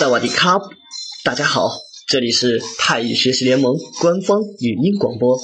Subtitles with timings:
[0.00, 0.58] 萨瓦迪卡，
[1.24, 1.68] 大家好，
[2.08, 5.38] 这里是泰语学习联盟官方语音广播。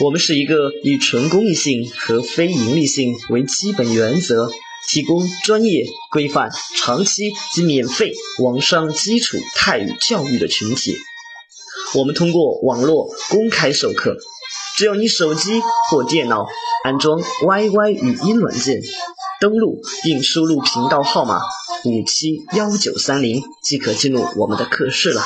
[0.00, 4.50] 我们是一个以纯公益性和非盈利性为基本原则，
[4.90, 8.12] 提供专业、规范、长期及免费
[8.42, 10.94] 网上基础泰语教育的群体。
[11.94, 14.18] 我们通过网络公开授课，
[14.76, 16.44] 只要你手机或电脑
[16.84, 18.82] 安装 YY 语音软件，
[19.40, 21.40] 登录并输入频道号码
[21.84, 25.22] 五七幺九三零，即可进入我们的课室了。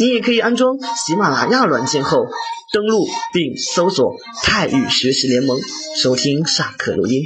[0.00, 2.24] 你也可以安装喜马拉雅软件后，
[2.72, 5.58] 登录并搜索“泰语学习联盟”，
[6.00, 7.24] 收听上课录音。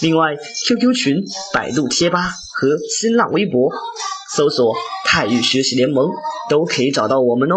[0.00, 0.34] 另外
[0.66, 3.70] ，QQ 群、百度贴吧和新浪微博
[4.34, 4.74] 搜索
[5.06, 6.08] “泰语学习联盟”
[6.50, 7.56] 都可以找到我们哦。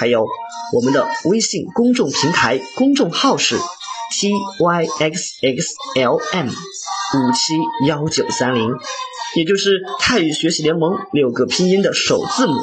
[0.00, 0.26] 还有
[0.72, 3.56] 我们的微信公众平台公众号是
[4.58, 6.50] tyxxlm
[7.14, 7.54] 五七
[7.86, 8.70] 幺九三零，
[9.34, 12.54] 也就是泰语学习联盟六个拼音的首字母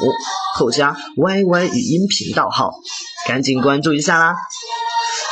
[0.56, 2.72] 后加 YY 语音频道号，
[3.28, 4.34] 赶紧关注一下啦！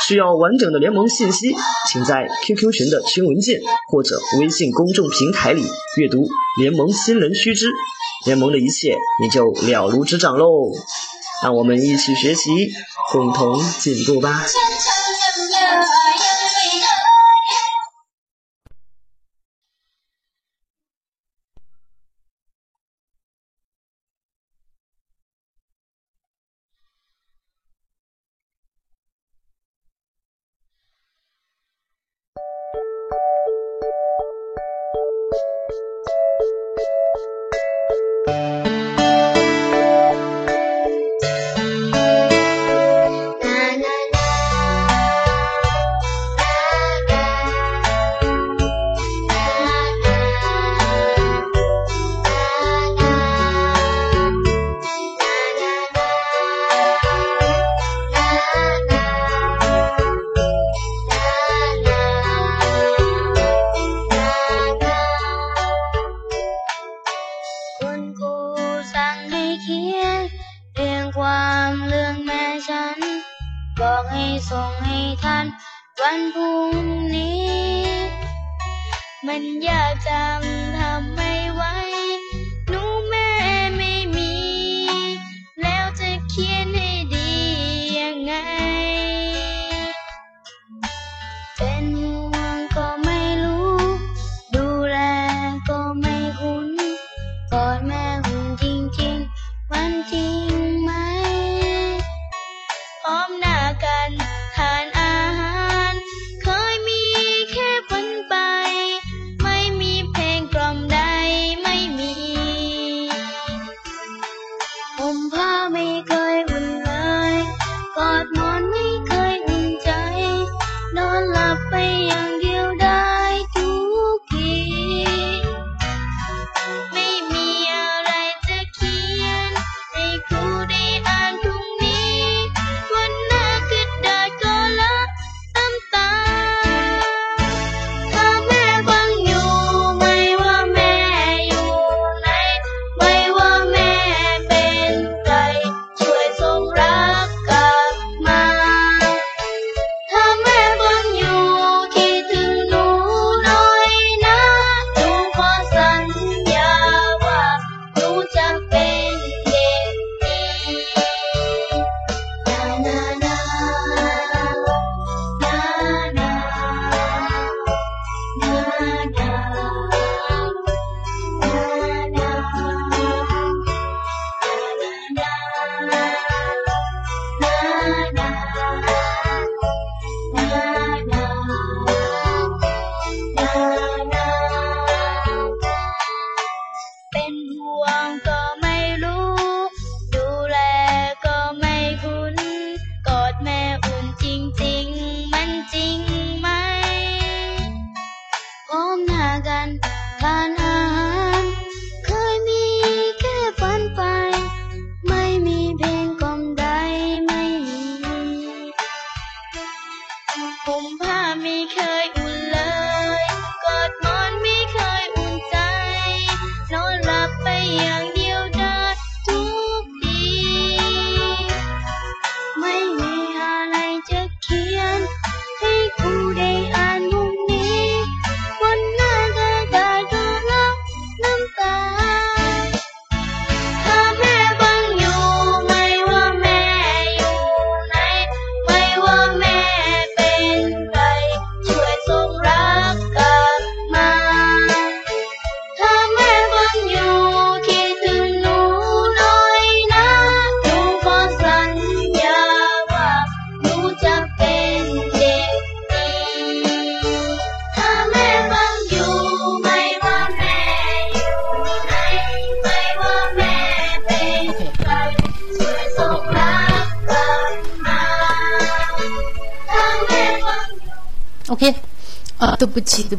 [0.07, 1.55] 需要完整的联盟信息，
[1.87, 5.61] 请在 QQ 群的群文件或者微信公众平台里
[5.97, 6.27] 阅读
[6.59, 7.67] 联盟新人须知，
[8.25, 10.71] 联盟的一切你就了如指掌喽！
[11.43, 12.71] 让我们一起学习，
[13.11, 14.45] 共同进步吧。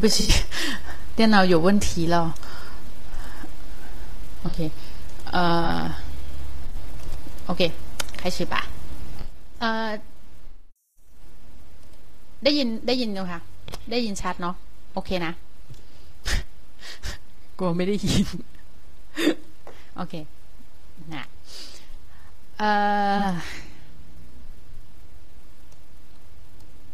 [0.00, 0.32] 不起，
[1.14, 2.34] 电脑有问题了。
[4.44, 4.70] OK，
[5.32, 5.94] 呃，
[7.46, 7.70] OK，
[8.16, 8.64] 开始吧。
[9.60, 9.88] เอ่อ
[12.44, 13.40] ได้ยินได้ยินนะคะ
[13.90, 14.54] ได้ยินชัดเนาะ
[14.94, 15.32] โอเคนะ
[17.58, 18.26] กลัวไม่ได้ยิน
[19.96, 20.14] โอเค
[21.14, 21.24] นะ
[22.58, 22.70] เอ่
[23.24, 23.28] อ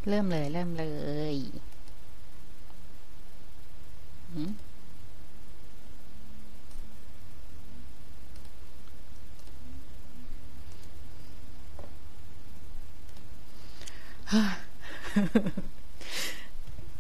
[0.09, 0.85] เริ่มเลย เริ่มเล
[1.35, 1.37] ย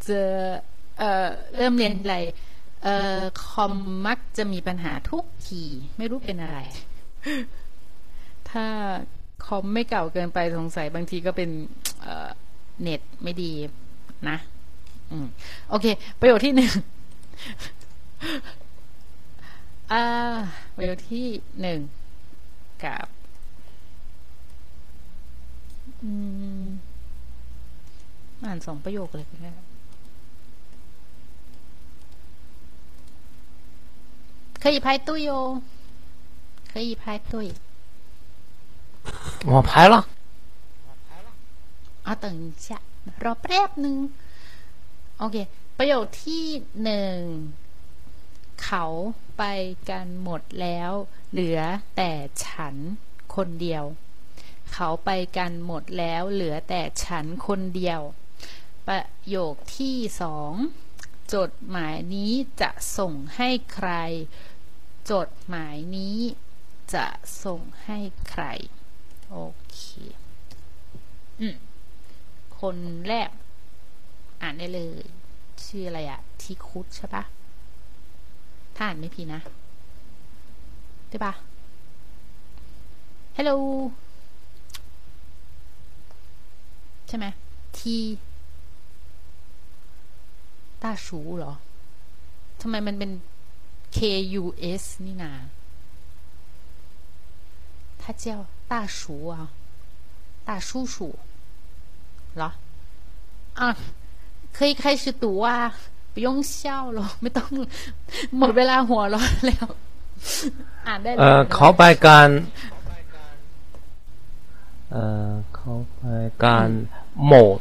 [0.10, 0.22] จะ
[1.00, 2.18] เออเริ่มเรียนอะไร
[2.84, 2.88] เอ
[3.18, 3.74] อคอม
[4.06, 5.64] มักจะมีปัญหาทุกที
[5.98, 6.60] ไม่รู้เป็นอะไร
[8.50, 8.66] ถ้า
[9.46, 11.50] คอมไม่เก่าเกินไปสงสัยบางทีก็เป็น
[12.02, 13.52] เเน็ตไม่ดี
[14.30, 14.38] นะ
[15.12, 15.28] อืม
[15.70, 15.86] โอเค
[16.20, 16.72] ประโยคที่หนึ่ง
[19.92, 20.04] อ่า
[20.76, 21.28] ประโยคที่
[21.62, 21.80] หนึ่ง
[22.84, 23.06] กับ
[28.44, 29.67] อ่านสองประโยคเลยก็ได้
[34.63, 35.63] 可以排队哦，
[36.73, 37.33] 可以排队。
[39.45, 40.07] 我排了。
[42.05, 42.69] เอา等一下
[43.25, 43.97] รอแป๊บหนึ่ง
[45.19, 45.37] โอเค
[45.77, 46.47] ประโยคที่
[46.83, 47.17] หนึ่ง
[48.63, 48.85] เขา
[49.39, 49.45] ไป
[49.91, 50.93] กันหมดแล้ว
[51.33, 51.61] เหลือ
[51.97, 52.13] แต่
[52.45, 52.75] ฉัน
[53.35, 53.85] คนเดียว
[54.73, 58.01] เขาไปกันหมดแล้ว เหลือแต่ฉันคนเดียว
[58.89, 60.53] ประโยคที่สอง
[61.36, 62.32] จดหมายนี้
[62.62, 63.90] จะส่งให้ใคร
[65.12, 66.18] จดหมายนี้
[66.94, 67.08] จะ
[67.44, 67.98] ส่งให้
[68.30, 68.44] ใคร
[69.30, 69.38] โอ
[69.72, 69.80] เค
[71.40, 71.56] อืม
[72.60, 72.78] คน
[73.08, 73.30] แรก
[74.42, 75.02] อ่านได้เลย
[75.66, 77.24] ชื่ออะไรอะทีคุดใช่ปะ
[78.76, 79.42] ถ้าอ่านไม่ผิดนะ
[81.10, 81.34] ได้ปะ
[83.38, 83.58] Hello
[87.08, 87.26] ใช่ไหม
[87.78, 87.96] ที
[90.83, 91.07] 大叔
[91.39, 91.53] เหรอ
[92.61, 93.11] ทำไมมันเป็น
[93.97, 93.99] K
[94.43, 94.45] U
[94.81, 95.33] S นี่นา
[98.01, 98.27] 他叫
[98.71, 99.01] 大叔
[99.33, 99.35] 啊
[100.49, 100.97] 大叔叔
[102.37, 102.51] เหรอ
[103.61, 103.69] อ่ะ
[104.57, 105.51] 可以开始读啊
[106.15, 107.49] 不用笑了ไม่ต้อง
[108.39, 109.67] หมดเวลาหัวเร้อนแล้ว
[110.87, 112.29] อ่านได้เลย เอ่อเขาไปกัน
[114.91, 116.03] เอ่อเขาไป
[116.45, 116.69] กัน
[117.27, 117.59] หมด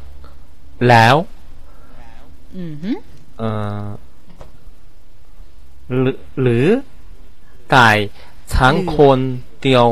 [0.90, 1.35] แล้ว อือฮึ
[3.39, 3.43] เอ
[3.83, 3.85] อ
[6.41, 6.67] หรือ
[7.71, 7.91] ไก่
[8.53, 9.19] ช้างคน
[9.63, 9.89] เดียว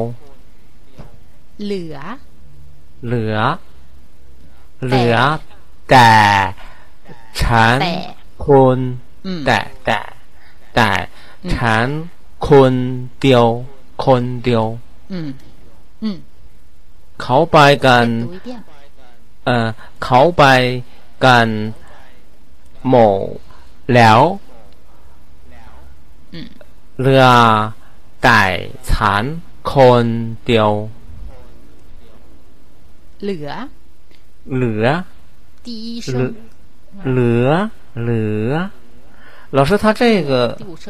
[1.64, 1.96] เหลือ
[3.06, 3.36] เหลือ
[4.86, 5.16] เหลือ
[5.90, 6.12] แต่
[7.42, 7.76] ฉัน
[8.46, 8.78] คน
[9.46, 10.00] แต่แต่
[10.74, 10.90] แต่
[11.56, 11.86] ฉัน
[12.48, 12.72] คน
[13.20, 13.46] เดียว
[14.04, 14.66] คนเดียว
[17.22, 18.06] เขาไปกัน
[19.46, 19.66] เออ
[20.04, 20.44] เขาไป
[21.24, 21.48] กัน
[22.89, 23.37] หมด
[23.93, 24.19] แล้ว
[26.33, 26.49] อืม
[27.01, 27.23] เรือ
[28.23, 28.41] แต่
[28.89, 29.23] ฉัน
[29.71, 29.73] ค
[30.03, 30.05] น
[30.45, 30.71] เดียว
[33.23, 33.49] เหลือ
[34.55, 34.85] เหลือ
[35.65, 36.33] 第一เหลือ 声
[37.11, 37.49] เหลือ
[38.01, 38.53] เหลือ
[39.57, 40.85] 老师，他这个第五声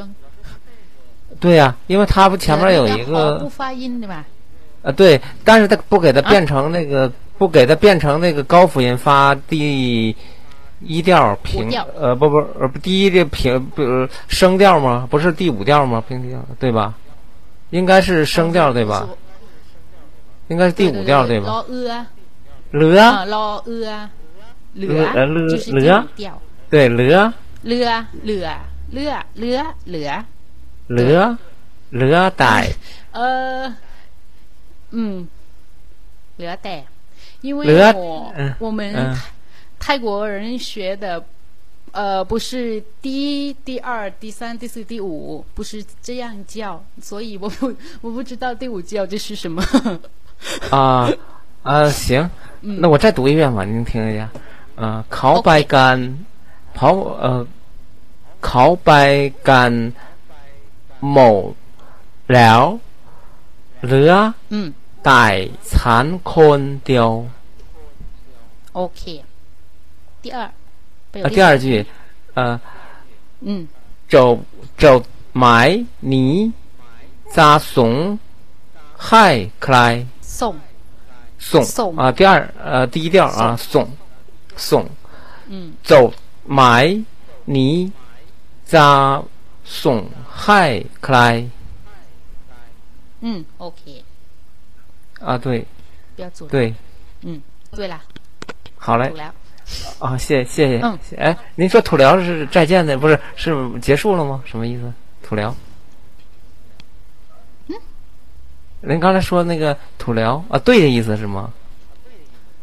[1.39, 4.25] 对呀、因为他不前面有一那个不发音对吧
[4.81, 10.15] 呃，对，但是他不给它变成那个，不给它变成那个高辅音发第
[10.80, 13.82] 一调平呃不不呃第一的平不
[14.28, 15.06] 声调吗？
[15.10, 16.02] 不是第五调吗？
[16.06, 16.94] 平调对吧？
[17.70, 19.08] 应该是声调对吧？
[20.48, 21.46] 应该是第五调对吧？
[21.46, 22.06] 老呃，
[22.72, 24.10] 嘞啊，老呃，
[24.74, 25.14] 嘞啊，
[25.48, 26.40] 就是平调。
[26.70, 27.08] 对嘞，
[27.62, 28.04] 嘞嘞
[28.90, 30.24] 嘞嘞嘞
[30.88, 31.36] 嘞
[31.90, 32.72] 嘞带。
[33.12, 33.74] 呃，
[34.90, 35.26] 嗯，
[36.36, 36.84] 嘞带，
[37.40, 39.16] 因为我我们。
[39.83, 41.23] 泰国人学的，
[41.91, 43.07] 呃，不是第
[43.49, 49.63] 一、第二、第三、第四、第五，不是这样叫，所以我不我不知道第五叫这是什么。
[50.71, 51.09] 啊
[51.63, 52.29] 啊行，
[52.61, 54.29] 那我再读一遍吧，您听一下。
[54.75, 55.97] 呃，เขาไปกัน
[56.75, 57.43] เขาเอ่อ
[58.45, 58.91] เขาไป
[59.49, 59.71] กัน
[61.11, 61.53] หมด
[62.33, 62.61] แล้ว
[63.85, 64.13] เหลือ
[64.51, 64.67] อืม
[65.05, 65.25] แต่
[65.73, 67.09] ฉันคนเดียว
[68.75, 69.01] โอเค
[70.24, 70.40] 第二
[71.22, 71.84] 啊，第二句，
[72.32, 72.58] 呃，
[73.40, 73.68] 嗯，
[74.08, 74.42] 走
[74.78, 75.04] 走
[75.34, 76.50] 买泥，
[77.30, 78.18] 扎松
[78.96, 80.56] 害克莱，送
[81.38, 81.94] 送。
[81.98, 83.86] 啊，第二呃第一调啊，送。
[84.56, 84.88] 送，
[85.48, 86.10] 嗯，走
[86.46, 86.96] 买
[87.44, 87.92] 泥，
[88.64, 89.22] 扎
[89.62, 91.46] 松害克莱，
[93.20, 94.02] 嗯，OK，
[95.20, 95.66] 啊对，
[96.16, 96.74] 不要，对，
[97.20, 98.00] 嗯，对了，
[98.78, 99.12] 好嘞。
[99.98, 100.80] 啊，谢谢谢谢。
[100.82, 104.42] 嗯，哎，您说土疗是再见的，不是是结束了吗？
[104.44, 104.92] 什么意思？
[105.22, 105.54] 土疗？
[107.68, 107.76] 嗯，
[108.80, 111.50] 您刚才说那个土疗啊，对的意思是吗？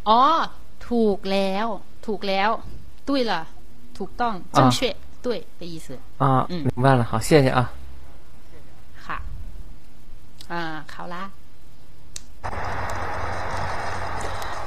[0.03, 0.48] 哦，
[0.79, 2.60] 土疗，土疗，
[3.05, 3.48] 对了，
[3.96, 5.98] 土当正确、对的意思。
[6.17, 7.72] 啊，嗯，明白了，好，谢谢啊。
[8.96, 9.15] 好，
[10.50, 11.29] 嗯，好啦。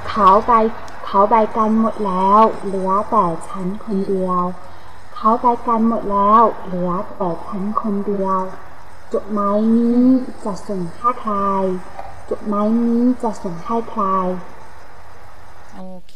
[0.06, 0.93] 好，拜。
[1.13, 4.41] เขาไปเขาไปกันหมดแล้ว เหลือแต่ฉันคนเดียว
[5.15, 8.39] เขาไปกันหมดแล้ว เหลือแต่ฉันคนเดียว
[9.13, 10.01] จดหมายนี้
[10.45, 11.35] จะส่งให้ใคร
[12.29, 14.03] จดหมายนี้จะส่งให้ใคร
[15.75, 16.15] โอเค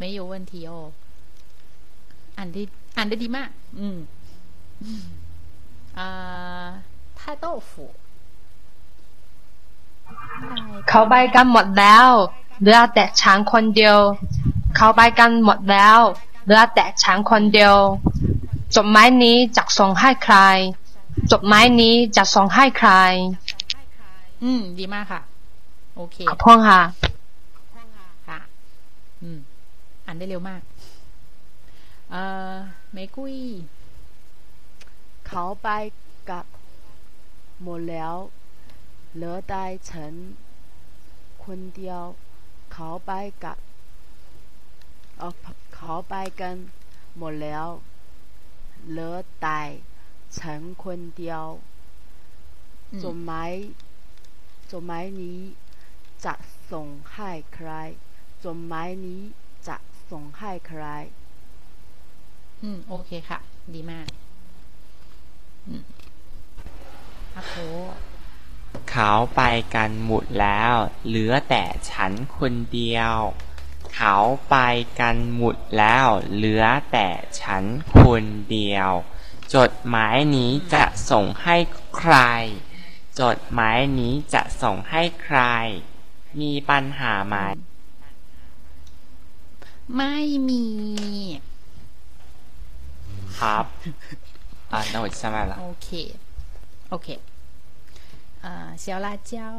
[0.00, 0.70] 没有问题哦
[2.36, 2.62] อ่านได้
[2.96, 3.98] อ่านได้ดีมาก อืม
[5.98, 6.66] อ่า
[7.18, 7.70] 太豆腐
[10.88, 12.08] เขาไปกันหมดแล้ว
[12.61, 13.97] เหลือแต่ฉันคนเดียว
[14.75, 15.99] เขาไปกันหมดแล้ว
[16.45, 17.75] เหลือแต่ฉันคนเดียว
[18.75, 20.37] จดหมายนี้จะส่งให้ใคร
[21.31, 22.91] จดหมายนี้จะส่งให้ใคร
[24.43, 25.21] อืม ดีมากค่ะ
[25.95, 26.81] โอเคขอบคุณค่ะ
[28.27, 28.39] ค่ะ
[29.21, 29.39] อืม
[30.05, 30.61] อ่านได้เร็วมาก
[32.11, 32.53] เอ่อ
[32.93, 33.35] เมกุย
[35.27, 35.69] เขาไป
[36.29, 36.45] กับ
[37.63, 38.15] หมดแล้ว
[39.15, 40.11] เหลือแต่ฉัน
[41.45, 42.01] คนเดียว
[42.81, 43.57] เขาไปกับ
[45.17, 45.29] เออ
[45.75, 46.55] เขาไปกัน
[47.17, 47.67] หมดแล้ว
[48.89, 49.61] เหลือแต่
[50.39, 51.45] ฉันคนเดียว
[52.91, 53.51] อืมจดหมาย
[54.71, 55.39] จดหมายนี้
[56.25, 56.33] จะ
[56.71, 57.69] ส่งให้ใคร
[58.43, 59.21] จดหมายนี้
[59.67, 59.75] จะ
[60.09, 60.83] ส่งให้ใคร
[62.63, 63.39] อืม โอเคค่ะ
[63.73, 64.07] ดีมาก
[65.67, 65.83] อืม
[67.35, 67.55] อาโค
[68.91, 69.41] เขาไป
[69.75, 70.73] กันหมดแล้ว
[71.07, 73.15] เหลือแต่ฉันคนเดียว
[73.95, 74.15] เขา
[74.49, 74.57] ไป
[74.99, 77.07] กันหมดแล้ว เหลือแต่
[77.41, 77.63] ฉัน
[78.01, 78.91] คนเดียว
[79.55, 81.55] จดหมายนี้จะส่งให้
[81.97, 82.15] ใคร
[83.21, 85.39] จดหมายนี้จะส่งให้ใคร
[86.41, 87.35] มีปัญหาไหม
[89.97, 90.17] ไม่
[90.49, 90.65] มี
[93.39, 93.65] ครับ
[94.71, 95.89] อ่าโน้ตใช่ไหมล่ะ โอเค
[96.89, 97.07] โอเค
[98.80, 99.50] เซียวลาเจ้า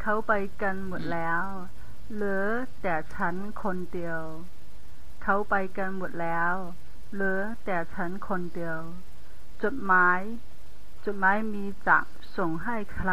[0.00, 0.32] เขาไป
[0.62, 1.42] กันหมดแล้ว
[2.14, 2.46] เหลือ
[2.82, 4.20] แต่ฉันคนเดียว
[5.22, 6.54] เขาไปกันหมดแล้ว
[7.12, 8.80] เหลือแต่ฉันคนเดียว
[9.62, 10.20] จดหมาย
[11.04, 11.98] จดหมายมีจะ
[12.36, 13.12] ส่งให้ใคร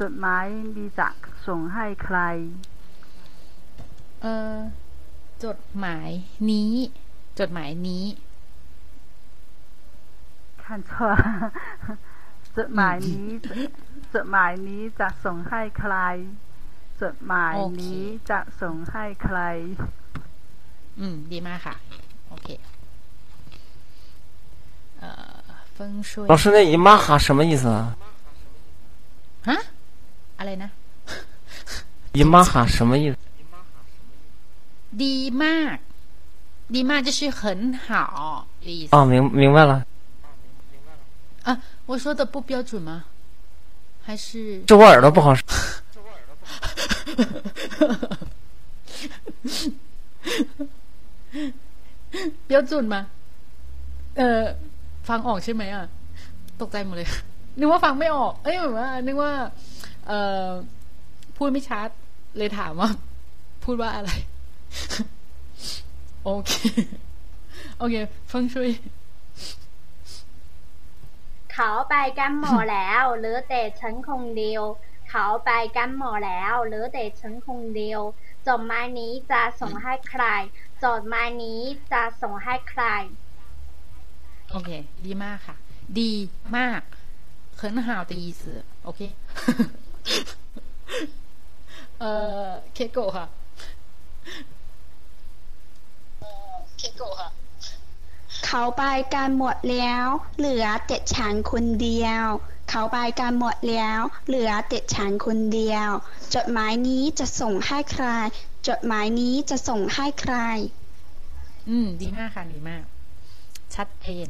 [0.00, 1.08] จดหมายมีจะ
[1.46, 2.18] ส่งให้ใคร
[4.22, 4.56] เออ
[5.44, 6.10] จดหมาย
[6.50, 6.74] นี้
[7.38, 8.04] จดหมายนี้
[10.68, 11.16] 看错了
[12.56, 13.52] จดหมายนี้จะ
[14.14, 15.94] จดหมายนี้จะส่งให้ใคร
[17.02, 19.38] จดหมายนี้จะส่งให้ใคร
[21.00, 21.74] อืม ดีมากค่ะ
[22.28, 22.48] โอเค
[24.98, 25.34] เอ่อ
[25.72, 27.80] เฟิงช่วย 老师，那姨妈哈什么意思啊？
[29.48, 29.58] ฮะ
[30.38, 30.70] อะไรนะ
[32.18, 33.14] 姨妈哈什么意思？
[35.02, 35.76] ดีมาก
[36.74, 37.42] ดีมาก就是很
[37.86, 37.88] 好
[38.66, 39.72] 的意思啊，明明白了，
[41.44, 43.04] 啊我说的不标准吗
[44.04, 45.42] 还是是我耳朵不好使。
[52.46, 53.06] 标准吗
[54.16, 54.42] เออ
[55.08, 55.84] ฟังออกใช่ไหมอ่ะ
[56.60, 57.08] ตกใจหมดเลย
[57.58, 59.32] นึกว่าฟังไม่ออก เอ้ยเหมือนว่า นึกว่า
[60.06, 60.12] เอ
[60.44, 60.48] อ
[61.36, 61.88] พูดไม่ชัด
[62.36, 62.90] เลยถามว่า
[63.64, 64.10] พูดว่าอะไร
[66.24, 66.52] โอเค
[67.78, 67.94] โอเค
[68.28, 68.68] เฟังช่วย
[71.52, 74.62] เขาไปกันหมดแล้วเหลือแต่ฉันคงเดียว
[75.10, 78.00] เขาไปกันหมดแล้วเหลือแต่ฉันคงเดียว
[78.46, 80.24] จดหมายนี้จะส่งให้ใคร
[80.84, 81.60] จดหมายนี้
[81.92, 82.82] จะส่งให้ใคร
[84.50, 84.70] โอเค
[85.06, 85.56] ดีมากค่ะ
[85.98, 86.12] ดี
[86.56, 86.82] มาก
[87.60, 88.42] 很好的意思
[88.84, 89.00] โอเค
[92.00, 92.12] เอ่
[92.46, 93.26] อเคโกะค่ะ
[96.78, 96.82] เข
[98.45, 98.83] เขาไป
[99.15, 100.05] กันหมดแล้ว
[100.37, 102.23] เหลือแต่ฉันคนเดียว
[102.69, 105.89] เขาไปกันหมดแล้ว เหลือแต่ฉันคนเดียว
[106.35, 108.05] จดหมายนี้จะส่งให้ใคร
[108.67, 110.35] จดหมายนี้จะส่งให้ใคร
[111.69, 112.83] อืม ดีมากค่ะดีมาก
[113.75, 114.27] ชัดเจน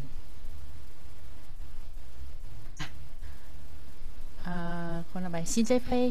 [2.79, 2.87] อะ
[4.41, 4.53] เอ่
[4.91, 6.07] อคนละใบซินเจเฟย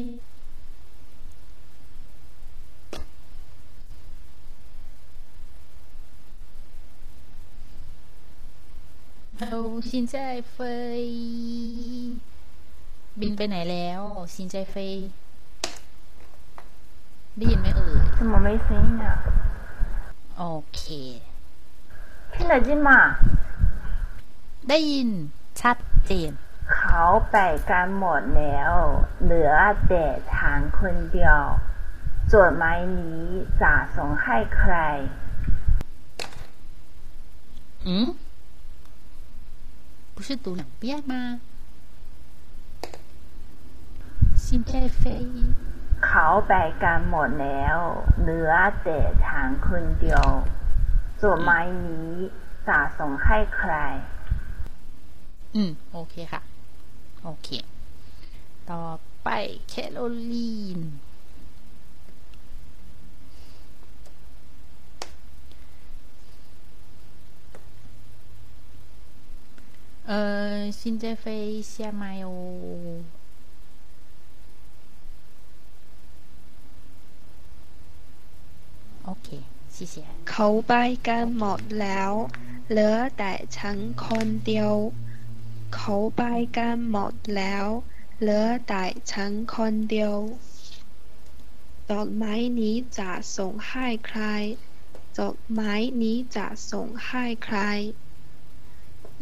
[9.42, 9.54] เอา
[9.90, 10.14] ซินเจ
[10.52, 10.56] เฟ
[11.00, 11.02] ย
[13.20, 14.02] บินไปไหนแล้ว
[14.34, 14.94] ซินเจเฟย
[17.36, 19.10] ได้ยินไหมเอ่ย 怎么没声音啊？
[20.38, 20.44] โอ
[20.74, 20.82] เค
[22.32, 22.90] 听得见吗？
[24.68, 25.08] ได้ยิน
[25.60, 26.32] ชัดเจน
[26.74, 27.36] เขาไป
[27.70, 28.72] กันหมดแล้ว
[29.22, 29.52] เหลือ
[29.88, 31.40] แต่ฉันคนเดียว
[32.32, 33.22] จดหมายนี้
[33.62, 34.74] จะส่งให้ใคร
[37.90, 37.90] 嗯，
[40.14, 41.40] 不是读两遍吗？
[44.42, 45.04] 心在飞，
[46.06, 47.78] เขาไปกันหมดแล้ว
[48.20, 50.26] เหลือแต่ฉันคนเดียว
[51.22, 52.12] จดหมายนี้
[52.68, 53.72] จะส่งให้ใคร
[55.56, 55.58] 嗯，
[55.96, 56.42] OK ค่ะ
[57.24, 57.48] โอเค
[58.70, 58.82] ต่อ
[59.24, 59.28] ไป
[59.68, 59.98] แคโร
[60.32, 60.80] ลีน
[70.06, 72.30] 呃，现在飞下麦哦。
[79.04, 79.26] OK，
[79.70, 80.02] 谢谢。
[80.30, 80.72] เขาไป
[81.08, 82.12] กันหมดแล้ว
[82.70, 84.74] เหลือแต่ฉันคนเดียว
[85.74, 86.22] เขาไป
[86.56, 87.66] กันหมดแล้ว
[88.20, 90.16] เหลือแต่ฉันคนเดียว
[91.90, 94.20] จดหมายนี้จะส่งให้ใคร
[95.18, 97.58] จดหมายนี้จะส่งให้ใคร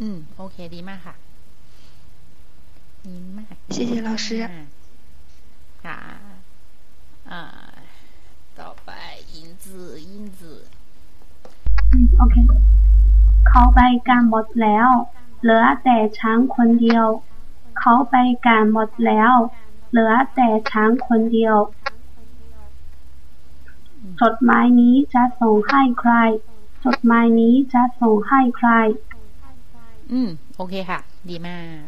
[0.01, 1.15] อืม โอเค ดีมากค่ะ
[3.07, 4.67] ดีมาก 谢谢老师 มาก
[5.85, 5.99] ค่ะ
[7.31, 7.41] อ่า
[8.59, 8.91] ต่อไป
[9.31, 10.59] อินจืออินจือ
[12.17, 12.35] โอเค
[13.47, 14.89] เขาไปกันหมดแล้ว
[15.41, 17.05] เหลือแต่ช้างคนเดียว
[17.79, 19.33] เขาไปกันหมดแล้ว
[19.89, 21.55] เหลือแต่ช้างคนเดียว
[24.21, 26.13] จดหมายนี้จะส่งให้ใคร
[26.85, 28.69] จดหมายนี้จะส่งให้ใคร
[30.11, 31.85] อืม โอเคค่ะ ดีมาก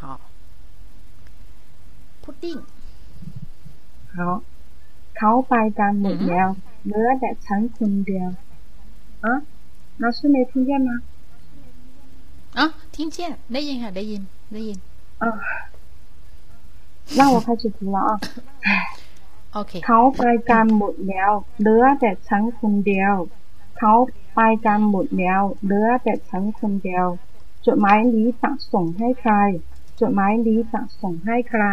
[0.00, 0.02] 好
[2.22, 2.56] พุดดิ้ง
[4.12, 4.26] เขา
[5.16, 6.48] เขาไปกันหมดแล้ว
[6.84, 8.28] เหลือแต่ฉันคนเดียว
[9.24, 9.26] 啊
[10.02, 10.90] 老师没听见吗？
[12.58, 14.22] อ๋อทิ้งเชี่ยได้ยินค่ะ ได้ยิน
[14.52, 14.78] ได้ยิน
[15.22, 15.24] 啊，
[17.18, 18.10] 那我开始读了啊。
[19.52, 23.14] โอเค เขาไปกันหมดแล้ว เหลือแต่ฉันคนเดียว
[23.85, 23.99] เขา
[24.35, 27.07] ไปกันหมดแล้วเหลือแต่ฉันคนเดียว
[27.65, 29.33] จดหมายนี้จะส่งให้ใคร
[29.99, 31.63] จดหมายนี้จะส่งให้ใคร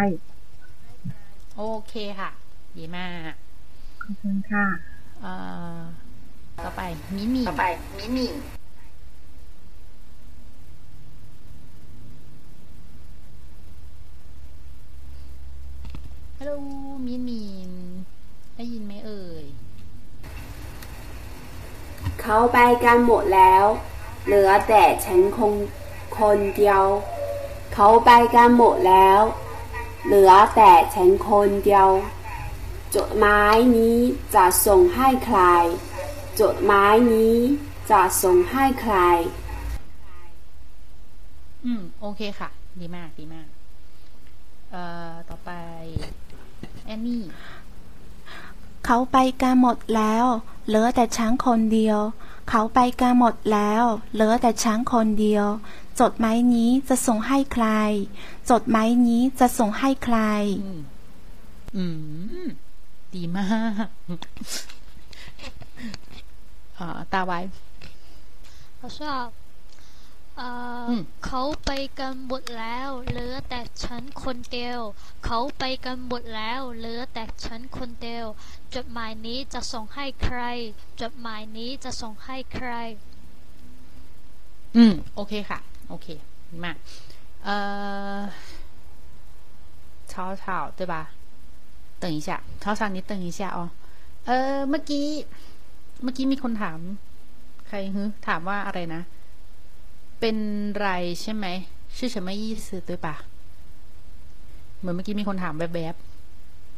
[1.56, 2.30] โอเคค่ะ
[2.76, 3.32] ดีมาก
[4.02, 4.66] ขอบคุณค่ะ
[5.20, 5.32] เอ่
[5.76, 5.80] อ
[6.64, 6.82] ต่อไป
[7.16, 7.64] มิมี่ต่อไป
[7.98, 8.30] มิมี่
[16.38, 16.52] ฮัลโหล
[17.06, 17.72] มินมิน
[18.56, 19.44] ได้ยินไหมเอ่ย
[22.22, 23.64] เขาไปกันหมดแล้ว
[24.26, 25.52] เหลือแต่ฉันคง
[26.18, 26.82] คนเดียว
[27.74, 29.20] เขาไปกันหมดแล้ว
[30.06, 31.88] เหลือแต่ฉันคนเดียว
[32.96, 33.98] จดหมายนี้
[34.34, 35.40] จะส่งให้ใคร
[36.40, 37.36] จดหมายนี้
[37.90, 38.96] จะส่งให้ใคร
[41.64, 42.48] อืม โอเคค่ะ
[42.80, 43.48] ดีมาก ดีมาก
[44.70, 45.50] เอ่อ ต่อไป
[46.86, 47.22] แอนนี่
[48.86, 50.26] เขาไปกันหมดแล้ว
[50.66, 51.98] เหลือแต่ช้างคนเดียว
[52.48, 55.46] เขาไปกันหมดแล้ว เหลือแต่ช้างคนเดียว
[56.00, 57.66] จดหมายนี้จะส่งให้ใคร
[58.50, 60.18] จดหมายนี้จะส่งให้ใคร
[61.76, 61.84] อื
[62.44, 62.46] ม
[63.14, 63.44] ดีมา
[63.84, 63.86] ก
[66.78, 67.40] อ่าตาไว้
[68.78, 68.88] เขา
[71.25, 74.79] เขาไปกันหมดแล้ว เหลือแต่ฉันคนเดียว
[75.25, 78.25] เขาไปกันหมดแล้ว เหลือแต่ฉันคนเดียว
[78.75, 80.39] จดหมายนี้จะส่งให้ใคร
[81.01, 82.71] จดหมายนี้จะส่งให้ใคร
[84.75, 86.07] อืม โอเคค่ะ โอเค
[86.51, 86.77] ดีมาก
[87.47, 87.51] 呃，
[90.11, 90.43] 草草
[90.77, 90.93] 对吧？
[91.99, 93.69] 等一下，草草你等一下哦。
[94.25, 95.07] เออเมื่อกี้
[96.03, 96.79] เมื่อกี้มีคนถาม
[97.67, 99.01] ใครฮึถามว่าอะไรนะ
[100.20, 100.36] เป็น
[100.80, 100.88] ไร
[101.22, 101.46] ใช่ไหม
[101.96, 103.14] ชื่อฉันไม่ยี่สิบด้วยปะ
[104.78, 105.94] เหมือนเมื่อกี้มีคนถามแวบ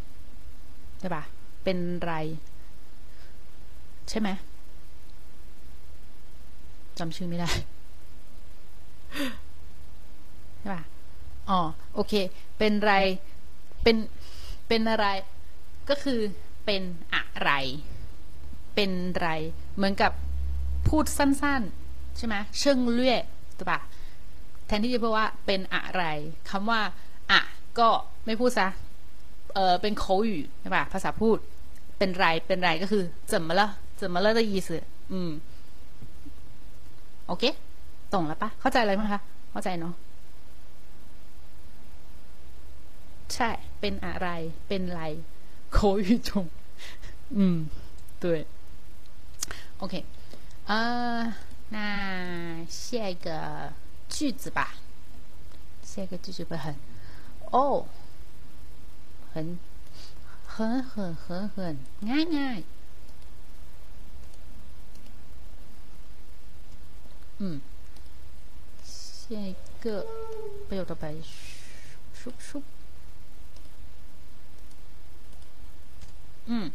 [0.08, 1.22] ๆใช่ปะ
[1.64, 2.14] เป็นไร
[4.08, 4.28] ใช่ไหม
[6.98, 7.50] จำชื่อไม่ได้
[10.58, 10.82] ใช่ปะ
[11.50, 11.60] อ๋อ
[11.94, 12.12] โอเค
[12.58, 12.94] เป็นไร
[13.82, 13.96] เป็น
[14.68, 15.06] เป็นอะไร
[15.88, 16.20] ก็คือ
[16.64, 16.82] เป็น
[17.14, 17.50] อะไร
[18.74, 19.28] เป็นไร
[19.74, 20.12] เหมือนกับ
[20.88, 21.81] พูดสั้น ๆ
[22.17, 23.19] ใช่ไหมเชิงเลื่อย
[23.57, 23.79] ถูกปะ
[24.67, 26.03] แทนที่จะพูดว่า เป็นอะไร
[26.49, 26.81] คำว่า
[27.31, 27.39] อ่ะ
[27.79, 27.87] ก็
[28.25, 28.67] ไม่พูดซะ
[29.53, 30.29] เออเป็น口语
[30.61, 31.37] ใช่ปะภาษาพูด
[31.97, 33.61] เป็นไร เป็นไรก็คือ怎么了
[33.99, 34.69] 怎么了的意思
[35.13, 35.31] อืม
[37.27, 37.43] โอเค
[38.13, 39.21] ตรงแล้วปะเข้าใจอะไรไหมคะ
[39.51, 39.93] เข้าใจเนาะ
[43.33, 44.29] ใช่ เป็นอะไร
[44.67, 45.01] เป็นไร
[45.77, 46.29] 口语中
[47.37, 47.39] 嗯
[48.21, 48.23] 对
[49.77, 49.95] โอเค
[50.67, 50.77] เอ่
[51.17, 51.19] อ
[51.71, 53.73] 那下一个
[54.09, 54.75] 句子吧
[55.83, 56.75] 下一个句子会很
[57.51, 57.85] 哦
[59.33, 59.59] 很
[60.45, 62.63] 很很很很ง่ายง่าย
[67.39, 67.61] 嗯
[68.83, 70.05] 下一个
[70.67, 71.05] ประโยคต่อไป
[72.19, 72.63] ชุบชุบ
[76.49, 76.65] อืม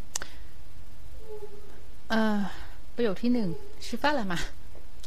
[2.11, 2.41] เอ่อ
[2.95, 3.49] ประโยคที่หนึ่ง
[3.85, 4.35] 吃饭了吗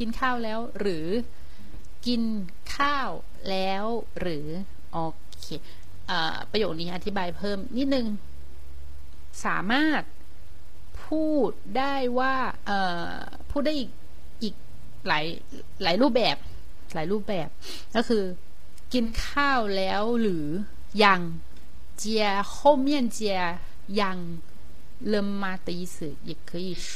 [0.02, 1.06] ินข้าวแล้ว หรือ
[2.06, 2.22] กิน
[2.76, 3.10] ข้าว
[3.50, 3.84] แล้ว
[4.20, 4.46] หรือ
[4.90, 4.96] โอ
[5.40, 5.46] เค
[6.06, 8.06] เอ่อประโยคนี้อธิบายเพิ่มนิดนึง
[9.44, 10.02] สามารถ
[11.04, 13.14] พูดได้ว่าเอ่อ
[13.50, 13.90] พูดได้อีก
[14.42, 14.54] อีก
[15.06, 15.24] หลาย
[15.82, 16.36] หลายรูปแบบ
[16.94, 17.48] หลายรูปแบบ
[17.96, 18.24] ก็คือ
[18.92, 20.46] กินข้าวแล้วหรือ
[21.04, 21.20] ยัง
[22.02, 22.04] 接
[22.52, 22.54] 后
[22.86, 22.88] 面
[23.18, 23.20] 接
[24.00, 24.18] ยัง
[25.12, 25.96] 了吗的意思
[26.28, 26.90] 也可以说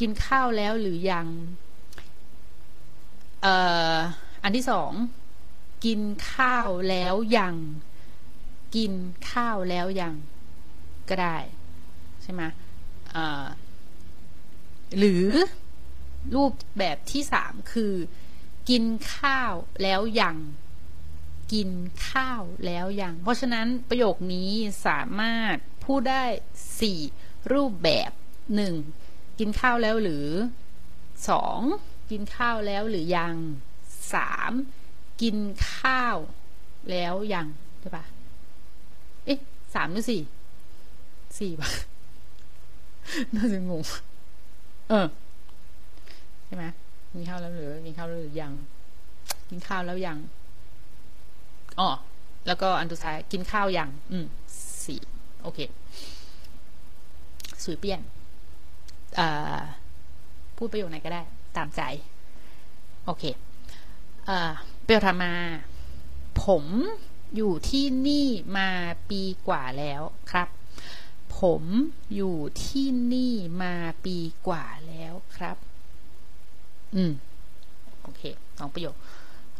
[0.00, 1.26] กินข้าวแล้วหรือยัง
[3.41, 3.55] เอ่
[3.93, 3.97] อ
[4.43, 4.91] อันที่สอง
[5.85, 6.01] กิน
[6.33, 7.55] ข้าวแล้วยัง
[8.75, 8.93] กิน
[9.31, 10.15] ข้าวแล้วยัง
[11.09, 11.37] ก็ได้
[12.21, 12.41] ใช่ไหม
[14.97, 15.25] หรือ
[16.35, 17.93] รูปแบบที่สามคือ
[18.69, 18.83] กิน
[19.15, 20.37] ข้าวแล้วยัง
[21.53, 21.69] กิน
[22.09, 24.51] ข้าวแล้วยัง เพราะฉะนั้นประโยคนี้
[24.87, 26.23] สามารถพูดได้
[26.79, 26.99] สี่
[27.53, 28.11] รูปแบบ
[28.55, 28.75] หนึ่ง
[29.39, 30.25] กินข้าวแล้วหรือ
[31.29, 31.59] สอง
[32.11, 33.35] กินข้าวแล้วหรือยัง
[34.13, 34.51] สาม
[35.21, 35.37] กิน
[35.73, 36.17] ข้าว
[36.89, 37.47] แล้วยัง
[37.79, 38.03] ใช่ปะ
[39.25, 39.39] เอ๊ะ
[39.75, 40.21] สามหรือสี่
[41.39, 41.69] สี่ปะ
[43.35, 43.83] น่าจะงง
[44.89, 45.07] เออ
[46.45, 46.65] ใช่ไหม
[47.11, 48.53] กินข้าวแล้วหรือกินข้าวแล้วหรือยัง
[49.49, 50.17] กินข้าวแล้วยัง
[51.79, 51.89] อ๋อ
[52.47, 54.25] แล้วก็อันสุดท้ายกินข้าวยังอืม
[54.85, 54.99] สี่
[55.41, 55.59] โอเค
[57.63, 58.01] สุยเปี้ยน
[60.57, 61.21] พูดประโยคไหนก็ได้
[61.57, 61.81] ตามใจ
[63.05, 63.23] โอเค
[64.25, 64.51] เอ่อ
[64.85, 65.33] ประโยคถัดมา
[66.43, 66.65] ผม
[67.35, 68.69] อยู่ที่นี่มา
[69.09, 70.47] ปีกว่าแล้วครับ
[71.39, 71.63] ผม
[72.15, 73.73] อยู่ที่นี่มา
[74.05, 75.57] ปีกว่าแล้วครับ
[76.95, 77.11] อืม
[78.01, 78.21] โอเค
[78.59, 78.95] สองประโยค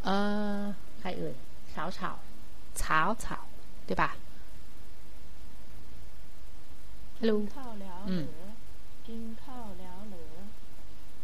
[0.03, 0.15] เอ่
[0.59, 0.61] อ
[0.99, 1.35] ใครเอ่ย
[1.71, 2.11] เฉาเฉา
[2.77, 3.39] เฉาเฉา
[3.87, 4.03] 对吧
[7.19, 8.41] ฮัลโหลข้าวแล้วอืหมรือ
[9.07, 10.33] กินข้าวแล้วหรือ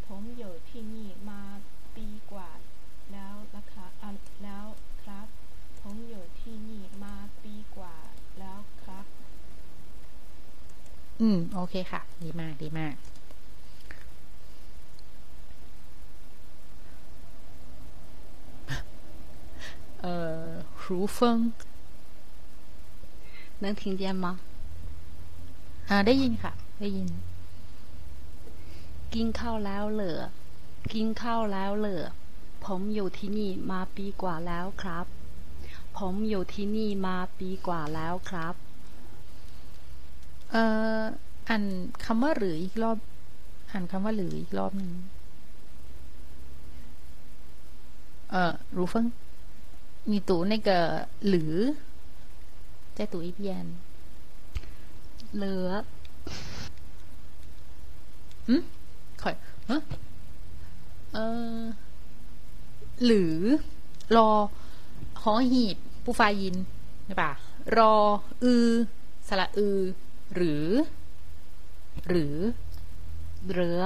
[0.05, 1.41] ผมอยู่ที่นี่มา
[1.95, 2.49] ปีกว่า
[3.11, 4.09] แล้วนะคะอะ
[4.43, 4.65] แล้ว
[5.03, 5.27] ครับ
[5.79, 7.95] ผมอยู่ที่นี่มาปีกว่า
[8.39, 9.05] แล้วครับ
[11.20, 12.94] อืม โอเคค่ะ ดีมาก ดีมาก
[20.00, 20.14] เอ่
[20.44, 20.48] อ
[20.82, 20.84] 如
[21.16, 21.18] 风
[23.62, 24.26] 能听见吗？
[25.88, 27.08] อ่าได้ยินค่ะ ได้ยิน
[29.14, 30.20] กินข้าวแล้วเหรอ
[30.92, 32.04] กินข้าวแล้วเหรอ
[32.64, 35.06] ผมอยู่ที่นี่มาปีกว่าแล้วครับ
[35.98, 38.54] ผมอยู่ที่นี่มาปีกว่าแล้วครับ
[40.50, 40.62] เอ่
[41.00, 41.02] อ
[41.48, 41.64] อ่าน
[42.04, 42.98] คำว่าหรืออีกรอบ
[43.70, 44.90] อ่านคำว่าหรืออีกรอบหนึ่ง
[48.30, 48.94] เอ่อ如风
[50.10, 50.70] 你读那个
[51.28, 51.54] หรือ
[52.96, 53.40] 再读一遍
[55.36, 55.70] เหลือ
[58.48, 58.62] อืม
[59.22, 59.30] ขอ
[59.70, 59.80] ฮะ
[61.12, 61.18] เอ
[61.58, 61.62] อ
[63.04, 63.36] หรือ
[64.16, 64.30] รอ
[65.22, 66.56] หอหีบผู้ฟายิน
[67.04, 67.32] ใช่ปะ
[67.76, 67.94] รอ
[68.42, 68.68] อือ
[69.28, 69.78] สระอือ
[70.34, 70.70] หรือ
[72.08, 72.36] หรือ
[73.46, 73.82] เหลือ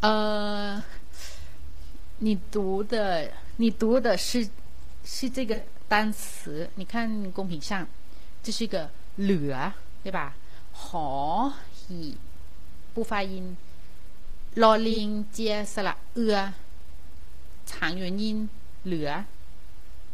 [0.00, 0.82] 呃，
[2.20, 4.48] 你读的，你读的是
[5.04, 7.86] 是这个单词，你看公屏上，
[8.42, 9.74] 这是一个เหลือ
[10.04, 10.34] 对吧？
[10.72, 12.16] หอหี
[12.94, 13.56] 不发音，
[14.54, 16.36] ลอลิง接สระเอือ
[17.66, 18.48] 长元音
[18.84, 19.24] เหลือ，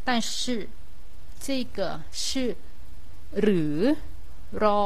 [0.05, 0.69] 但是
[1.39, 2.57] 这个是
[3.41, 3.97] หรือ
[4.64, 4.80] รอ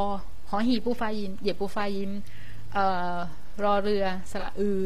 [0.50, 2.12] หอหีปูฟายิมเหยียบปูฟายิม
[3.62, 4.80] รอเรือสระอือ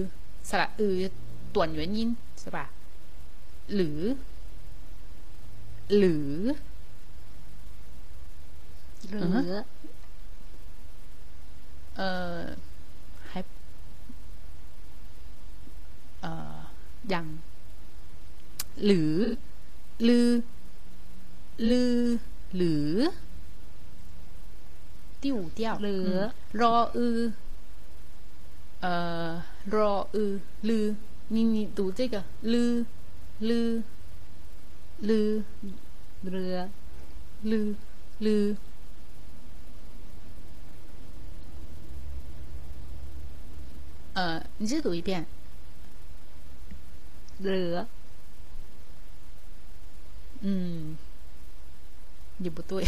[0.51, 0.95] สระอือ
[1.55, 2.11] ต่วนหยวนยิน
[2.41, 2.67] ใช่ปะ
[3.75, 4.01] หรือ
[5.97, 6.35] หรือ
[9.09, 9.37] หรือ
[11.97, 12.01] เอ
[12.37, 12.41] อ
[13.31, 13.41] ให้
[16.21, 16.57] เอ่อ
[17.13, 17.27] ยัง
[18.85, 19.15] หรือ
[20.09, 20.29] ลือ
[21.71, 21.97] ลือ
[22.57, 22.89] หรือ
[25.22, 26.10] 第五调หรือ
[26.62, 27.20] รออือ
[28.82, 28.94] เอ่
[29.28, 29.32] อ
[29.76, 30.34] รออือ
[30.68, 30.86] ลือ
[31.34, 32.16] 你你读这个
[32.52, 32.74] ลือ
[33.50, 33.70] ลือ
[35.08, 35.30] ลือ
[36.30, 36.56] เรือ
[37.50, 37.68] ลือ
[38.26, 38.46] ลือ
[44.16, 45.26] 呃，你再读一遍。
[47.42, 47.88] เรือ
[50.42, 50.98] 嗯，
[52.40, 52.86] 也不对。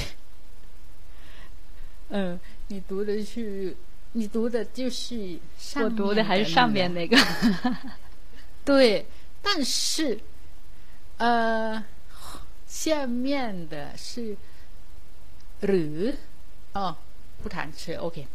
[2.10, 2.38] 嗯。
[2.70, 3.76] 你读的是
[4.12, 5.38] 你读的就是
[5.74, 7.16] 我读的还是上面那个。
[7.16, 7.90] 哈哈哈
[8.64, 9.04] 对
[9.42, 10.20] 但是
[11.16, 11.82] 呃
[12.66, 14.36] 下面的是
[15.62, 16.14] 了
[16.74, 16.96] 哦
[17.42, 18.26] 不谈吃 ok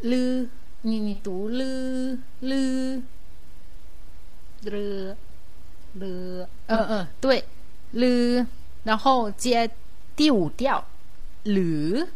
[0.00, 0.48] 了
[0.82, 3.02] 你读了了
[4.62, 5.16] 了
[5.94, 7.42] 了嗯嗯对
[7.92, 8.46] 了
[8.84, 9.70] 然后接
[10.14, 10.86] 第五调。
[11.45, 12.07] 了，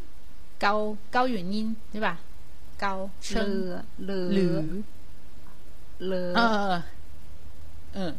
[0.60, 2.20] 高高元音对吧？
[2.78, 3.36] 高 เรื 声
[3.70, 4.84] อเรือ 了，
[6.08, 6.40] เรือ 嗯
[6.72, 6.84] 嗯
[7.94, 8.16] 嗯，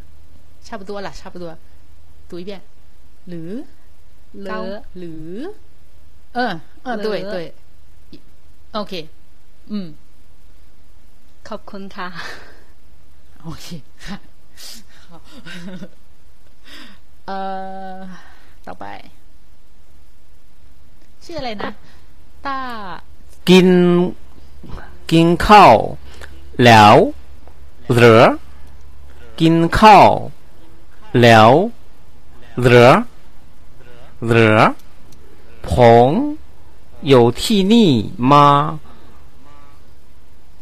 [0.64, 1.56] 差不多了，差不多，
[2.28, 2.62] 读一遍，
[3.26, 3.64] 了，
[4.48, 4.50] 高
[4.94, 5.54] เรือ 了，
[6.32, 7.54] 嗯嗯，对了对，
[8.72, 9.08] OK，
[9.68, 9.94] 嗯
[11.48, 12.08] ขอบคุณค่ะ
[13.44, 13.82] ，OK，
[15.08, 15.20] 好，
[17.26, 17.32] 呃，
[18.66, 18.86] ต่อไป
[21.25, 21.71] ชื่ออะไรนะ
[22.45, 22.59] ต้า
[23.49, 23.69] กิน
[25.11, 25.75] กินข้าว
[26.65, 26.95] แล้ว
[27.95, 28.23] หลือ
[29.39, 30.11] กินข้าว
[31.21, 31.51] แล้ว
[32.61, 32.89] หลือ
[34.27, 34.59] หลือ
[35.69, 35.71] ผ
[36.07, 36.09] ม
[37.07, 37.89] อยู่ที่นี่
[38.31, 38.47] มา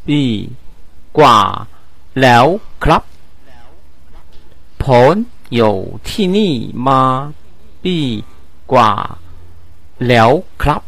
[0.08, 0.24] ปี
[1.18, 1.40] กว่า
[2.22, 2.46] แล้ว
[2.84, 3.04] ครับ
[4.84, 5.16] ผม
[5.56, 5.76] อยู่
[6.10, 6.54] ที่นี่
[6.88, 7.02] มา
[7.84, 7.98] ปี
[8.74, 8.92] กว่า
[10.09, 10.31] แล้ว
[10.63, 10.81] ครับ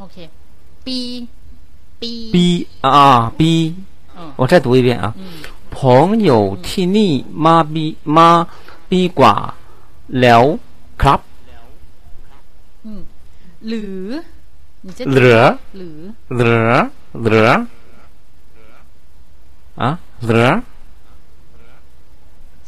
[0.00, 0.88] OK，B
[2.00, 2.02] B
[2.34, 2.36] 逼
[2.80, 3.42] 啊逼
[4.16, 5.06] 嗯，我再读一遍啊。
[5.76, 5.76] 朋
[6.30, 6.32] 友
[6.66, 7.12] ที่นี่
[7.44, 7.84] มาปี
[8.16, 8.28] มา
[8.90, 9.34] ปีกว่า
[10.20, 10.44] แล้ว
[11.02, 11.20] ครับ
[12.86, 12.88] 嗯，
[13.68, 14.06] หรือ
[14.84, 15.40] 你这 เหลือ
[15.76, 16.00] หรือ
[16.34, 16.70] เหลือ
[17.22, 17.50] เหลือ
[19.82, 19.84] 啊
[20.24, 20.48] เหลือ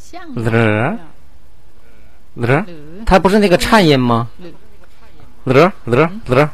[0.06, 0.82] 像เหลือ
[2.38, 4.12] เหลือ หรือ 它不是那个颤音吗？
[5.43, 6.51] 了了了，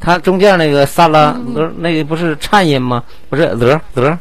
[0.00, 3.04] 它中间那个萨拉，嗯、那个不是颤音吗？
[3.28, 4.18] 不是了了了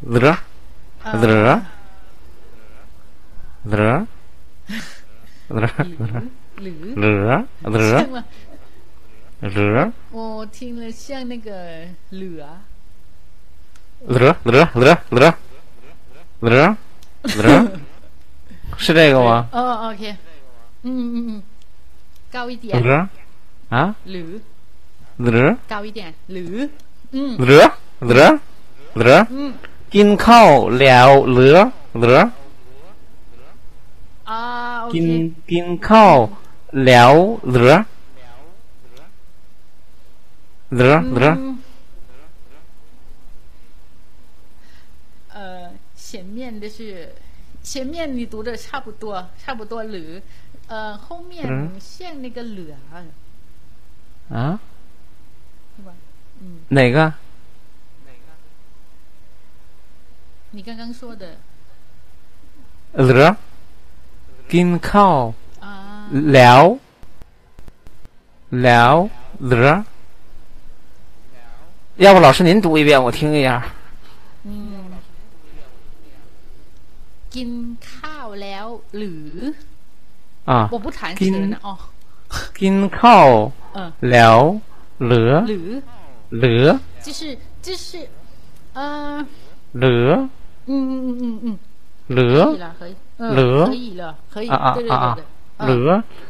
[0.00, 1.56] 了
[3.64, 4.06] 了
[5.48, 5.74] 了
[6.94, 8.24] 了了
[9.40, 9.92] 了了。
[10.10, 11.52] 我听了像那个
[12.10, 12.60] 了
[14.06, 15.34] 了了了了了
[16.40, 16.76] 了，
[18.78, 19.48] 是这个吗？
[19.52, 20.16] 哦，OK，
[20.82, 21.42] 嗯嗯嗯。
[22.35, 22.97] 高一点，เหลือ
[23.75, 23.77] 啊？
[24.11, 24.31] หรือ
[25.21, 25.99] เหลือ 高一点，
[26.31, 26.53] หรือ
[27.15, 27.63] 嗯 เหลือ
[28.05, 28.25] เหลือ
[28.95, 29.35] เหลือ 嗯
[29.93, 31.57] กินข้าวแล้วเหลือ
[31.97, 32.19] เหลือ
[34.29, 34.31] 啊
[34.93, 36.15] กิน ，OK， กินข้าว
[36.85, 37.13] แล้ว
[37.49, 37.73] เหลือ
[40.73, 41.57] เหลือเหลือ 嗯
[45.35, 47.11] 呃，前面的是
[47.63, 50.21] 前面你读的差不多，差不多ห
[50.67, 52.75] 呃，后面嗯像那个เหลือ
[54.29, 54.59] 啊？
[55.75, 55.91] 是吧？
[56.41, 57.13] 嗯，哪个？
[60.51, 61.37] 你刚刚说的
[62.93, 63.27] เหลือ
[64.51, 65.19] กินข้าว
[65.65, 65.67] 啊，
[66.33, 66.63] แล้ว
[68.63, 68.93] แล้ว
[69.45, 69.69] เหลือ
[72.03, 73.49] 要不老师您读一遍，我听一下。
[74.45, 74.49] 嗯，
[77.35, 77.51] กิน
[77.91, 79.27] ข้าวแล้วหรือ
[80.47, 81.77] 啊我不弹กิน 舌呢哦，
[82.59, 83.29] กินข้าว
[83.77, 83.79] 嗯，
[84.11, 84.39] แล้ว
[85.05, 85.69] เหลือ หรือ
[86.37, 86.65] เหลือ
[87.05, 87.19] 就是
[87.65, 87.87] 就是，
[88.77, 88.79] 呃，
[89.77, 90.09] เหลือ
[90.69, 91.47] 嗯嗯嗯嗯嗯，
[92.11, 95.65] เหลือ 可以了，可以，嗯，เหลือ 可以了，可以，啊啊对对啊啊对对，！
[95.65, 95.89] เหลือ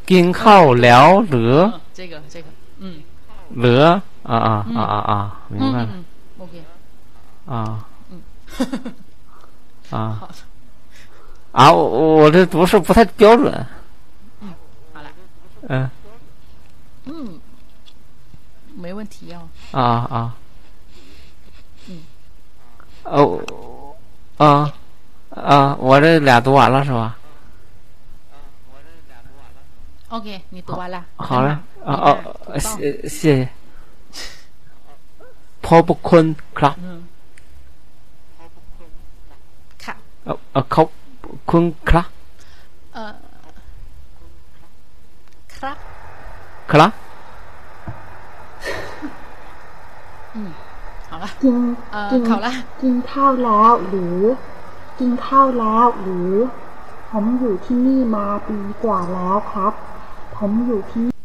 [0.10, 2.48] กินข้าวแล้วเหลือ 嗯，这个这个，
[2.84, 2.86] 嗯
[3.60, 3.84] เหลือ
[4.30, 5.20] อ่าอ่าอ่าอ่าอ่า
[5.56, 5.96] 明白了嗯嗯，
[6.42, 6.54] OK，
[7.54, 7.54] 啊
[8.12, 8.14] 嗯，
[9.92, 10.30] 啊好，
[11.52, 11.72] 啊！
[11.72, 11.80] 我
[12.18, 13.54] 我这读是不太标准。
[15.67, 17.41] 嗯。
[18.77, 19.49] 没问题哦。
[19.73, 20.37] 啊啊。
[21.89, 22.03] 嗯。
[23.05, 23.97] 哦，
[24.37, 24.73] 啊
[25.31, 27.19] 啊，我这俩读完了是吧
[30.11, 31.05] ？OK，你读完了。
[31.17, 31.49] 好嘞，
[31.85, 33.49] 啊哦，谢谢谢。
[35.63, 36.75] Popcorn Club。
[39.79, 39.97] 卡。
[40.25, 40.91] A A Coop
[41.47, 42.05] Corn Club。
[42.93, 43.15] 呃。
[45.63, 46.93] ค่ะเอ่อเอ่อขอบคุณครับเอ่อครับ ครับ
[50.35, 50.51] อืม
[51.11, 51.57] 好了กิน
[51.93, 54.19] เอ่อกินเขาละกินข้าวแล้วหรือ
[54.99, 56.33] กินข้าวแล้วหรือ
[57.11, 59.73] ผมอยู่ที่นี่มาปีกว่าแล้วครับ
[60.37, 61.19] ผมอยู่ที่นี่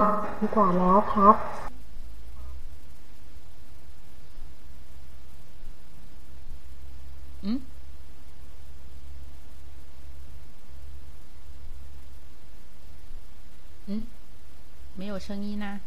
[0.00, 0.08] มา
[0.38, 1.34] ปีกว่าแล้วครับ
[14.99, 15.79] 没有声音呢。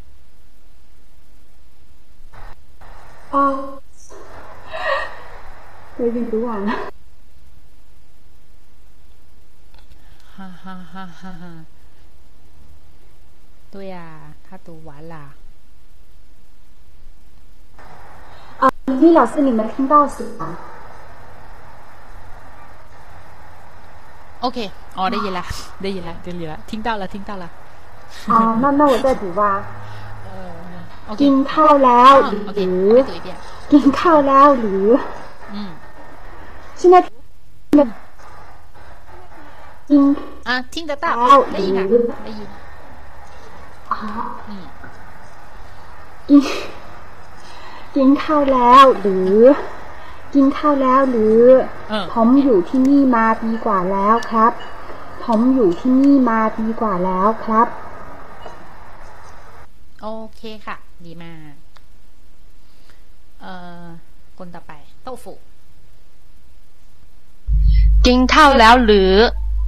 [3.31, 3.81] 哦，
[5.97, 6.73] 我已经读完了。
[10.37, 11.65] 哈哈哈哈哈！
[13.71, 15.35] 对呀、他读完了。
[18.61, 20.57] 啊，李老师，你们听到是吧？
[24.41, 25.45] โอเค อ๋อ ได้ยินละ
[25.83, 27.45] ได้ยินละ ได้ยินละ 听到了，听到了。
[28.29, 29.43] 啊，那那我再读吧。
[30.27, 30.31] 呃，
[31.11, 31.17] OK。
[31.21, 33.29] กินข้าวแล้ว 啊 ห ，OK， รือ 我再读一遍。
[33.73, 34.89] กินข้าวแล้วหรือ
[35.55, 35.57] 嗯，
[36.79, 36.95] 现在
[39.91, 40.03] กิน
[40.49, 42.49] 啊，听得到， แล้ว ได้ ห ยิน รื ค่ะ อ ได้ยิน
[43.91, 43.99] อ่า
[44.49, 44.67] อืม
[46.29, 46.41] กิน
[47.97, 49.39] กินข้าวแล้วหรือ
[50.35, 51.41] กินข้าวแล้วหรือ
[51.91, 54.53] เออ ผมอยู่ที่นี่มาปีกว่าแล้วครับ
[55.25, 57.67] ผมอยู่ที่นี่มาปีกว่าแล้วครับ
[60.03, 61.55] โอเคค่ะ ดีมาก
[63.41, 63.87] เอ่อ
[64.39, 65.33] คนต่อไป โต้ฟู
[68.07, 69.13] กินข้าวแล้วหรือ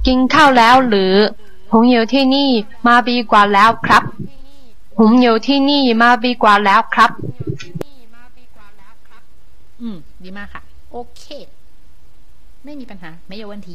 [0.07, 1.15] กินข้าวแล้วหรือ
[1.71, 2.49] ผมอยู่ที่นี่
[2.87, 4.03] มาปีกว่าแล้วครับ
[4.97, 7.11] ผมอยู่ที่นี่มาปีกว่าแล้วครับ
[9.81, 11.23] อืม ดีมากค่ะ โอเค
[12.65, 13.69] ไม่มีปัญหา ไม่有问题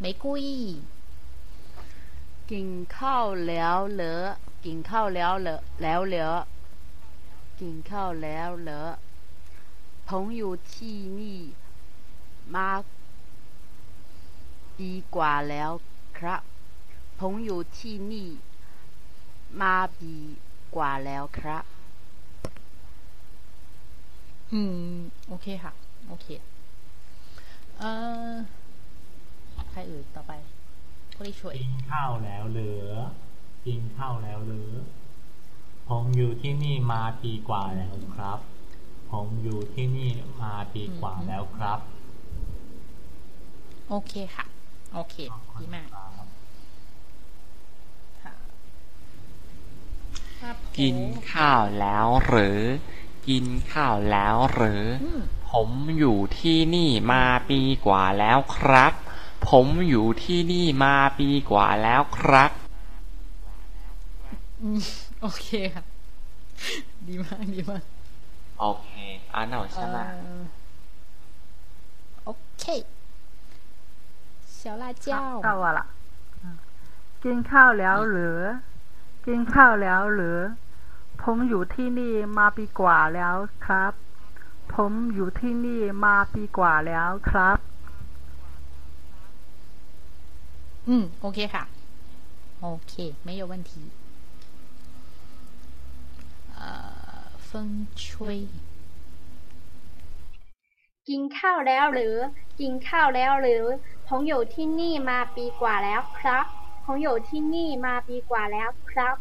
[0.00, 0.10] ไม่
[2.51, 4.15] กินข้าวแล้วเหรอ
[4.65, 6.29] กินข้าวแล้วเหรอแล้วเหรอ
[7.59, 8.81] กินข้าวแล้วเหรอ
[10.07, 11.39] ผมอยู่ที่นี่
[12.55, 12.69] มา
[14.77, 15.71] ปีกว่าแล้ว
[16.17, 16.41] ครับ
[17.19, 18.29] ผมอยู่ที่นี่
[19.61, 20.13] มาปี
[20.75, 21.63] กว่าแล้วครับ
[24.51, 24.59] อื
[24.95, 25.71] ม โอเคค่ะ
[26.07, 26.27] โอเค
[27.77, 27.89] เอ่
[28.31, 28.33] อ
[29.71, 30.33] ใครอื่นต่อไป
[31.21, 32.87] ผู้ที่ช่วยกินข้าวแล้วเหรือ
[33.65, 34.71] กินข้าวแล้วเหรือ
[35.89, 38.39] ผมอยู่ที่นี่มาปีกว่าแล้วครับ
[39.11, 40.09] ผมอยู่ที่นี่
[40.41, 41.79] มาปีกว่าแล้วครับ
[43.89, 44.45] โอเคค่ะ
[44.93, 45.15] โอเค
[45.61, 45.87] ดีมาก
[50.79, 50.97] กิน
[51.31, 52.61] ข้าวแล้วหรือ
[53.27, 54.85] กินข้าวแล้วหรือ
[55.51, 58.93] ผมอยู่ที่นี่มาปีกว่าแล้วครับ
[59.48, 62.50] ผมอยู่ที่นี่มาปีกว่าแล้วครับ
[64.62, 64.80] อืม
[65.20, 65.84] โอเคค่ะ
[67.08, 67.82] ดีมาก ดีมาก
[68.60, 68.90] โอเค
[69.34, 69.98] อ่านเอาใช่ไหม
[72.28, 72.64] 呃，OK，
[74.58, 75.08] 小辣椒，
[75.44, 75.86] เอาอะล่ะ
[76.42, 76.56] อืม
[77.24, 78.38] กินข้าวแล้วหรือ
[79.26, 80.38] กินข้าวแล้วหรือ
[81.22, 83.34] ผมอยู่ที่นี่มาปีกว่าแล้ว
[83.64, 83.92] ครับ
[84.74, 87.58] ผมอยู่ที่นี่มาปีกว่าแล้วครับ
[90.88, 90.90] 嗯，
[91.24, 91.64] OK ค่ะ
[92.60, 93.70] OK，没有问题。
[96.58, 96.62] 呃，
[97.48, 98.48] 风吹，
[101.08, 102.14] กินข้าวแล้วหรือ
[102.60, 103.64] กินข้าวแล้วหรือ
[104.08, 106.44] ผมอยู่ที่นี่มาปีกว่าแล้วครับ
[106.84, 109.16] ผมอยู่ที่นี่มาปีกว่าแล้วครับ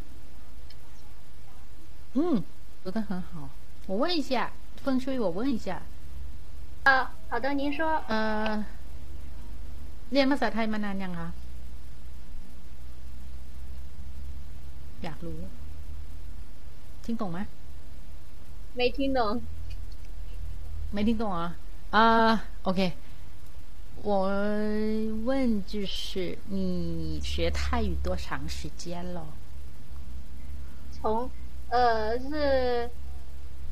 [2.18, 2.44] 嗯，
[2.84, 3.50] 读的很好。
[3.88, 4.32] 我问一下，
[4.84, 5.82] 风吹，我问一下，
[6.86, 8.64] 呃，好的，您说，呃，
[10.12, 11.30] เรียนภาษาไทยมานานยังคะ
[15.04, 15.40] อยากรู้
[17.04, 17.48] 听懂吗？
[18.74, 19.42] 没听懂。
[20.92, 21.56] 没听懂啊？
[21.92, 22.94] 啊、o k
[24.04, 24.28] 我
[25.26, 29.26] 问就是你学泰语多长时间了？
[30.92, 31.30] 从
[31.70, 32.90] 呃是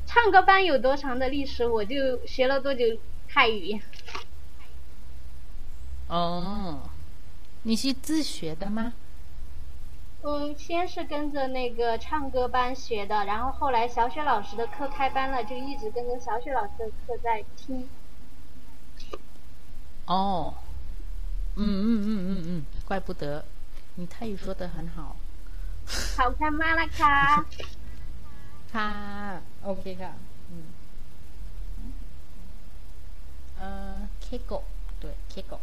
[0.06, 2.84] 唱歌班有多长的历史，我就学了多久
[3.28, 3.80] 泰语。
[6.08, 6.82] 哦，
[7.62, 8.92] 你是自学的吗？
[8.92, 9.02] 嗯，
[10.21, 17.87] 我先是跟着那个唱歌班学的，然后后来小雪老师的课开班了，就一直跟着小雪老师的课在听。
[20.05, 20.53] 哦，
[21.55, 23.45] 嗯嗯嗯嗯嗯，怪不得，
[23.95, 25.15] 你泰语说的很好。
[26.17, 27.45] 好，看吗拉卡。
[28.71, 30.13] 卡，OK 卡，
[30.51, 30.63] 嗯。
[33.59, 34.63] 呃，Kigo，
[34.99, 35.59] 对，Kigo。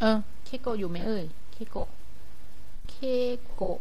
[0.00, 1.88] เออเคโกะอยู่ไหมเอ่ยเคโกะ
[2.90, 2.96] เค
[3.56, 3.78] โกะ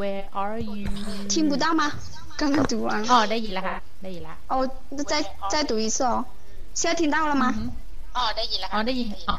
[0.00, 0.86] Where are you
[1.32, 1.82] 听不到吗？
[2.40, 2.88] 刚刚读完。
[3.10, 4.54] อ๋อได้ยินแล้วค่ะ ได้ยินแล้ว 哦，
[4.96, 5.14] 那再
[5.52, 6.24] 再读一次哦。
[6.74, 7.44] 现在听到了吗？
[8.16, 9.36] อ๋อได้ยินแล้วอ๋อได้ยินอ๋อ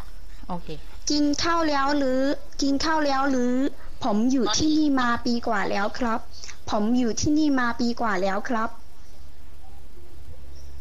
[0.50, 0.68] โอเค
[1.10, 2.20] กินข้าวแล้วหรือ
[2.62, 3.54] กินข้าวแล้วหรือ
[4.04, 6.20] ผมอยู่ที่นี่มาปีกว่าแล้วครับ
[6.70, 8.70] ผมอยู่ที่นี่มาปีกว่าแล้วครับ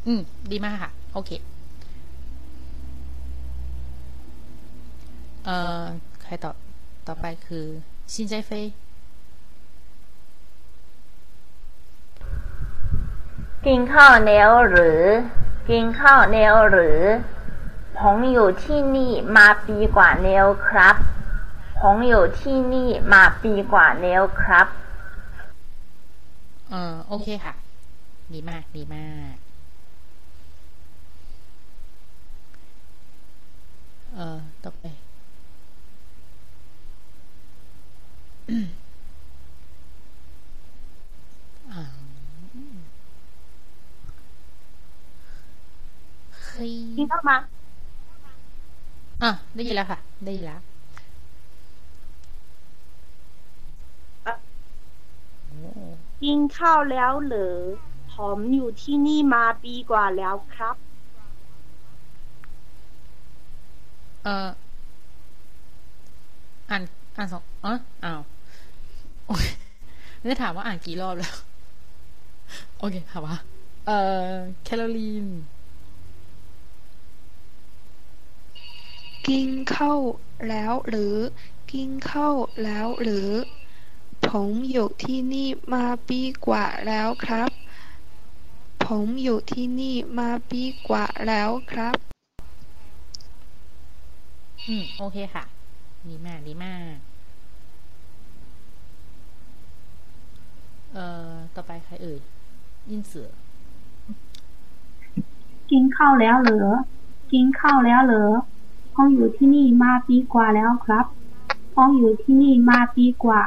[0.07, 0.21] อืม
[0.51, 1.31] ดีมากค่ะ โอเค
[5.46, 5.84] เอ่อ
[6.22, 6.52] ใครต่อ
[7.08, 7.66] ต่อไปคือ
[8.14, 8.66] ซินใจเฟย
[13.66, 15.02] กินข้าวแล้วหรือ
[15.70, 17.00] กินข้าวแล้วหรือ
[18.00, 20.96] ผมอยู่ที่นี่มาปีกว่าแล้วครับ
[21.80, 24.68] ผมอยู่ที่นี่มาปีกว่าแล้วครับ
[26.70, 27.54] เออโอเคค่ะ
[28.34, 29.36] ดีมาก ดีมาก
[34.14, 34.86] เอ่อต่อไป
[46.98, 47.36] ยินเข้ามา
[49.24, 50.60] อะได้ยินแล้วค่ะ ได้ยินแล้ว
[56.22, 57.58] กินข้าวแล้วเหรือ
[58.14, 60.76] ผมอยู่ที่นี่มาปีกว่าแล้วครับ
[64.24, 64.50] เออ
[66.70, 66.84] อ่าน
[67.18, 67.72] อ่านสองอ๋อ
[68.04, 68.22] อ้าว
[69.38, 69.44] เค
[70.24, 71.36] ได้ถามว่าอ่านกี่รอบแล้ว
[72.80, 73.38] โอเคค่ะว่า
[73.86, 74.32] เอ่อ
[74.64, 75.28] แคโรลีน
[79.28, 80.00] กินข้าว
[80.50, 81.16] แล้วหรือ
[81.72, 83.30] กินข้าวแล้วหรือ
[84.28, 87.50] ผมอยู่ที่นี่มาปีกว่าแล้วครับ
[88.86, 91.96] ผมอยู่ที่นี่มาปีกว่าแล้วครับ
[94.68, 95.44] อืม โอเคค่ะ
[96.08, 97.11] ดีมาก ดีมาก
[100.94, 102.20] เอ่อ ต่อไปใครเอ่ย
[102.92, 103.30] ยินเสือ
[105.72, 106.64] กินข้าวแล้วเหรอ
[107.32, 108.26] กินข้าวแล้วเหรอ
[108.94, 111.06] ผมอยู่ที่นี่มาปีกว่าแล้วครับ
[111.74, 113.42] ผมอยู่ที่นี่มาปีกว่า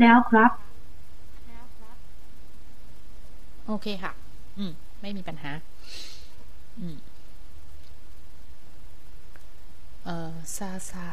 [0.00, 0.50] แล้วครับ
[3.66, 4.12] โอเคค่ะ
[4.58, 5.50] อืม ไม่มีปัญหา
[6.80, 6.96] อืม
[10.04, 11.06] เอ่อ ซาซา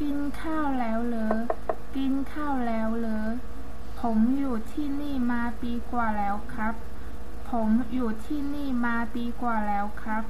[0.00, 1.28] กินข้าวแล้วเหรอ
[1.96, 3.20] กินข้าวแล้วเหรอ
[4.00, 6.74] ผมอยู่ที่นี่มาปีกว่าแล้วครับ
[7.50, 10.24] ผมอยู่ที่นี่มาปีกว่าแล้วครับ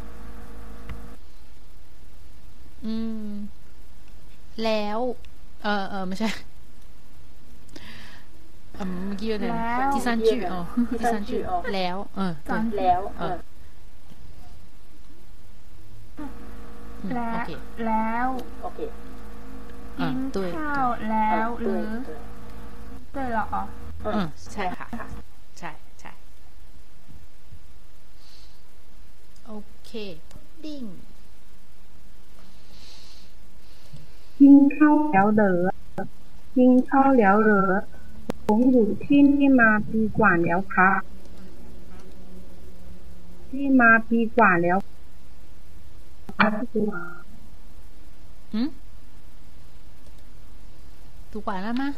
[2.87, 2.97] อื
[3.27, 3.29] ม
[4.64, 4.99] แล้ว
[5.64, 6.29] เออเออไม่ใช่
[8.75, 10.61] เออเมื่อกี้เนี่ยแล้วที่ซันจือ๋อ
[10.99, 11.39] ที่ซันจื
[11.75, 13.37] แล้ว เออ对แล้ว เออ
[16.19, 17.51] อืมและโอเค
[17.87, 18.29] แล้ว
[19.98, 21.89] กิ อ่ะ น 对 ข้าวแล้วหรือ
[23.16, 23.56] 对了哦
[24.06, 24.88] อืมใช่ค่ะ
[25.60, 26.12] ใช่ใช่
[29.46, 29.54] โอ
[29.86, 29.91] เค
[30.30, 30.84] พุดดิ้ง
[34.39, 35.52] กินข้าวแล้วเหรอ
[36.56, 37.64] กินข้าวแล้วเหรอ
[38.46, 41.02] ผมอยู่ที่นี่มาปีกว่าแล้วครับ
[43.50, 44.78] ที่มาปีกว่าแล้ว
[46.38, 46.52] ครับ
[48.54, 48.70] อืม
[51.38, 51.89] ถูกกว่าแล้วมะ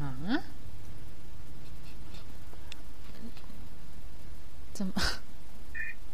[0.00, 0.38] ฮะ
[4.76, 4.92] 怎么？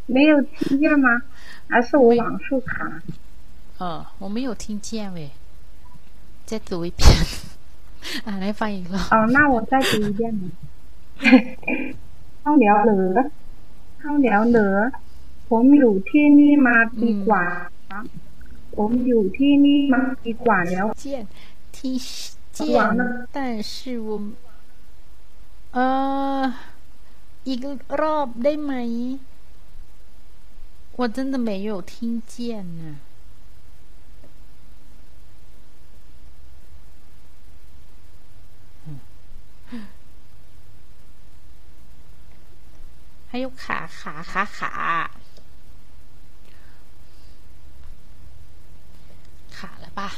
[0.07, 1.09] 没有听见吗？
[1.69, 3.03] 还是我网速卡？
[3.79, 5.19] 呃，我没有听见喂，
[6.49, 7.01] 再读一遍，
[8.27, 10.43] อ่านให้ฟังอีกรอบ 哦，那我再读一遍吧。
[12.43, 13.01] ข้าวแล้วเหรอ
[14.01, 14.69] ข้าวแล้วเหรอ
[15.49, 17.45] ผมอยู่ที่นี่มาปีกว่า
[17.91, 18.05] ครับ
[18.78, 21.26] ผมอยู่ที่นี่มาปีกว่าแล้วเจียน
[21.76, 21.96] ที่
[22.54, 22.96] เจียน
[23.36, 23.38] 但
[23.72, 23.74] 是
[24.08, 24.10] 我
[25.74, 25.86] เอ่
[26.40, 26.44] อ
[27.48, 27.62] อีก
[28.02, 28.74] รอบได้ไหม
[31.00, 31.94] 我真的没有听
[32.32, 32.36] 见
[32.80, 32.84] 呢
[43.30, 45.12] 还有卡卡卡卡。
[49.98, 50.14] 吧。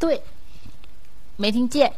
[0.00, 0.24] 对。
[1.36, 1.94] 没听见。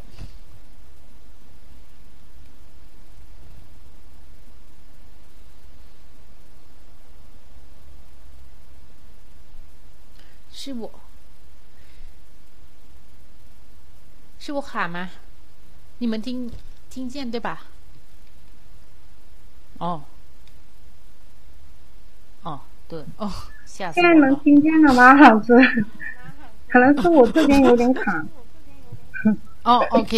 [10.53, 11.01] 是我
[14.39, 15.09] 是我喊吗？
[16.01, 16.53] 你们听
[16.91, 17.65] 听见对吧？
[19.79, 20.05] 哦，
[22.43, 23.32] 哦，对，哦，
[23.66, 24.42] 吓死现在能我了。
[24.44, 25.48] 听见了吗，老师？
[26.70, 28.26] 可能是我这边有点卡。
[29.68, 30.14] อ๋อโอเค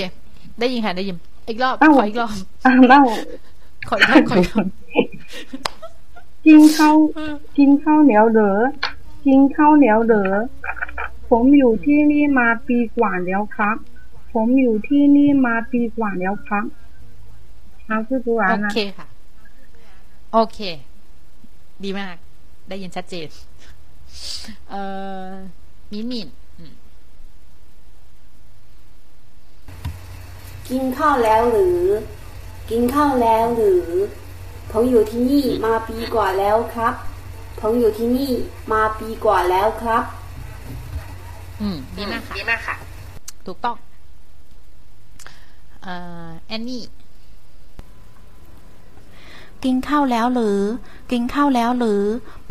[0.60, 1.18] ได้ยินค่ะได้ยิน
[1.50, 2.34] อีกรอบ อ้าว ขออีกรอบ
[2.66, 3.10] อ่า那我
[3.88, 4.68] ขออีกรอบขออีกรอบ
[6.46, 6.96] กินข้าว
[7.58, 8.52] กินข้าวแล้วเหรอ
[9.26, 10.24] กินข้าวแล้วเหรอ
[11.30, 13.78] ผมอยู่ที่นี่มาปีกว่าแล้วครับ
[14.34, 16.66] ผมอยู่ที่นี่มาปีกว่าแล้วครับ
[17.88, 19.08] เอาคือกูอ่า โอน นะ เคค่ะ
[20.34, 20.60] โอเค
[21.84, 22.16] ดีมาก
[22.69, 23.29] ได้ยินชัดเจน
[24.71, 24.83] เอ่
[25.29, 25.31] อ
[25.93, 26.73] มินมินอืม
[30.69, 31.81] กินข้าวแล้วหรือ
[32.71, 33.87] กินข้าวแล้วหรือ
[34.71, 36.95] ผมอยู่ที่นี่มาปีกว่าแล้วครับ
[37.61, 38.31] ผมอยู่ที่นี่
[38.73, 40.05] มาปีกว่าแล้วครับ
[41.61, 42.77] อืมดีมากค่ะดีมากค่ะ
[43.47, 43.77] ถูกต้อง
[45.83, 45.95] เอ่
[46.27, 46.83] อแอนนี่
[49.65, 50.61] กินข้าวแล้วหรือ
[51.11, 52.03] กินข้าวแล้วหรือ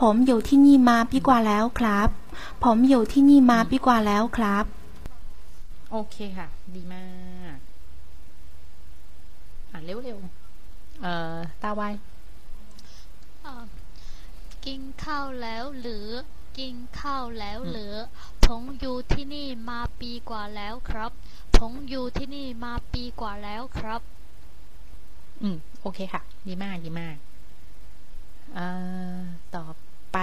[0.01, 2.09] ผมอยู่ที่นี่มาปีกว่าแล้วครับ
[2.63, 4.65] ผมอยู่ที่นี่มาปีกว่าแล้วครับ
[5.91, 7.03] โอเคค่ะ ดีมา
[7.55, 7.57] ก
[9.71, 11.83] อ่านเร็วๆ เอ่อ ตาไว
[13.45, 13.53] อ่า
[14.65, 16.07] กินข้าวแล้วหรือ
[16.59, 17.93] กินข้าวแล้วหรือ
[18.47, 21.11] ผมอยู่ที่นี่มาปีกว่าแล้วครับ
[21.57, 24.01] ผมอยู่ที่นี่มาปีกว่าแล้วครับ
[25.42, 27.16] อืม โอเคค่ะ ดีมาก ดีมาก
[28.54, 28.66] เอ่
[29.16, 29.18] อ
[29.54, 29.64] ต่อ
[30.12, 30.18] ไป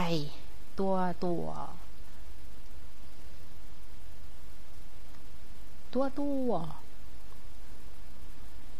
[0.79, 0.93] ตัว
[1.25, 1.45] ตัว
[5.93, 6.51] ตัวตัว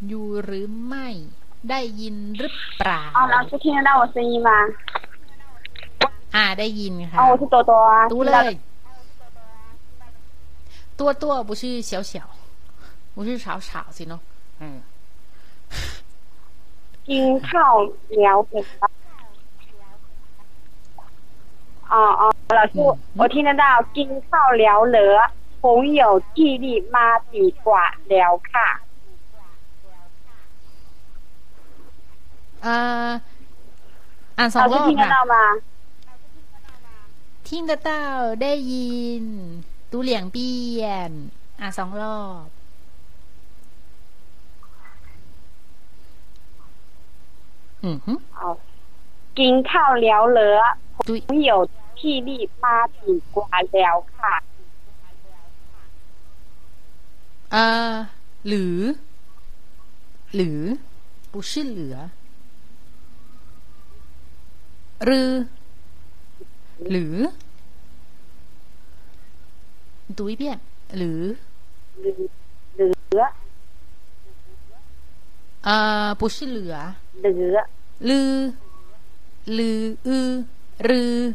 [0.08, 1.08] อยู่หรือไม่
[1.70, 4.50] ได้ยินหรือเปล่า 哦，老师听得到我声音吗？
[6.36, 7.94] อ่า ได้ยินค่ะ 哦，我是多多啊。
[8.14, 8.58] 读听到เลย
[11.00, 12.14] ตัวตัว不是小小
[13.16, 14.22] 不是少少สิเนาะ
[14.62, 14.78] อืม
[17.10, 17.76] กินข้าว
[18.16, 18.88] แล้วเหรอ
[21.94, 22.22] 哦哦，
[22.58, 23.64] 老师，我我听得到。
[23.96, 25.10] กินข้าวแล้วเหรอ
[25.62, 28.70] ผมอยู่ที่นี่มาปีกว่าแล้วค่ะ
[32.64, 32.76] เอ่
[33.08, 33.10] อ
[34.38, 35.36] อ่านสอง 老 ร 师 อบ 听得 ค่ะ 到吗？
[37.48, 37.92] 听得到
[38.42, 39.26] ได้ยิน
[39.92, 40.38] 读两遍
[41.60, 42.46] อ่านสองรอบ
[47.88, 48.44] อือฮึ 哦，
[49.40, 50.52] กินข้าวแล้วเหรอ
[50.96, 51.00] ผ
[51.34, 51.60] มอยู่
[52.00, 54.36] ที่นี่มาปีกว่าแล้วค่ะ
[57.52, 57.94] เอ่อ
[58.48, 58.78] หรือ
[60.36, 60.62] หรือ
[61.32, 61.98] 不是เหลือ
[65.06, 65.32] หรือ
[66.92, 67.16] หรือ
[70.18, 70.44] 读一遍
[70.98, 71.22] หรือ
[72.00, 72.30] เหลือ
[72.76, 72.88] เหลื
[73.22, 73.24] อ
[75.66, 75.76] เอ่
[76.06, 76.76] อ不是เหลือ
[77.20, 77.58] เหลือ
[78.01, 78.53] l
[79.47, 79.97] l e
[80.79, 81.35] l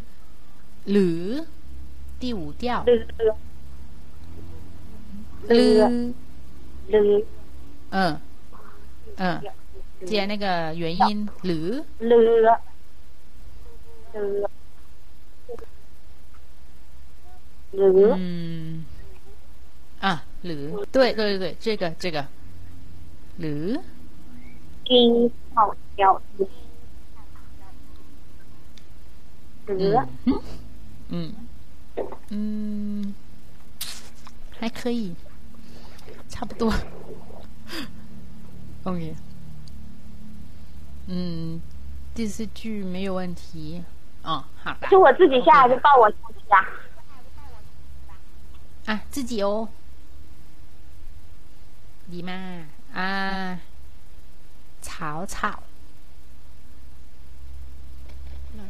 [0.86, 1.46] l，
[2.20, 2.86] 第五调。
[5.48, 6.04] l
[6.88, 7.24] l，
[7.92, 8.20] 嗯
[9.18, 9.42] 嗯，
[10.06, 12.50] 接那个元音 l l l l
[17.74, 18.86] l，嗯
[20.00, 22.26] 啊 l，对对对对，这个这个
[23.38, 23.82] l，
[24.88, 25.76] 你好。
[25.96, 26.48] 表示
[29.66, 30.08] 的。
[31.10, 31.36] 嗯
[32.30, 33.14] 嗯，
[34.60, 35.16] 还可以，
[36.28, 36.74] 差不多。
[38.84, 39.16] OK，
[41.08, 41.62] 嗯，
[42.14, 43.84] 电视剧没有问题。
[44.24, 44.90] 哦，好吧。
[44.90, 46.68] 是我自己下还是抱我下去啊？
[48.94, 49.70] 啊，自己哦。
[52.08, 53.60] 你们啊，
[54.82, 55.64] 草草。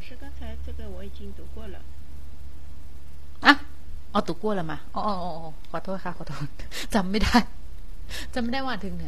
[0.05, 1.79] 师，刚才这个我已经读过了。
[3.45, 3.53] อ่ะ
[4.13, 6.47] อ๋อ读过了嘛อ๋ออ๋ออ๋ออ๋อขอโทษค่ะขอโทษ
[6.93, 7.37] จำไม่ได้
[8.33, 9.05] จำไม่ได้ว่าถึงไหน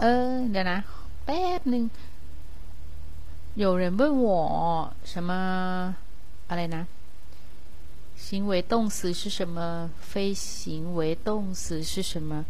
[0.00, 0.78] เออ เดี๋ยวนะ
[1.24, 1.84] แป๊บหนึ่ง
[3.62, 4.28] 有人问我
[5.04, 5.30] 什么
[6.48, 6.82] อะไรนะ
[8.24, 9.90] 行为动词是什么？
[10.00, 12.44] 非行为动词是什么？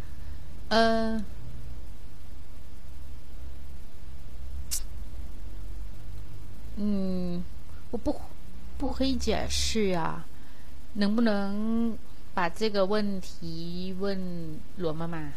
[0.69, 1.23] 呃，
[6.76, 7.42] 嗯，
[7.90, 8.14] 我不
[8.76, 10.26] 不可以解释啊，
[10.94, 11.96] 能不能
[12.34, 15.32] 把这个问题问罗妈妈，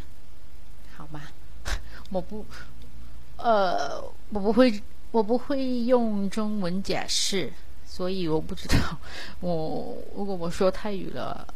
[0.98, 1.22] 好吗？
[2.12, 2.46] 我不，
[3.38, 4.82] 呃，我不会，
[5.12, 7.54] 我不会用中文解释，
[7.86, 9.00] 所以我不知道。
[9.40, 11.48] 我如果我说泰语了，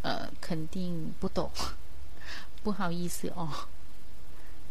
[0.00, 1.50] 呃，肯定不懂，
[2.64, 3.50] 不好意思哦。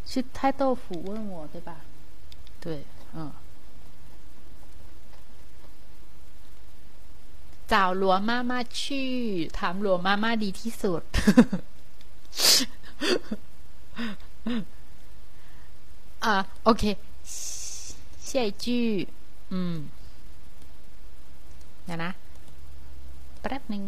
[0.08, 1.78] 是太豆腐问我对吧？
[2.60, 2.84] 对，
[3.14, 3.32] 嗯。
[7.73, 9.15] 找หลวงมามาชื่อ
[9.59, 11.03] ถามหลวงมามาดีที่สุด
[16.25, 16.35] อ่า
[16.65, 16.85] โอเค
[18.29, 18.67] 下一句
[19.53, 19.77] อืม
[21.85, 22.11] เดี๋ยวนะ
[23.41, 23.85] แป๊บหนึ่ง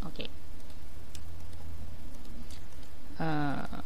[0.00, 0.18] โอเค
[3.16, 3.28] เอ่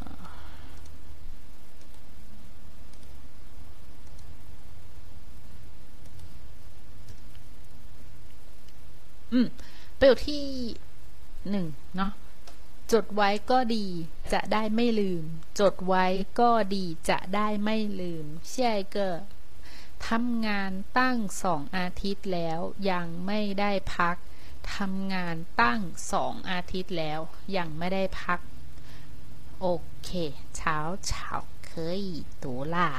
[9.36, 9.46] ืม
[9.98, 10.44] ประโยคที่
[11.50, 11.66] หนึ่ง
[11.96, 12.12] เนาะ
[12.92, 13.86] จดไว้ก็ดี
[14.32, 15.22] จะได้ไม่ลืม
[15.60, 16.06] จดไว้
[16.40, 19.24] ก็ดีจะได้ไม่ลืมเช่เกอร์
[20.08, 22.60] ทำงานตั้งสองอาทิตย์แล้ว
[22.90, 24.16] ยังไม่ได้พัก
[24.76, 25.80] ทำงานตั้ง
[26.12, 27.20] สองอาทิตย์แล้ว
[27.56, 28.40] ยังไม่ได้พัก
[29.60, 29.66] โอ
[30.02, 30.10] เค
[30.56, 31.30] เช้าเช้า
[31.66, 32.02] เคย
[32.44, 32.90] ตัวล่า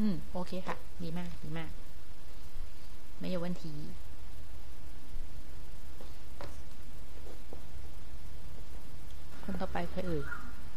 [0.02, 1.70] ืม โอเคค่ะ ดีมาก ดีมาก
[3.20, 3.64] ไม่有问题
[9.42, 10.22] คนต่อไปใครเอ่ย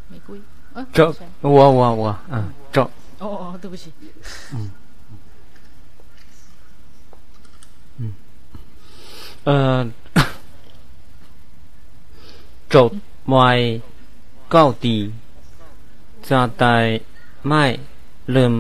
[0.10, 0.40] ไม่กุ้ย
[0.74, 1.28] เออ 这ใช่
[1.58, 2.36] 我我我嗯
[2.76, 2.78] 这
[3.22, 3.84] 哦哦，对不起。
[9.48, 9.50] 呃
[12.74, 12.92] จด
[13.30, 13.50] ไว้
[14.54, 14.98] ก็ดี
[16.28, 16.76] จะได้
[17.48, 17.64] ไม่
[18.36, 18.54] ลืม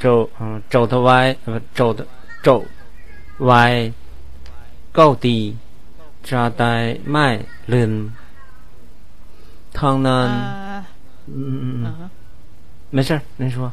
[0.00, 2.06] 肘嗯肘头歪不肘的
[2.42, 2.64] 肘
[3.40, 3.92] 歪
[4.90, 5.56] 高低
[6.22, 8.12] 扎带麦轮
[9.72, 10.84] 汤呢、
[11.26, 12.10] 嗯嗯嗯
[12.90, 13.72] 没事您说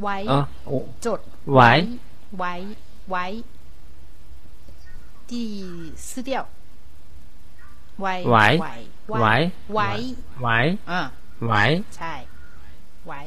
[0.00, 1.86] 歪啊我肘歪
[2.32, 2.60] 歪
[3.06, 3.34] 歪
[5.26, 6.46] 第四调
[7.98, 8.58] 歪歪
[9.06, 10.00] 歪歪
[10.40, 12.26] 歪嗯歪才。
[13.04, 13.26] 歪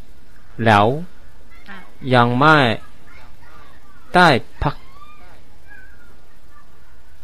[0.65, 0.87] แล้ว
[1.69, 1.77] อะ
[2.13, 2.57] ยังไม่
[4.15, 4.27] ได้
[4.63, 4.75] พัก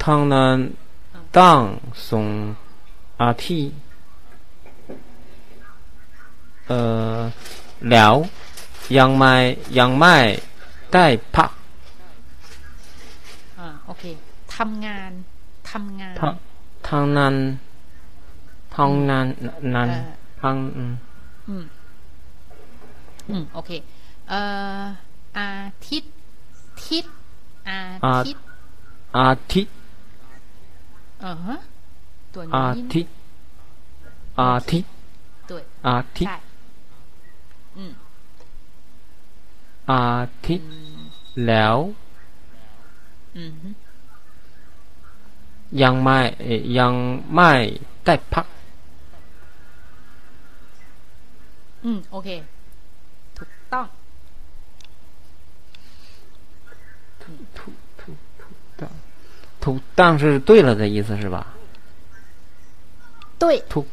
[0.03, 0.55] ทั้งนั้น
[1.37, 1.59] ต้อง
[2.09, 2.27] สอง
[3.21, 3.75] อาทิตย์
[6.67, 6.79] เอ่
[7.15, 7.17] อ
[7.91, 8.13] แล้ว
[8.97, 9.33] ยังไม่
[9.77, 10.15] ยังไม่
[10.93, 11.05] ได้
[11.35, 11.51] พัก
[13.59, 14.03] อ่าโอเค
[14.55, 15.11] ทำงาน
[15.71, 16.33] ทำงานทั้ง
[16.87, 17.35] ทั้งนั้น
[18.75, 19.25] ทั้งนั้น
[19.75, 20.11] นั้นเอ่อ
[20.41, 20.55] ทั้ง
[21.47, 21.63] อืม
[23.29, 23.71] อืมอืมโอเค
[24.29, 24.39] เอ่
[24.79, 24.83] อ
[25.37, 25.49] อา
[25.87, 26.11] ทิตย์
[26.85, 27.05] ทิศ
[27.69, 28.43] อาทิตย์
[29.17, 29.73] อาทิตย์
[31.21, 31.55] เออฮะ
[32.33, 33.13] ตัวอานี้ทิตย์
[34.39, 34.89] อาทิตย์
[35.49, 35.57] ตัว
[35.87, 36.37] อาทิตย์ใช่
[37.77, 37.91] อืม
[39.91, 40.05] อา
[40.47, 40.69] ทิตย์
[41.47, 41.77] แล้ว
[43.37, 43.69] อืมฮึ
[45.81, 46.93] ยังไม่เอ่อยัง
[47.35, 47.51] ไม่
[48.05, 48.45] ได้พัก
[51.83, 52.29] อืม โอเค
[59.66, 61.46] ถูก当是对了的意思是吧？
[63.38, 63.86] 对ถูก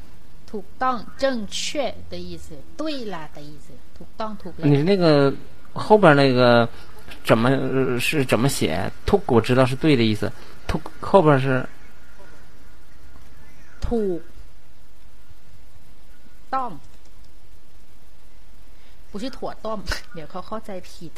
[0.51, 2.45] ถูกต้อง正确的意思
[2.77, 3.67] 对啦的意思
[3.97, 5.33] ถูกต้องถูกแล้ว 你那个
[5.73, 6.67] 后边那个
[7.23, 8.91] 怎么呃是怎么写？
[9.05, 10.31] ถูก我知道是对的意思，
[10.67, 11.67] ถูก后边是
[13.85, 14.21] ถูก
[16.53, 16.71] ต้อง
[19.11, 19.79] 不是ถั่วต้ม
[20.13, 21.13] เดี๋ยวเขาเข้าใจผิด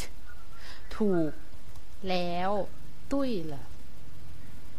[0.95, 1.31] ถูก
[2.09, 2.49] แล้ว
[3.11, 3.13] 对
[3.51, 3.55] 了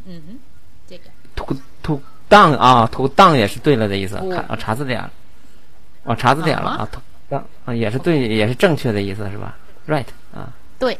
[0.07, 0.39] 嗯哼，
[0.87, 1.09] 这个。
[1.35, 4.15] 吐吐 down 啊，吐 down 也是对了的意思。
[4.29, 5.11] 看，哦，查字典了。
[6.03, 6.69] 哦，查字典了。
[6.71, 6.99] 啊，吐
[7.29, 9.55] down 啊，也是对，也是正确的意思是吧
[9.87, 10.51] ？right 啊。
[10.79, 10.97] 对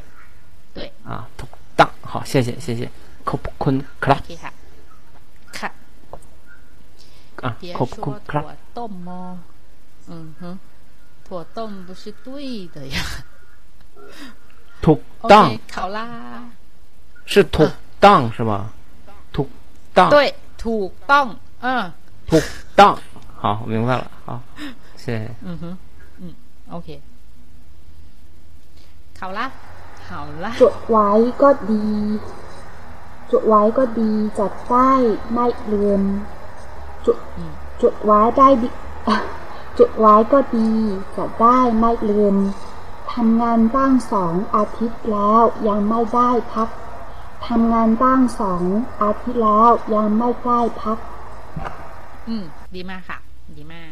[0.74, 1.90] 对，啊，吐 down。
[2.02, 2.90] 好，谢谢谢谢。
[3.26, 4.20] COP 君，clap。
[5.52, 5.72] 看。
[7.42, 8.46] 啊，COP 君，clap。
[10.10, 10.60] 嗯哼，
[11.28, 13.02] 妥动不是对的呀。
[14.82, 16.46] 吐 down 好啦，
[17.26, 18.72] 是妥 down 是吗？
[19.97, 20.17] กต้อง 对
[20.65, 21.27] ถูกต้อง
[21.63, 21.83] เออ
[22.31, 22.47] ถูก
[22.81, 22.95] ต้อง
[23.43, 24.29] 好我明白了好
[25.03, 25.65] 谢谢嗯哼
[26.23, 26.25] 嗯
[26.71, 26.89] โอเค
[29.17, 29.47] เขาละ
[30.05, 31.11] เขาละ จดไว้
[31.43, 31.87] ก็ดี
[33.33, 34.93] จดไว้ก็ดีจัดได้
[35.33, 36.03] ไม่ลืม
[37.07, 37.19] จด
[37.83, 38.69] จดไว้ได้ดี
[39.79, 40.71] จดไว้ก็ดี
[41.17, 42.35] จัดได้ไม่ลืม
[43.13, 46.69] ทำงานตั้งสองอาทิตย์แล้วยังไม่ได้พัก
[47.46, 48.64] ทำงานตั้งสอง
[49.02, 50.98] อาทิตย์แล้วยังไม่ได้พัก
[52.28, 52.44] อืม
[52.76, 53.18] ดีมากค่ะ
[53.58, 53.92] ดีมาก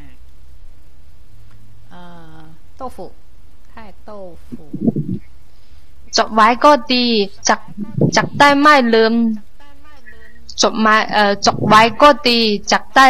[1.90, 2.02] เอ่
[2.38, 2.40] อ
[2.78, 3.06] โต้ฟู
[3.72, 4.18] ไข่โต้
[4.50, 4.66] ฟู
[6.18, 7.06] จดไว้ก็ดี
[7.50, 7.60] จัก
[8.16, 9.14] จักได้ไม่ลืม
[10.62, 12.40] จดหมายเอ่อจดไว้ก็ดี
[12.72, 13.06] จักได้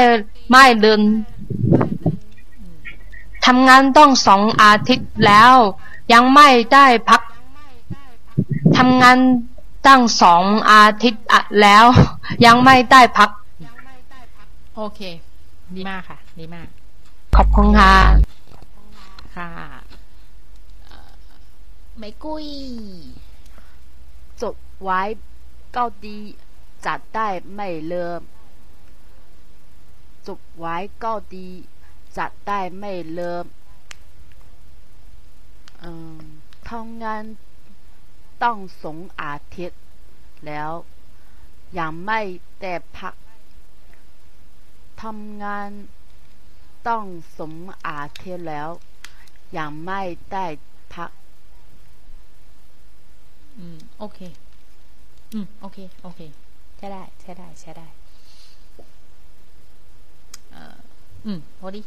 [0.50, 1.02] ไม่ลืม
[3.46, 5.54] ทำงานต้องสองอาทิตย์แล้ว
[6.14, 7.22] ยังไม่ได้พัก
[8.78, 9.18] ทำงาน
[9.88, 11.86] ตั้งสองอาทิตย์อะแล้ว
[12.46, 13.30] ยังไม่ได้พัก
[14.76, 15.02] โอเค
[15.76, 16.68] ดีมากค่ะ ดีมาก
[17.36, 17.94] ขอบคุณค่ะ
[19.36, 19.50] ค่ะ
[20.86, 21.12] เอ่อ
[21.98, 22.46] ไม่กุ้ย
[24.42, 25.02] จดไว้
[25.76, 26.18] ก็ดี
[26.86, 28.22] จัดได้ไม่เลิม
[30.28, 31.48] จดไว้ก็ดี
[32.18, 33.46] จัดได้ไม่เลิม
[35.82, 36.20] อืม
[36.70, 37.24] ทำงาน
[38.44, 39.82] ต้องสงอาทิตย์
[40.46, 40.72] แล้ว
[41.80, 42.22] ยังไม่
[42.62, 43.14] ได้พัก
[45.02, 45.70] ทำงาน
[46.88, 47.06] ต้อง
[47.38, 47.54] สอง
[47.88, 48.70] อาทิตย์แล้ว
[49.58, 50.46] ยังไม่ได้
[50.94, 51.10] พัก
[53.60, 54.20] อืม โอเค
[55.34, 56.22] อืม โอเค โอเค
[56.78, 57.88] ใช่ได้ ใช่ได้ ใช่ได้
[60.52, 60.78] เอ่อ
[61.26, 61.82] อืม พอดี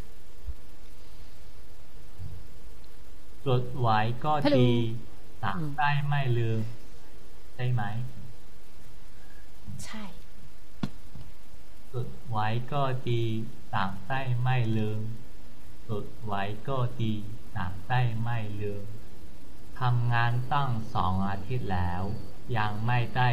[3.46, 4.70] จดไว้ก็ดี
[5.43, 6.59] ตักได้ไม่ลืม
[7.53, 7.83] ใช่ไหม
[9.85, 10.03] ใช่
[11.91, 13.23] จดไว้ก็ดี
[13.75, 15.01] ตักได้ไม่ลืม
[15.87, 17.13] จดไว้ก็ดี
[17.57, 18.83] ตักได้ไม่ลืม
[19.79, 22.03] ทำงานตั้งสองอาทิตย์แล้ว
[22.57, 23.29] ยังไม่ได้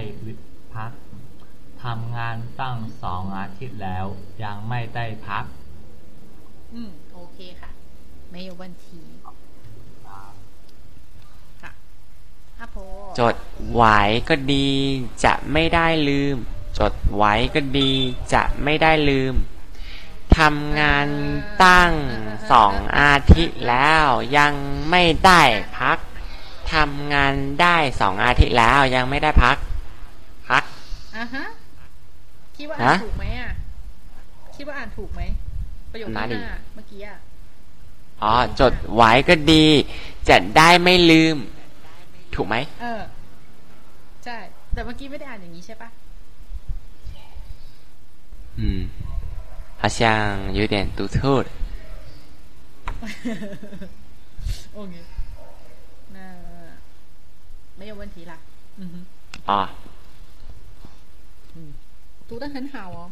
[0.75, 0.93] พัก
[1.85, 4.07] ทำงานตั้งสองอาทิตย์แล้ว
[4.45, 5.45] ยังไม่ได้พัก
[6.75, 7.71] อืม โอเคค่ะ
[8.31, 8.87] ไม่有问题
[13.20, 13.36] จด
[13.74, 14.00] ไว้
[14.30, 14.70] ก็ดี
[15.24, 16.36] จะไม่ได้ลืม
[16.80, 17.92] จดไว้ก็ดี
[18.34, 19.34] จะไม่ได้ลืม
[20.38, 21.08] ทำงาน
[21.64, 21.92] ตั้ง
[22.52, 24.54] สองอาทิตย์แล้วยัง
[24.90, 25.42] ไม่ได้
[25.80, 25.98] พัก
[26.74, 29.58] ทำงานได้สองอาทิตย์แล้วยังไม่ได้พัก
[30.50, 30.64] พัก
[31.16, 31.46] อะฮะ
[32.58, 33.50] คิดว่าอ่านฮะถูกไหมอะ
[34.56, 35.22] คิดว่าอ่านถูกไหม
[35.92, 37.18] ประโยคที่มาดิห้าเมื่อกี้อะ
[38.22, 39.66] อ๋อจดไว้ก็ดี
[40.30, 41.36] จะได้ไม่ลืม
[42.35, 43.03] ถูกไหม เออ
[44.25, 44.37] ใช่
[44.73, 45.91] แต่เมื่อกี้ไม่ได้อ่านอย่างนี้ใช่ปะ
[48.63, 48.63] 嗯，
[49.81, 51.49] 好像有点读错了。
[54.75, 54.95] โอเค
[56.15, 56.19] 那
[57.79, 58.33] 没有问题啦
[58.77, 58.95] 嗯哼
[59.51, 59.71] 啊，
[61.55, 61.73] 嗯
[62.29, 63.11] 读得很好哦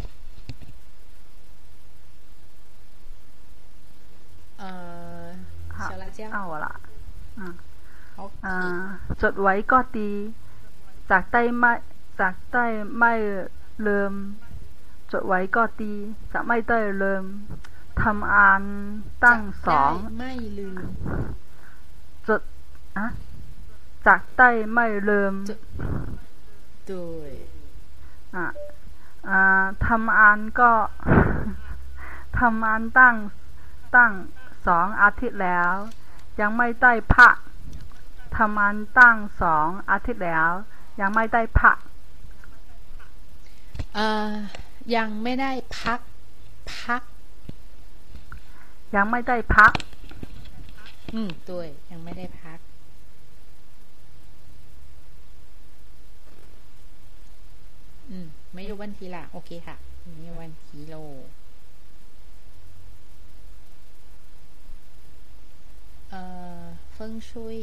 [4.59, 5.39] 呃
[5.77, 6.73] 好小辣椒เอาละ
[7.39, 7.55] อ่ะ 好 อ่า
[9.22, 10.12] จดไว้ก็ดี
[11.12, 11.74] จากได้ไม่
[12.20, 12.66] จากได้
[12.98, 13.14] ไม่
[13.88, 14.14] ลืม
[15.12, 15.94] จดไว้ก็ดี
[16.34, 17.24] จะไม่ได้ลืม
[18.02, 18.64] ทำอ่าน
[19.24, 20.84] ตั้งสองได้ไม่ลืม
[22.28, 22.42] จด
[22.98, 23.08] อะ
[24.08, 25.34] จากได้ไม่ลืม
[26.90, 26.92] 对
[28.36, 28.48] อะ
[29.30, 30.72] อ่าทำอ่านก็
[32.40, 33.16] ทำอ่านตั้ง
[33.96, 34.12] ตั้ง
[34.68, 35.72] สองอาทิตย์แล้ว
[36.40, 37.36] ยังไม่ได้พัก
[38.38, 40.50] ทำงานตั้งสองอาทิตย์แล้ว
[41.00, 41.78] ยังไม่ได้พัก
[43.96, 44.32] เอ่อ
[44.96, 46.00] ยังไม่ได้พัก
[46.76, 47.02] พัก
[48.96, 49.72] ยังไม่ได้พัก
[51.14, 52.60] อืมด้วย ยังไม่ได้พัก
[58.10, 59.76] อืมไม่รู้วันทีละโอเคค่ะ
[60.22, 60.96] ไม่วันทีโล
[66.10, 66.22] เอ่
[66.62, 66.64] อ
[66.94, 67.60] เฟิงชุย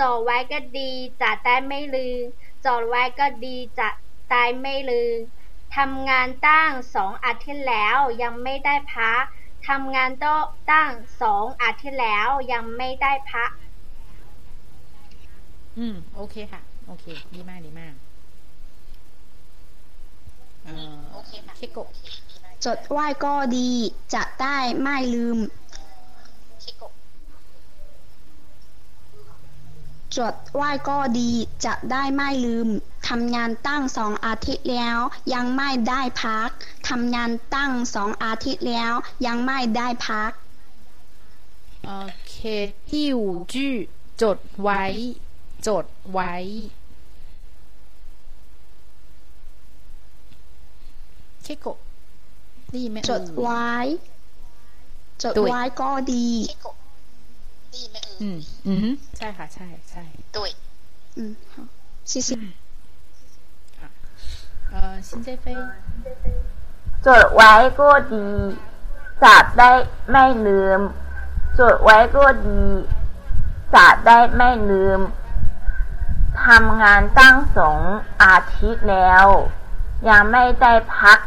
[0.00, 0.90] จดไว้ก็ดี
[1.22, 2.22] จะได้ไม่ลืม
[2.66, 3.88] จดไว้ก็ดีจะ
[4.30, 5.18] ได้ไม่ลืม
[5.76, 9.22] ทำงานตั้งสองอาทิตย์แล้วยังไม่ได้พัก
[9.68, 10.24] ทำงานโต
[10.70, 10.90] ตั้ง
[11.22, 13.50] สองอาทิตย์แล้วยังไม่ได้พัก
[15.78, 17.94] อืม โอเคค่ะ โอเค ดีมาก ดีมาก
[20.64, 21.88] เออโอเคค่ะเคโกะ
[22.64, 23.70] จดไว้ก็ดี
[24.14, 25.38] จะได้ไม่ลืม
[30.18, 31.30] จดไว้ก็ดี
[31.64, 32.68] จะได้ไม่ลืม
[33.08, 34.98] ทำงานตั้งสองอาทิตย์แล้ว
[35.34, 36.48] ยังไม่ได้พัก
[36.88, 38.92] ทำงานตั้งสองอาทิตย์แล้ว
[39.26, 40.30] ยังไม่ได้พัก
[41.86, 41.92] โอ
[42.28, 42.36] เค
[42.90, 43.74] ที่หูจื้อ
[44.22, 44.82] จดไว้
[45.68, 46.34] จดไว้
[51.42, 51.78] เคโกะ
[52.70, 53.70] ได้ยินไหมจดไว้
[55.22, 56.28] จดไว้ก็ดี
[58.21, 60.03] อืม อืมใช่ค่ะ ใช่ใช่
[60.35, 60.37] 对
[61.17, 61.19] 嗯
[61.51, 61.53] 好
[62.09, 62.29] 谢谢
[64.69, 65.59] เออซินเจเฟย
[67.05, 68.27] จดไว้ก็ดี
[69.23, 69.71] จะได้
[70.11, 70.79] ไม่ลืม
[71.59, 72.63] จดไว้ก็ดี
[73.75, 74.99] จะได้ไม่ลืม
[76.45, 77.79] ทำงานตั้งสอง
[78.23, 79.25] อาทิตย์แล้ว
[80.09, 81.19] ยังไม่ได้พัก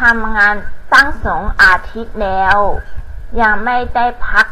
[0.00, 0.54] ทำงาน
[0.92, 2.56] ตั้งสองอาทิตย์แล้ว
[3.40, 4.46] ยังไม่ได้พัก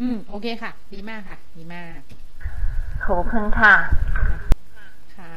[0.00, 1.98] อืม โอเคค่ะ ดีมากค่ะ ดีมาก
[3.04, 3.74] ขอบคุณค่ะ
[5.16, 5.34] ค่ะ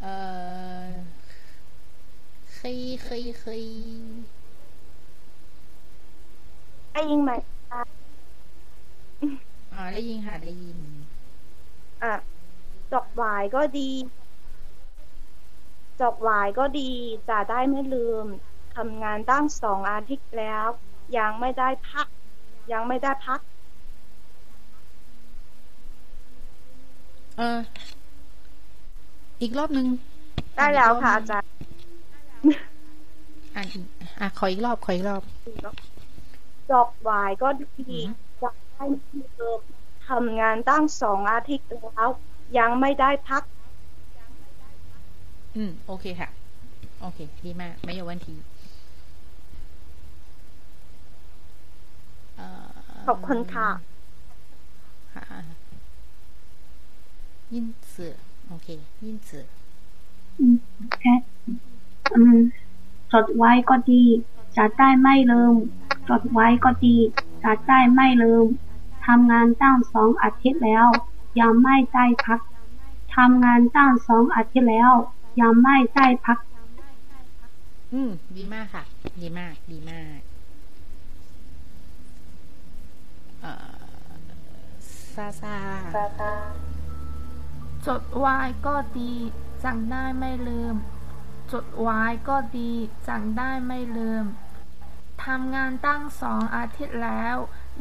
[0.00, 0.14] เอ่
[0.86, 0.88] อ
[2.54, 3.62] เคยเคยเคย
[6.92, 7.30] ได้ยินไหม
[7.70, 7.82] คะ
[9.74, 10.78] อ๋อได้ยินค่ะ ได้ยิน
[12.02, 12.14] อะ
[12.92, 13.90] ดอกหวายก็ดี
[16.00, 16.90] ดอกหวายก็ดี
[17.28, 18.26] จะได้ไม่ลืม
[18.76, 20.66] ทำงานตั้งสองอาทิตย์แล้ว
[21.18, 22.06] ยังไม่ได้พัก
[22.72, 23.40] ยังไม่ได้พัก
[27.38, 27.58] เออ
[29.40, 29.86] อีกรอบนึง
[30.56, 31.50] ได้แล้วค่ะอาจารย์
[33.54, 33.84] อันอีก
[34.20, 35.22] อะขออีกรอบ ขออีกรอบ
[36.70, 37.98] จอกวายก็ดี
[38.42, 38.84] จะได้
[39.34, 39.60] เพิ่ม
[40.08, 42.08] ทำงานตั้งสองอาทิตย์แล้ว
[42.58, 43.42] ยังไม่ได้พัก
[45.56, 46.28] อืม โอเคค่ะ
[47.00, 48.34] โอเค ดีมาก ไม่ยอมวันที
[53.07, 53.69] ขอบคุณค่ะ
[55.13, 55.23] ค่ะ
[57.53, 57.55] 因
[57.91, 57.93] 此
[58.47, 58.67] โอเค
[59.05, 59.29] 因此
[60.39, 60.55] อืม
[61.01, 61.13] แค่
[62.15, 62.37] อืม
[63.11, 64.03] จดไว้ก็ดี
[64.57, 65.53] จะได้ไม่ลืม
[66.09, 66.95] จดไว้ก็ดี
[67.43, 68.45] จะได้ไม่ลืม
[69.05, 70.87] ทำงานตั้งสองอาทิตย์แล้ว
[71.39, 72.39] ยังไม่ได้พัก
[73.15, 74.91] ทำงานตั้งสองอาทิตย์แล้ว
[75.41, 76.37] ยังไม่ได้พัก
[77.93, 78.83] อืม ดีมากค่ะ
[79.21, 80.19] ดีมาก ดีมาก
[85.18, 85.56] ซาซา
[87.86, 89.12] จดไว้ก็ดี
[89.64, 90.74] จังได้ไม่ลืม
[91.52, 92.70] จดไว้ก็ดี
[93.08, 94.24] จังได้ไม่ลืม
[95.24, 97.36] ทำงานตั้งสองอาทิตย์แล้ว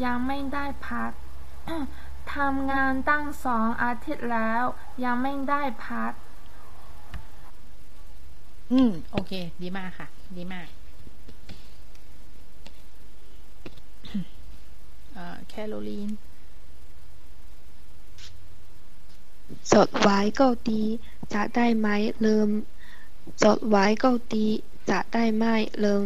[0.05, 1.11] ยังไม่ได้พัก
[2.35, 4.63] ทำงานตั้งสองอาทิตย์แล้ว
[5.03, 6.11] ยังไม่ได้พัก
[8.71, 9.31] อืม โอเค
[9.61, 10.07] ดีมากค่ะ
[10.37, 10.67] ดีมาก
[15.13, 16.09] เอ่อแคโรลีน
[19.72, 20.82] จดไว้ก็ดี
[21.34, 22.48] จะได้ไม่ลืม
[23.42, 24.46] จดไว้ก็ดี
[24.90, 25.54] จะได้ไม่
[25.84, 26.04] ลืม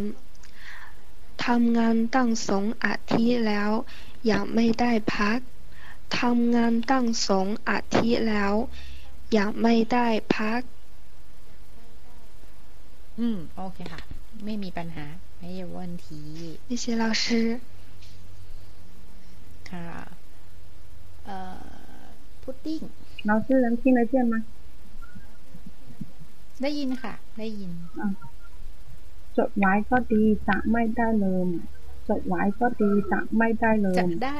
[1.45, 3.70] ทำงานตั้งสองอาทิตย์แล้ว
[4.31, 5.39] ยังไม่ได้พัก
[6.20, 8.55] ทำงานตั้งสองอาทิตย์แล้ว
[9.37, 10.61] ยังไม่ได้พัก
[13.18, 14.01] อืม โอเคค่ะ
[14.45, 15.07] ไม่มีปัญหา
[15.39, 16.07] ไม่有问题
[16.68, 17.61] 谢谢老师。
[19.70, 19.89] ค่ะ
[21.24, 22.07] เอ่อ
[22.43, 22.83] พุดดิ้ง
[23.24, 24.43] 老师能听得见吗
[26.61, 27.72] ได้ยินค่ะ ได้ยิน
[29.38, 31.47] จดไว้ก็ดีจะไม่ได้เลย
[32.07, 34.39] จดไว้ก็ดีจะไม่ได้เลยจะได้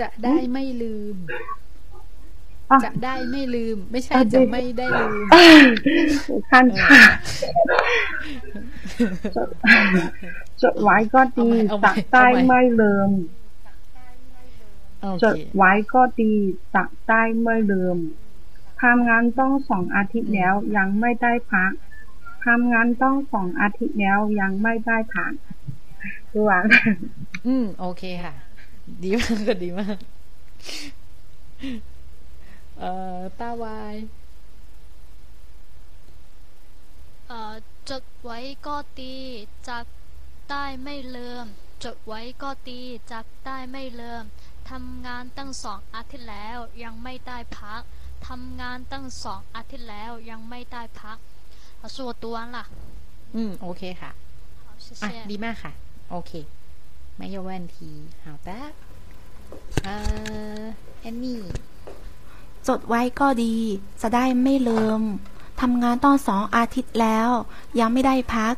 [0.00, 1.16] จะได้ไม่ลืม
[2.84, 5.22] จะได้ไม่ลืม ไม่ใช่จะไม่ได้ลืม
[6.50, 6.90] ท่านค่ะ
[10.62, 11.48] จดไว้ก็ดี
[11.84, 13.10] จะได้ไม่ลืม
[15.02, 16.32] จเคดไว้ก็ดี
[16.74, 17.98] จะได้ไม่ลืม
[18.82, 21.72] ทำงานต้องสองอาทิตย์แล้วยังไม่ได้พัก
[22.46, 25.32] ทำงานต้องสองอาทิตย์แล้วยังไม่ได้พัก
[26.32, 26.62] ดูอะ
[27.46, 28.34] อืม โอเคค่ะ
[29.02, 29.98] ดีมากก็ดีมาก
[32.78, 33.96] เอ่อตาวาย
[37.28, 37.54] เอ่อ
[37.90, 39.16] จดไว้ก็ดี
[39.68, 39.78] จะ
[40.50, 41.44] ได้ไม่ลืม
[41.84, 42.80] จดไว้ก็ดี
[43.10, 44.24] จะได้ไม่เลิม
[44.69, 47.81] ทำงานตั้งสองอาทิตย์แล้วยังไม่ได้พัก
[48.27, 51.17] ทำงานตั้งสองอาทิตย์แล้วยังไม่ได้พัก
[51.81, 52.57] 老师我读完了
[53.35, 54.11] อืม โอเคค่ะ
[54.65, 55.71] 好谢 อ่ะ 谢 ดีมากค่ะ
[56.11, 56.31] โอเค
[57.17, 57.77] ไม่有问题
[58.23, 58.49] 好的
[59.83, 59.95] เอ่
[60.59, 60.63] อ
[61.01, 61.41] แอนนี่
[62.67, 63.55] จดไว้ก็ดี
[64.01, 65.01] จะได้ไม่ลืม
[65.61, 67.29] ทำงานต้องสองอาทิตย์แล้ว
[67.79, 68.55] ยังไม่ได้พัก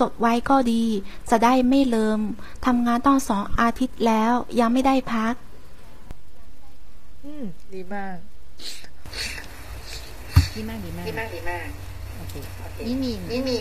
[0.00, 0.84] จดไว้ก็ดี
[1.30, 2.18] จะได้ไม่ลืม
[2.66, 5.34] ทำงานต้องสองอาทิตย์แล้ว ยังไม่ได้พัก
[7.24, 8.16] อืม ดีมาก
[10.54, 11.66] ดีมาก ดีมากดีมากดีมาก
[12.16, 12.34] โอเค
[12.86, 13.56] นี่มีนี่มี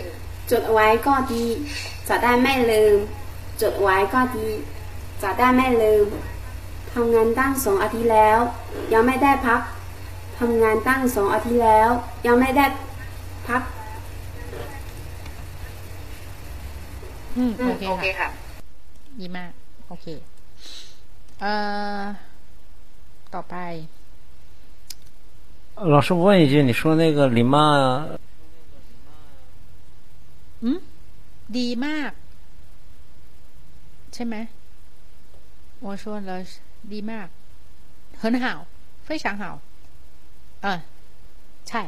[0.51, 1.45] จดไว้ก็ดี
[2.09, 2.97] จะได้ไม่ลืม
[3.61, 4.47] จดไว้ก็ดี
[5.23, 6.05] จะได้ไม่ลืม
[6.93, 8.39] ทำงานตั้งสองอาทิตย์แล้ว
[8.93, 9.61] ยังไม่ได้พัก
[10.39, 11.89] ทำงานตั้งสองอาทิตย์แล้ว
[12.25, 12.65] ยังไม่ได้
[13.47, 13.61] พัก
[17.36, 17.50] อืม
[17.88, 18.28] โอเคค่ะ
[19.20, 19.50] ดีมาก
[19.88, 20.06] โอเค
[21.40, 21.52] เอ่
[22.00, 22.02] อ
[23.34, 23.56] ต่อไป
[25.94, 27.56] 老师，我问一句，你说那个李妈，
[30.62, 30.78] อืม
[31.58, 32.12] ดีมาก
[34.12, 34.34] ใช่ไหม
[35.84, 36.30] 我说了
[36.92, 37.28] ดีมาก
[38.20, 38.44] 很好
[39.06, 39.44] 非常好
[40.62, 40.78] เออ
[41.68, 41.82] ใช่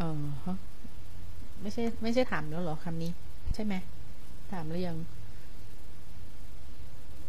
[0.00, 0.56] เออฮะ
[1.60, 3.10] ไม่ใช่ ไม่ใช่ถามแล้วหรอคำนี้
[3.54, 3.74] ใช่ไหม
[4.52, 4.98] ถามหรือยัง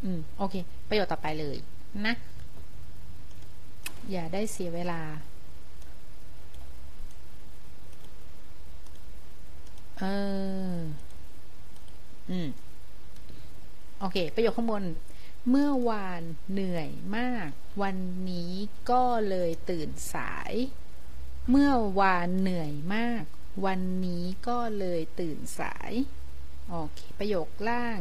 [0.03, 0.55] อืม โอเค
[0.89, 1.57] ประโยชน์ต่อไปเลย
[2.05, 2.13] นะ
[4.11, 5.01] อย่าได้เสียเวลา
[9.99, 10.03] เอ
[10.75, 10.79] อ
[12.29, 12.47] อืม
[13.99, 14.83] โอเค ประโยคข้างบน
[15.49, 17.49] เมื่อวานเหนื่อยมาก
[17.81, 17.97] วัน
[18.29, 18.53] นี้
[18.89, 20.53] ก็เลยตื่นสาย
[21.51, 23.23] เมื่อวานเหนื่อยมาก
[23.65, 25.91] วันนี้ก็เลยตื่นสาย
[26.69, 27.99] โอเค ประโยคล่าง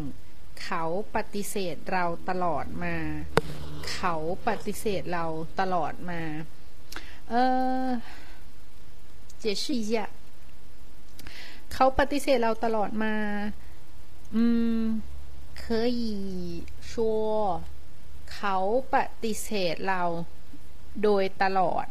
[0.62, 0.84] เขา
[1.16, 2.96] ปฏิเสธเราตลอดมา
[3.92, 4.14] เขา
[4.48, 5.24] ปฏิเสธเรา
[5.60, 6.22] ตลอดมา
[7.30, 7.34] เอ
[7.84, 7.86] อ
[9.40, 10.10] เจชิยะ
[11.72, 13.14] เขาปฏิเสธเราตลอดมา
[14.34, 14.44] อื
[14.80, 14.82] ม
[15.62, 15.64] 可
[16.00, 16.02] 以
[16.90, 17.00] 说ชั
[18.34, 18.56] เขา
[18.94, 20.02] ปฏิเสธเรา
[21.02, 21.86] โดยตลอด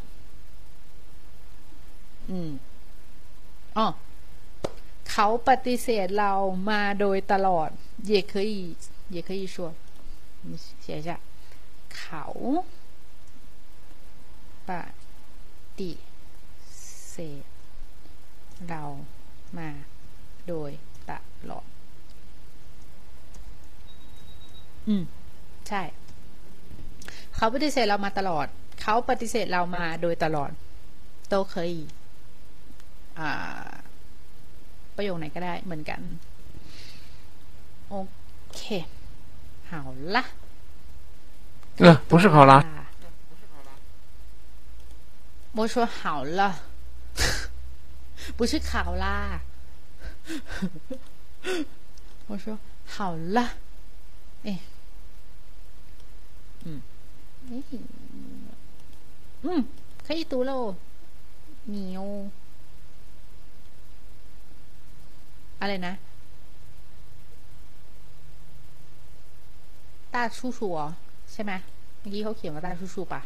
[2.30, 2.50] อืม
[3.76, 3.86] อ๋อ
[5.10, 6.32] เขาปฏิเสธเรา
[6.70, 7.68] มาโดยตลอด
[8.10, 8.54] 也可以
[9.14, 9.56] 也可以说
[10.84, 11.10] 写一下
[11.96, 12.24] เขา
[14.68, 14.70] ป
[15.78, 15.92] ฏิ
[17.10, 17.44] เสธ
[18.68, 18.82] เรา
[19.58, 19.68] มา
[20.48, 20.70] โดย
[21.10, 21.12] ต
[21.50, 21.66] ลอด
[24.88, 25.04] อืม
[25.68, 25.82] ใช่
[27.36, 28.46] เขาปฏิเสธเรามาตลอด
[28.80, 30.50] เขาปฏิเสธเรามาโดยตลอด
[31.32, 31.97] 都可以อ่า
[34.96, 36.00] ประโยคไหนก็ได้เหมือนกัน
[37.88, 37.94] โอ
[38.54, 38.60] เค
[39.70, 39.72] 好
[40.14, 40.16] 啦
[41.78, 42.64] 呃，不是考拉，
[45.56, 46.60] 我说好了，
[48.36, 49.40] 不是考啦。
[52.28, 52.56] 我说
[52.86, 53.54] 好了，
[54.44, 54.60] 哎，
[56.64, 56.80] 嗯，
[57.50, 57.62] 哎，
[59.42, 59.66] 嗯，
[60.06, 60.76] 可以读喽。
[61.64, 62.30] 牛，
[65.59, 65.93] อะไรนะ
[70.13, 70.77] ตาชูชัว
[71.31, 71.51] ใช่ไหม
[71.99, 73.21] เมื่อกี้เขาเขียนว่าตาชูชูปะ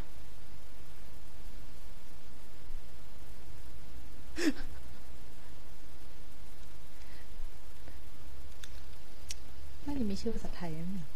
[9.85, 11.07] น่าจะมีชื่อภาษาไทยนั่นเอง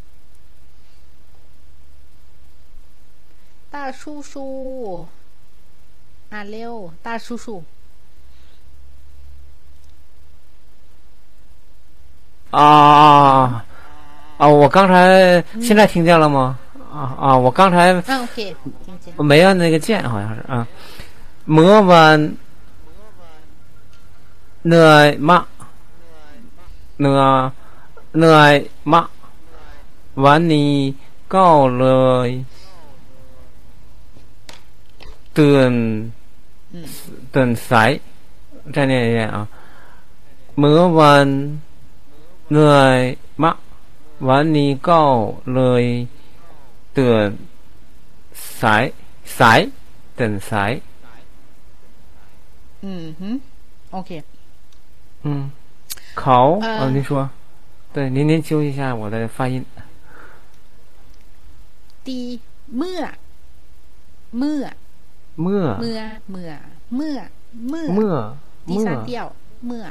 [3.74, 4.45] ตาชูชู
[6.32, 6.74] อ่านเร็ว
[7.05, 7.55] ตาชูชู
[12.52, 13.66] 啊啊啊！
[14.38, 16.58] 啊，我刚才现在听见了吗？
[16.93, 17.93] 啊啊，我刚才
[19.18, 20.68] 没按那个键，好像是啊。
[21.45, 22.36] 摩弯，
[24.62, 25.45] 奈玛，
[26.98, 27.52] 奈
[28.12, 29.08] 奈玛，
[30.16, 30.95] 完你
[31.28, 32.28] 告了，
[35.34, 36.12] 等
[37.32, 38.00] 等塞，
[38.74, 39.48] 再念一遍啊。
[40.56, 41.62] 摩弯。
[42.50, 43.58] người Bắc
[44.20, 46.08] vẫn đi câu lời
[46.93, 47.36] tưởng
[48.34, 48.91] sái
[49.26, 49.70] sái
[50.16, 50.82] tưởng sái
[52.82, 53.38] ừ hứ
[53.91, 54.24] ok
[55.24, 55.50] 嗯，
[56.16, 57.30] 考啊，您说，
[57.93, 59.66] 对，您您纠一下我的发音。
[62.06, 62.39] 第一，
[62.78, 63.02] เมื่อ
[64.38, 64.64] เมื่อ
[65.41, 66.52] เมื่อ เมื่อ
[66.95, 67.18] เมื่อ
[67.68, 68.16] เมื่อ เมื่อ
[68.68, 69.12] 第三调，
[69.66, 69.84] เมื่อ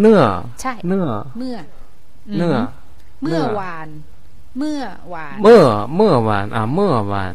[0.00, 0.20] เนื้อ
[0.60, 1.06] ใช่เนื้อ
[1.38, 1.56] เมื่อ
[2.36, 2.56] เนื้อ
[3.22, 3.88] เมื่อวาน
[4.58, 4.80] เมื่อ
[5.14, 5.62] วาน เมื่อ
[5.96, 7.34] เมื่อวาน อ่าเมื่อวาน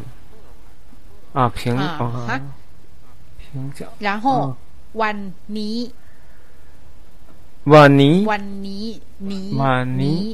[1.36, 1.90] อ่าเพียงอ่า
[3.38, 3.64] เพียง
[4.06, 4.26] 然后
[5.02, 5.16] วัน
[5.58, 5.78] นี้
[7.74, 8.86] วันนี้ วันนี้
[9.30, 10.24] นี้วันนี้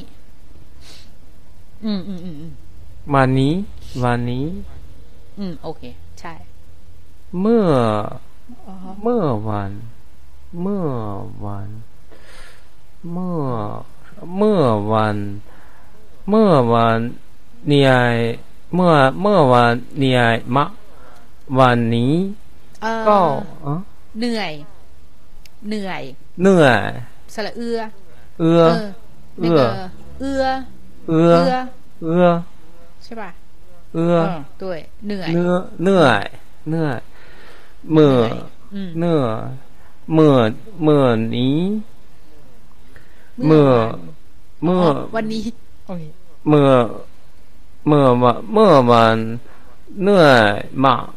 [1.84, 2.36] อืมอืมอืม
[3.14, 3.54] วันนี้
[4.04, 4.46] วันนี้
[5.38, 5.82] อืม โอเค
[6.20, 6.34] ใช่
[7.40, 7.64] เมื่อ
[9.02, 9.70] เมื่อวัน
[10.62, 10.84] เมื่อ
[11.44, 11.68] วัน
[13.10, 13.46] เมื่อ
[14.38, 15.16] เมื่อวัน
[16.28, 16.98] เมื่อวัน
[17.66, 18.16] เหนื่อย
[18.74, 18.92] เมื่อ
[19.22, 20.70] เมื่อวันเหนื่อยมาก
[21.58, 22.14] วันนี้
[22.82, 23.18] เอ่อก็
[23.62, 23.74] เอ้อ
[24.18, 24.52] เหนื่อย
[25.68, 26.02] เหนื่อย
[26.42, 26.90] เหนื่อย
[27.34, 27.78] สระเอือ
[28.40, 28.62] เอื้อ
[29.42, 29.62] 那เอื้อ个
[30.20, 30.44] เอื้อ
[31.08, 31.54] เอื้อเอื้อ
[32.02, 32.26] เอื้อ
[33.02, 33.30] ใช่ป่ะ
[33.94, 36.24] เอื้อเออด้วยเหนื่อยเหนื่อยเหนื่อย
[36.68, 36.98] เหนื่อย
[37.92, 38.14] เมื่อ
[38.74, 39.40] อืมเหนื่อย
[40.14, 40.34] เมื่อ
[40.82, 41.04] เมื่อ
[41.36, 41.58] นี้
[43.45, 43.67] เมื่อ
[44.63, 44.81] เมื่อ
[45.15, 45.41] วันนี้
[45.87, 46.03] โอเค
[46.49, 46.69] เมื่อ
[47.87, 49.17] เมื่อวันเมื่อวัน
[50.01, 51.07] เหนื่อยมาก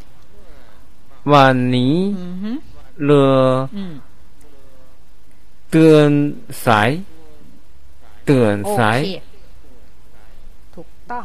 [1.32, 2.50] วันนี้ อือฮึ
[3.04, 3.32] เรือ
[3.76, 3.92] อืม
[5.74, 6.10] ตื่น
[6.64, 6.90] สาย
[8.28, 9.10] ตื่น โอ สาย เค
[10.74, 11.24] ถูกต้อง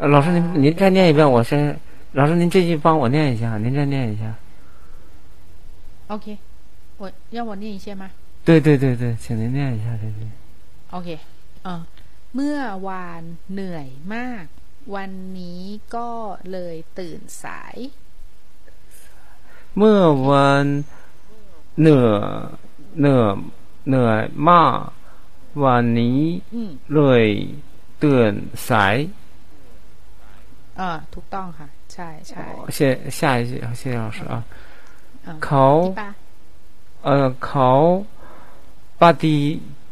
[0.00, 1.50] 呃老师您您再念一遍，我是
[2.18, 4.22] 老师您这句帮我念一下，您再念一下。
[6.08, 6.26] โอเค
[6.98, 8.10] 我要我念一下吗
[8.46, 10.20] 对对对对，请您念一下这句。
[10.92, 11.08] โอเค
[11.64, 11.80] เออ
[12.34, 13.22] เมื่อวาน
[13.52, 14.44] เหนื่อยมาก
[14.94, 15.62] วันนี้
[15.96, 16.10] ก็
[16.52, 17.76] เลยตื่นสาย
[19.76, 20.66] เมื่อวัน
[21.80, 22.22] เหนื่อย
[23.00, 23.34] เหนื่อย
[23.88, 24.78] เหนื่อยมาก
[25.64, 26.20] วันนี้
[26.54, 27.24] อืม เลย
[28.02, 28.32] ตื่น
[28.68, 28.96] สาย
[30.76, 32.44] เออถูกต้องค่ะ ใช่ใช่
[32.76, 32.78] 谢
[33.18, 34.34] 下一句，谢谢老师啊。
[35.24, 36.10] เออ เขา ที่ปะ
[37.04, 37.72] เออเขา
[39.01, 39.35] ปฏิ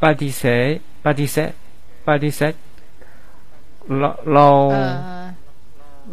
[0.03, 0.69] ปฏิเสธ
[1.05, 1.51] ปฏิเสธ
[2.07, 2.53] ปฏิเสธ
[3.99, 4.47] เราเรา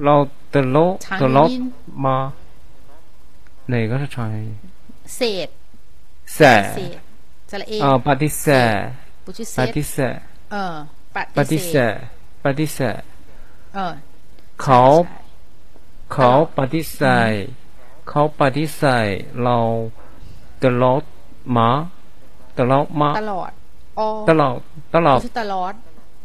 [0.04, 0.14] เรา
[0.54, 1.50] ตลบตลบ
[2.04, 2.16] มา
[3.68, 4.28] ไหนก็จะใช้
[5.16, 5.48] เศษ
[6.34, 6.62] เสด
[7.50, 8.76] จะละเออปฏิเสธ
[9.26, 10.16] ปฏิเสธ
[10.52, 10.74] เออ
[11.38, 11.94] ปฏิเสธ
[12.44, 13.00] ปฏิเสธ
[13.74, 13.92] เออ
[14.62, 14.80] เขา
[16.12, 17.32] เขาปฏิเสธ
[18.08, 19.08] เขาปฏิเสธ
[19.42, 19.56] เรา
[20.62, 21.02] ตลบ
[21.56, 21.70] มา
[22.59, 23.51] ตลอดมา ตลอด
[23.99, 24.57] อ๋อ ตลอด
[24.95, 25.73] ตลอด ไม่ใช่ตลอด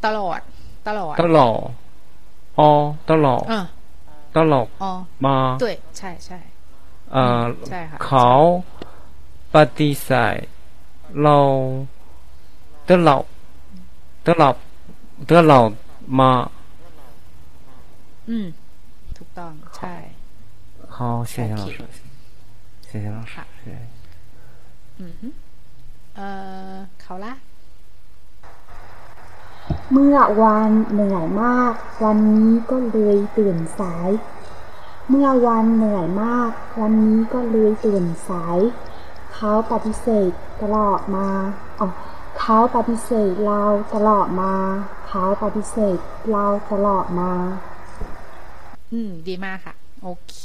[0.05, 0.41] ตลอด
[0.89, 1.57] ตลอด ตลอด
[2.59, 2.71] อ๋อ
[3.11, 3.65] ตลอด เออ
[4.37, 4.93] ตลอด อ๋อ
[5.27, 5.65] มา 对
[5.99, 6.39] ใช่ใช่
[7.13, 8.29] เอ่อ ใช่ค่ะ เขา
[9.55, 10.41] ปฏิเสธ
[11.23, 11.39] เรา
[12.91, 13.25] ตลอด
[14.29, 14.55] ตลอด
[15.31, 15.71] ตลอด
[16.21, 16.33] มา
[18.29, 18.47] อืม
[19.17, 19.97] ถูกต้อง ใช่
[20.97, 20.99] 好，
[21.33, 21.79] 谢谢老师，
[22.89, 23.79] 谢谢老师，谢谢。
[25.01, 25.29] อือฮึ
[26.16, 26.22] เอ
[26.74, 27.34] อเขาละ
[29.92, 31.74] เมื่อวานเหนื่อยมาก
[32.04, 34.10] วันนี้ก็เลยตื่นสาย
[35.10, 36.52] เมื่อวันเหนื่อยมาก
[36.82, 38.60] วันนี้ก็เลยตื่นสาย
[39.36, 40.32] เขาปฏิเสธ
[40.62, 41.28] ตลอดมา
[41.80, 41.88] อ๋อ
[42.40, 43.62] เขาปฏิเสธเรา
[43.94, 44.54] ตลอดมา
[45.08, 45.98] เขาปฏิเสธ
[46.32, 47.32] เราตลอดมา
[48.92, 50.40] อืม ดีมากค่ะ โอเค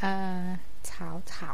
[0.00, 0.12] เอ่
[0.42, 0.44] อ
[0.86, 1.50] เฉาเฉา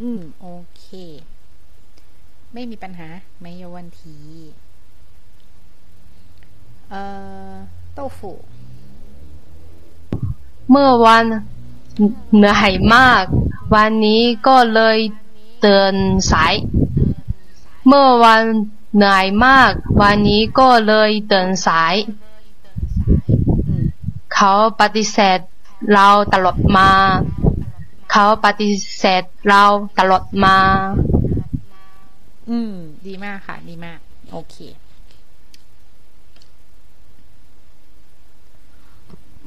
[0.00, 0.46] อืม โอ
[0.78, 0.84] เค
[2.52, 3.08] ไม่มีปัญหา
[3.40, 4.00] ไม่有问题
[6.90, 7.00] เอ่
[7.50, 7.52] อ
[7.96, 8.18] 豆腐
[10.70, 11.24] เมื่อวัน
[12.36, 13.24] เหนื่อยมาก
[13.74, 14.98] วันนี้ก็เลย
[15.60, 15.94] เตือน
[16.30, 16.54] สาย
[17.86, 18.42] เมื่อวัน
[18.96, 21.94] เหนื่อยมาก วันนี้ก็เลยเตือนสาย
[24.34, 25.38] เขาปฏิเสธ
[25.92, 26.90] เราตลอดมา
[28.11, 29.63] เขาปฏิเสธเรา
[29.99, 30.57] ตลอดมา
[32.49, 32.73] อืม
[33.07, 33.99] ดีมากค่ะ ดีมาก
[34.31, 34.55] โอเค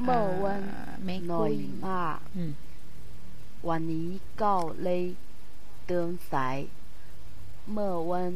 [0.03, 0.61] เมื่อวัน
[1.03, 1.53] ไม่หน่อย
[1.87, 2.51] มากอืม
[3.69, 4.07] วันนี้
[4.41, 4.53] ก็
[4.83, 5.03] เลย
[5.85, 6.57] เตือนสาย
[7.71, 8.31] เมื่อวัน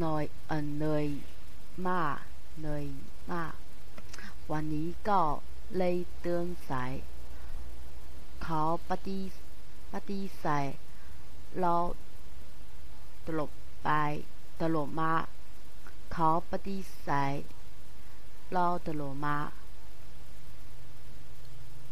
[0.00, 1.06] หน่อยเออเหนื่อย
[1.88, 2.16] มาก
[2.60, 2.84] เหนื่อย
[3.32, 3.52] มาก
[4.52, 5.20] วันนี้ก็
[5.76, 6.92] เลยเตือนสาย
[8.44, 9.18] เขาปฏิ
[9.92, 10.72] ปฏิเสธ
[11.60, 11.74] เรา
[13.26, 13.50] ตลบ
[13.84, 13.90] ไป
[14.60, 15.12] ตลบมา
[16.12, 17.40] เขาปฏิเสธ
[18.52, 19.36] เราตลบมา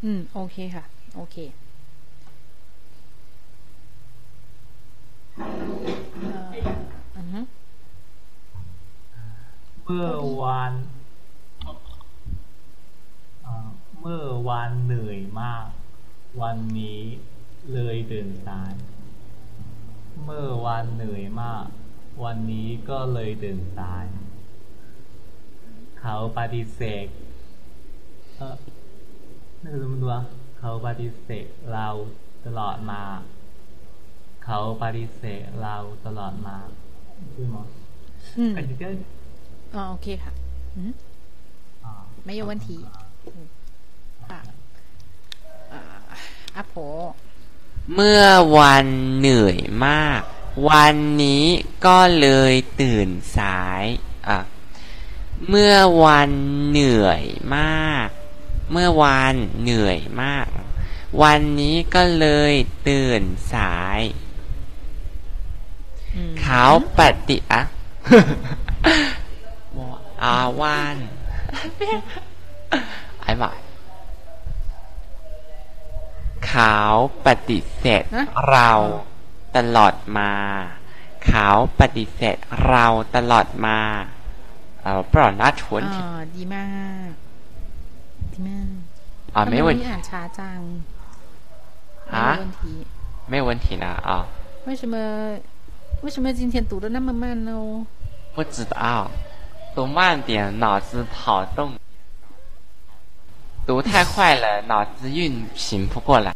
[0.04, 0.84] อืม โอเคค่ะ
[1.16, 1.36] โอเค
[9.84, 10.08] เมื่อ
[10.40, 10.72] วาน
[14.00, 15.66] เมื่อวานเหนื่อยมาก
[16.41, 17.01] วันนี้
[17.73, 18.73] เลยตื่นสาย
[20.23, 21.65] เมื่อวานเหนื่อยมาก
[22.23, 24.05] วันนี้ก็เลยตื่นสาย
[25.99, 27.07] เขาปฏิเสธ
[28.38, 28.55] เออ
[29.63, 30.21] นึกดูมันดูวะ
[30.59, 31.88] เขาปฏิเสธเรา
[32.45, 33.03] ตลอดมา
[34.45, 35.75] เขาปฏิเสธเรา
[36.05, 36.57] ตลอดมา
[37.34, 37.57] ใช่ไหม
[38.38, 38.84] อืม 感觉
[39.75, 40.31] อ๋อโอเคค่ะ
[40.75, 40.91] อือฮึ
[42.25, 42.67] ไม่有问题
[43.25, 43.47] อืม
[44.19, 44.39] ค่ะอ่า
[46.56, 46.74] อาโผ
[47.94, 48.22] เมื่อ
[48.58, 48.86] วัน
[49.18, 50.20] เหนื่อยมาก
[50.68, 51.46] วันนี้
[51.86, 53.08] ก็เลยตื่น
[53.38, 53.84] สาย
[54.28, 54.38] อะ
[55.48, 55.74] เมื่อ
[56.04, 56.30] วัน
[56.68, 57.24] เหนื่อย
[57.56, 58.08] มาก
[58.72, 60.46] เมื่อวันเหนื่อยมาก
[61.22, 62.54] วันนี้ก็เลย
[62.88, 63.22] ตื่น
[63.52, 64.00] สาย
[66.40, 66.64] เขา
[66.98, 67.62] ปฏิอะ
[70.22, 70.96] อาวัน
[73.22, 73.58] ไอ้บ่าย
[76.47, 76.75] เขา
[77.27, 78.03] ปฏิเสธ
[78.49, 78.71] เรา
[79.57, 80.31] ตลอดมา
[81.25, 81.47] เขา
[81.79, 82.35] ปฏิเสธ
[82.67, 82.85] เรา
[83.15, 83.79] ตลอดมา
[84.84, 85.61] เออ不然拿纯
[85.93, 86.67] อ๋อดีมา
[87.07, 87.11] ก
[88.34, 88.69] ดีมาก
[89.35, 90.59] อ่า ทำ ไม่ ไม วั วัน นนี้อ่านช้าจัง
[92.15, 92.61] ฮะ 没问题
[93.31, 94.11] 没问题啦啊
[94.67, 94.95] 为什么
[96.03, 97.51] 为什么今天读的那么慢呢？
[98.35, 98.75] 不知道
[99.75, 101.59] 读慢点脑子跑动
[103.67, 106.34] 读太快了脑子运行不过来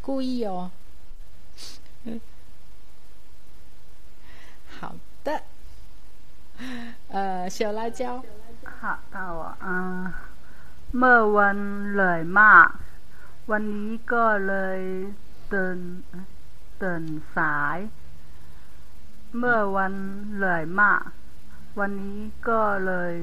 [0.00, 0.70] 故意哦。
[4.78, 4.94] 好
[5.24, 5.42] 的，
[7.08, 8.22] 呃，小辣椒，
[8.64, 9.28] ค่ะต่อ
[9.64, 9.76] อ่า
[10.96, 11.58] เมื่อวัน
[11.92, 12.68] เหนื่อยมาก
[13.50, 14.80] วันนี้ก็เลย
[15.52, 15.78] ตื่น
[16.82, 17.02] ตื่น
[17.36, 17.78] สาย
[19.38, 19.92] เมื่อวัน
[20.34, 21.02] เหนื่อยมาก
[21.81, 23.15] วันนี้ก็เลย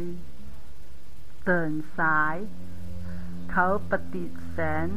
[1.44, 2.36] เตื่นสาย
[3.52, 4.88] เขาปฏิเสธ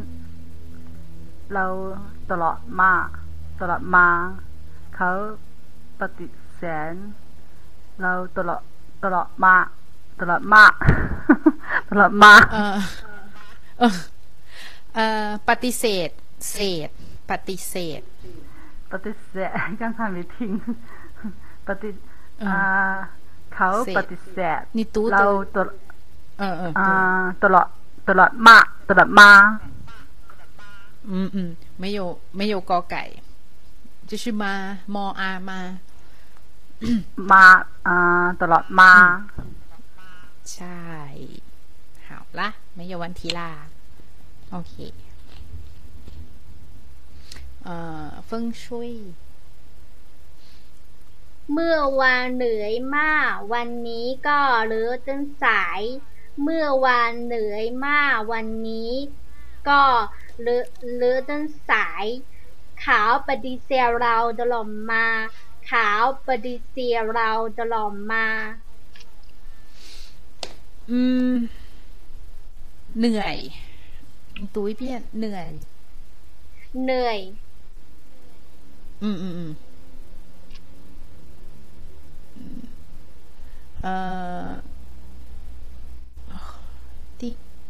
[1.53, 1.65] เรา
[2.31, 2.93] ตลอดมา
[3.59, 4.07] ตลอดมา
[4.95, 5.09] เขา
[6.01, 6.61] ปฏิเส
[6.93, 6.95] ธ
[8.01, 8.61] เราตลอด
[9.03, 9.55] ตลอดมา
[10.19, 10.63] ตลอดมา
[11.89, 12.34] ตลอดมา
[15.49, 16.09] ปฏิเสธ
[16.51, 16.89] เศษ
[17.31, 18.01] ปฏิเสธ
[18.91, 19.49] ปฏิเสธ
[19.81, 20.51] การทำไม่ทิ้ง
[21.67, 21.89] ปฏิ
[22.47, 22.57] อ่า
[23.56, 25.20] เขา เสธ ปฏิเสธ นี่ตู้ เรา
[25.55, 25.69] ตัว ตล
[26.39, 26.89] เออเออ อ่า
[27.43, 27.66] ตัว ตลอด
[28.09, 28.59] ตลอดมา
[28.89, 29.31] ตลอดมา
[31.14, 31.39] 嗯嗯，
[31.82, 32.01] 没有
[32.39, 32.94] 没有高改，
[34.06, 34.44] 就是嘛，
[34.94, 35.60] มอามา
[37.31, 37.44] มา
[37.86, 38.90] อ่าตลอดมา
[40.52, 40.82] ใช่
[42.06, 42.09] 好
[42.39, 42.40] 啦，
[42.78, 43.40] 没有问题啦。
[44.51, 44.93] OK，
[47.64, 48.70] 呃，风水，
[51.53, 55.82] เมื่อวานเหนื่อยมาก วันนี้ก็เลือจนสาย
[56.44, 58.94] เมื่อวานเหนื่อยมาก วันนี้
[59.69, 59.84] ก็
[60.41, 60.64] เลือ
[60.95, 62.06] เลือจนสาย
[62.84, 65.06] ขาวปฏิเสธเราตลอดมา
[65.72, 68.26] ขาวปฏิเสธเราตลอดมา
[70.91, 71.02] อื
[71.32, 71.34] ม
[72.98, 73.38] เหนื่อย
[74.56, 75.48] ตุ้ยเพี้ยนเหนื่อย
[76.84, 77.19] เหนื่อย
[79.03, 79.52] อืมอืมอืม
[83.86, 83.94] เอ่
[84.47, 84.48] อ
[87.20, 87.23] 第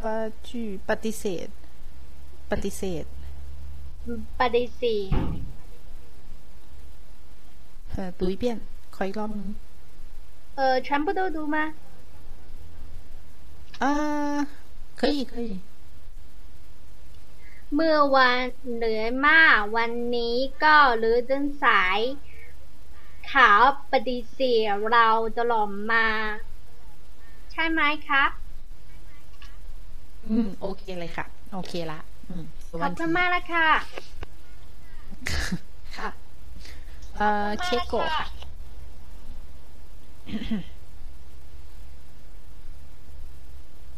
[0.03, 0.05] 八
[0.47, 0.49] 句
[0.89, 1.49] ปฏิเสธ
[2.51, 3.05] ปฏิเสธ
[4.41, 5.11] ปฏิเสธ
[7.91, 8.45] เออ读一遍
[8.95, 9.49] ขออีกรอบหนึง
[10.57, 11.57] เออ全部都读吗
[13.85, 14.47] 啊
[14.99, 15.51] 可以可以
[17.75, 18.41] เมื่อวาน
[18.77, 21.99] เหนื่อยมาก วันนี้ก็เลือจนสาย
[23.32, 23.60] ขาว
[23.92, 25.08] ปฏิเสธเรา
[25.40, 26.08] ตลอดมา
[27.52, 28.30] ใช่ไหมครับ
[30.30, 32.00] อืม โอเคเลยค่ะ โอเคละ
[32.30, 32.44] อืม
[32.82, 33.70] ขอบคุณมากแล้วค่ะ
[35.98, 36.10] ค่ะ
[37.16, 38.28] เอ่อเคโกะค่ะ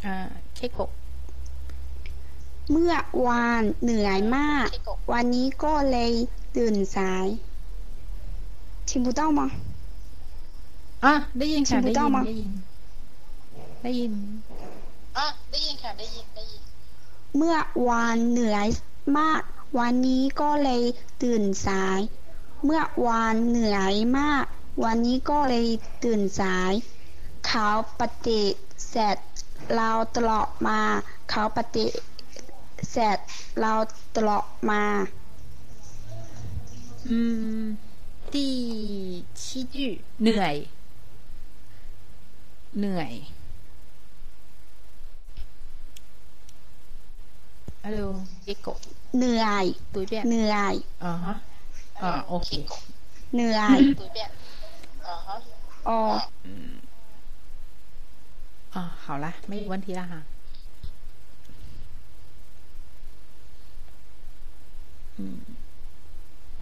[0.02, 0.92] เอ่อเคโกะ
[2.72, 2.94] เมื่อ
[3.28, 4.68] วานเหนื่อยมาก
[5.14, 6.12] วันนี้ก็เลย
[6.56, 7.28] ตื่นสาย
[8.89, 9.41] 听不到吗
[11.05, 12.53] อ่ะได้ยินค่ะ 听不 ได้ 到 ยิน 吗 ได้ยิน
[13.83, 14.13] ได้ยิน
[15.17, 16.63] อ่ะได้ยินค่ะได้ยินได้ยิน
[17.37, 17.57] เมื่อ
[17.89, 18.69] วานเหนื่อย
[19.19, 19.43] มาก
[19.79, 20.83] วันนี้ก็เลย
[21.23, 22.01] ตื่นสาย
[22.65, 24.45] เมื่อวานเหนื่อยมาก
[24.85, 25.67] วันนี้ก็เลย
[26.05, 26.95] ตื่นสาย เ
[27.47, 27.69] เขา
[28.01, 28.43] ปฏิ
[28.89, 29.19] เสธ
[29.75, 30.81] เราตลอดมา
[31.31, 31.87] เขาปฏิ
[32.91, 33.19] เสธ
[33.61, 33.73] เรา
[34.17, 34.83] ตลอดมา
[37.09, 37.19] อื
[37.61, 37.65] ม
[38.33, 39.77] 第七句
[40.23, 40.57] เหนื่อย
[42.79, 43.13] เหนื่อย
[47.85, 48.03] ฮัลโหล
[48.45, 48.69] เอโก
[49.19, 50.75] เหนื่อย ตุยเปีย เหนื่อย
[51.05, 51.35] อ่าฮะ
[52.03, 52.51] อ่าโอเค
[53.35, 53.79] เหนื่อย
[55.89, 55.99] อ๋อ
[58.75, 60.15] อ่า好啦没问题啦哈
[65.17, 65.39] อืม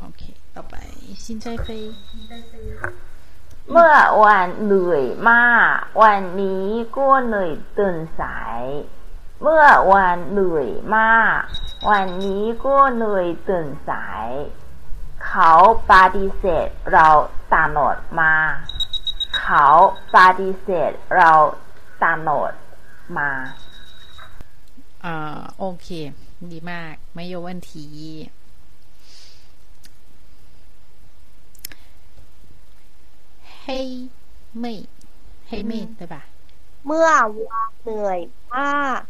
[0.01, 0.77] โอเค ต่อไป
[1.25, 1.84] ซินใจเฟย
[3.71, 3.93] เมื่อ
[4.23, 6.67] วานเหนื่อยมาก วันนี้
[6.97, 8.63] ก็เหนื่อยตื่นสาย
[9.41, 11.39] เมื่อวานเหนื่อยมาก
[11.89, 14.27] วันนี้ก็เหนื่อยตื่นสาย
[15.27, 15.53] เขา
[15.91, 17.07] ปฏิเสธเรา
[17.55, 18.34] ตลอดมา
[19.39, 19.67] เขา
[20.15, 21.31] ปฏิเสธเรา
[22.03, 22.51] ตลอด
[23.17, 23.31] มา
[25.05, 25.88] อ่าโอเค
[26.51, 27.53] ดีมาก ไม่โยวั
[33.68, 33.80] นทีให้
[34.60, 34.73] ไม่
[35.49, 36.15] ให้ไม่对吧
[36.85, 38.19] เมื่อวานเหนื่อย
[38.52, 38.61] มา
[38.99, 39.02] ก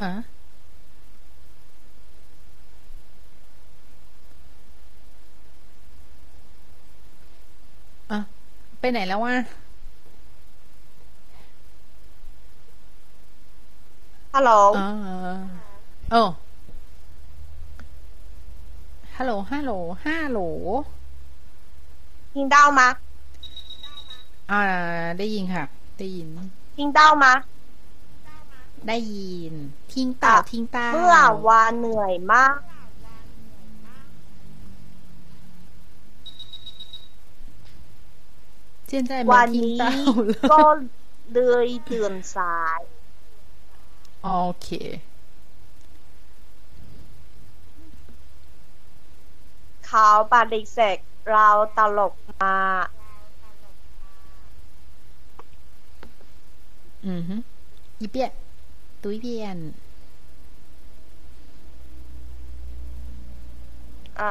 [0.00, 0.12] อะ
[8.10, 8.18] อะ
[8.80, 9.34] ไปไหนแล้ววะ
[14.34, 14.82] ฮัลโหลอ่า
[16.10, 16.22] โอ้
[19.15, 19.71] ฮัลโหลฮัลโหล
[20.03, 20.39] ฮัลโหล
[22.33, 22.81] 听到吗
[24.51, 24.63] อ่า
[25.17, 25.63] ได้ยินค่ะ
[25.99, 26.27] ได้ยิน
[26.75, 27.25] 听到吗
[28.87, 29.53] ได้ยิน
[29.91, 32.57] ทิ้งเต่าทิ้งเต่า เมื่อวานเหนื่อยมาก
[38.91, 39.83] 现在 วั 没 น 听 นี้ 到
[40.51, 40.77] ก็ 了
[41.33, 42.81] เลยตื่นสาย
[44.23, 44.29] โอ
[44.61, 44.67] เค
[49.91, 50.97] เขาปฏิเสธ
[51.31, 51.47] เรา
[51.77, 52.57] ตลกมา
[57.09, 57.29] 嗯哼，
[57.99, 58.17] 一遍，
[59.01, 59.27] 读一遍。
[64.19, 64.29] อ่า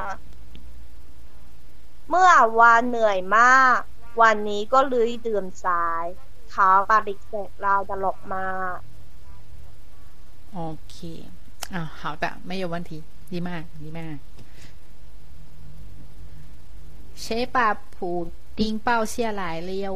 [2.08, 3.78] เมื่อวานเหนื่อยมาก
[4.22, 6.04] วันนี้ก็เลยตื่นสาย
[6.50, 8.46] เขาปฏิเสธเราตลกมา
[10.52, 10.60] โอ
[10.90, 10.96] เค
[11.74, 12.90] อ่า好的没有问题
[13.32, 14.16] ดีมากดีมาก
[17.20, 19.86] 谁把普丁抱下来了哟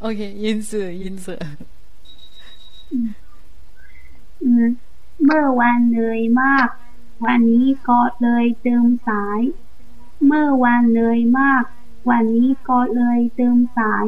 [0.00, 1.42] โอเค ยินเสือยินเสือ
[4.42, 4.66] อืม
[5.24, 6.68] เมื่อวานเหนื่อยมาก
[7.24, 9.40] วันนี้ก็เลยตื่นสาย
[10.26, 11.64] เมื่อวานเหนื่อยมาก
[12.10, 14.06] วันนี้ก็เลยตื่นสาย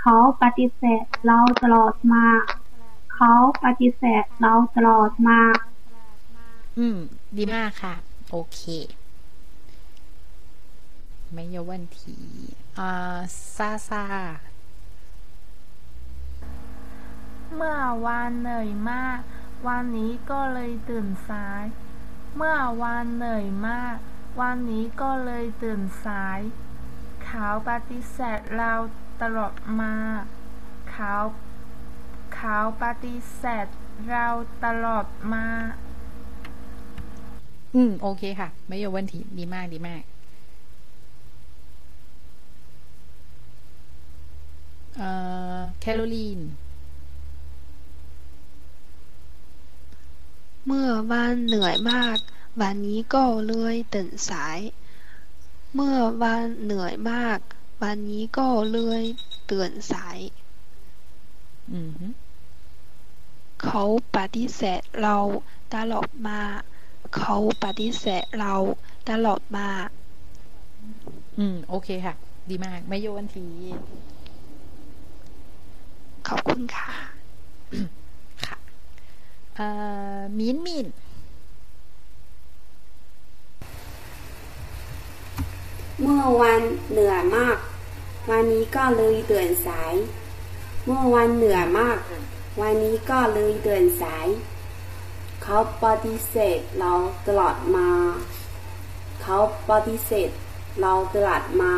[0.00, 2.26] เขาปฏิเสธเราตลอดมา
[3.14, 3.34] เขา
[3.64, 5.40] ปฏิเสธเราตลอดมา
[6.78, 6.98] อืม
[7.36, 7.94] ดีมากค่ะ
[8.30, 8.60] โอเค
[11.32, 12.00] ไม่有问题
[12.78, 13.18] อ่า
[13.56, 14.04] ซาซา
[17.54, 19.18] เมื่อวานเหนื่อยมาก
[19.66, 21.64] วันนี้ก็เลยตื่นสาย
[22.36, 23.96] เมื่อวานเหนื่อยมาก
[24.40, 26.40] วันนี้ก็เลยตื่นสาย
[27.24, 28.72] เขาปฏิเสธเรา
[29.22, 29.94] ตลอดมา
[30.90, 31.14] เขา
[32.34, 33.66] เขาปฏิเสธ
[34.08, 34.26] เรา
[34.64, 35.46] ตลอดมา
[37.74, 40.02] อืม โอเคค่ะ ไม่有问题ดีมากดีมาก
[44.96, 45.08] เอ่
[45.56, 46.40] อ แคโรลีน
[50.66, 52.18] เมื่อวานเหนื่อยมาก
[52.60, 54.58] วันนี้ก็เลยตื่นสาย
[55.74, 57.38] เมื่อวานเหนื่อยมาก
[57.82, 59.02] วันนี้ก็เลย
[59.50, 60.18] ตื่นสาย
[61.72, 62.06] อืมฮึ
[63.62, 63.84] เขา
[64.16, 65.16] ปฏิเสธเรา
[65.74, 66.40] ตลอดมา
[67.17, 68.53] เขาปฏิเสธเรา
[69.09, 69.67] ตลอดมา
[71.37, 72.15] อืม โอเคค่ะ
[72.49, 73.45] ดีมาก ไม่โยนที
[76.27, 76.91] ขอบคุณค่ะ
[78.45, 78.57] ค่ะ
[79.55, 79.67] เอ่
[80.17, 80.87] อ มินมิน
[86.01, 86.61] เมื่อวัน
[86.91, 87.57] เหนื่อยมาก
[88.29, 89.93] วันนี้ก็เลยตื่นสาย
[90.85, 91.97] เมื่อวันเหนื่อยมาก
[92.61, 94.27] วันนี้ก็เลยตื่นสาย
[95.43, 96.93] เขาปฏิเสธเรา
[97.27, 97.89] ตลอดมา
[99.21, 99.37] เขา
[99.69, 100.29] ปฏิเสธ
[100.81, 101.73] เราตลอดมา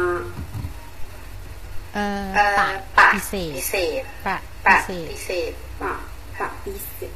[1.93, 2.67] เอ่อเอ่อปะ
[2.97, 5.93] ปะพิเศษพิเศษปะปะพิเศษพิเศษปะ
[6.39, 7.13] ปฏิเสธ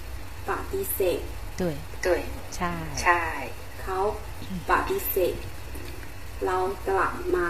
[0.48, 1.22] ปฏิเสธ
[1.60, 1.62] 对
[2.06, 2.08] 对
[2.56, 2.74] ใช่
[3.04, 3.22] ใช่
[3.82, 3.98] เขา
[4.70, 5.36] ปฏิเสธ
[6.46, 6.58] เรา
[6.88, 7.50] กลับมา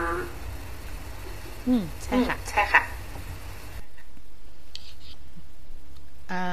[1.67, 2.81] อืมใช่ค่ะใช่ค่ะ
[6.31, 6.43] อ่า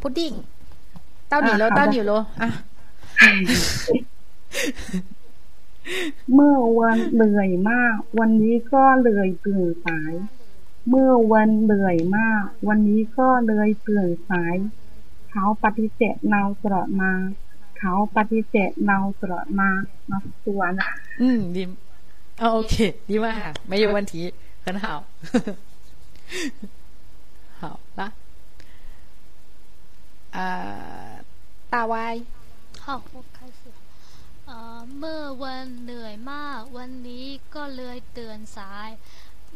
[0.00, 0.32] พุดดิ้ง
[1.29, 2.11] เต้าหนีโล อ่าค่ะ เต้าหนีโล
[2.41, 2.49] อ่ะ
[6.33, 10.13] เมื่อวันเหนื่อยมาก วันนี้ก็เลยตื่นสาย
[10.89, 14.55] เมื่อวันเหนื่อยมาก วันนี้ก็เลยตื่นสาย
[15.29, 17.11] เขาปฏิเสธเราตลอดมา
[17.79, 19.69] เขาปฏิเสธเราตลอดมา
[20.09, 20.89] มาตัวนะ
[21.21, 21.63] อืมดี
[22.37, 22.75] เอาโอเค
[23.09, 24.13] ดีมากค่ะไม่有问题
[24.65, 24.85] 很好
[27.61, 27.63] 好
[27.99, 28.01] 啦
[30.35, 31.08] อ่า
[31.73, 32.15] ตาวาย
[32.83, 33.61] 好我开始
[34.45, 38.89] เอ่อเมื่อวันเหนื่อยมาก วันนี้ก็เลยเตือนสาย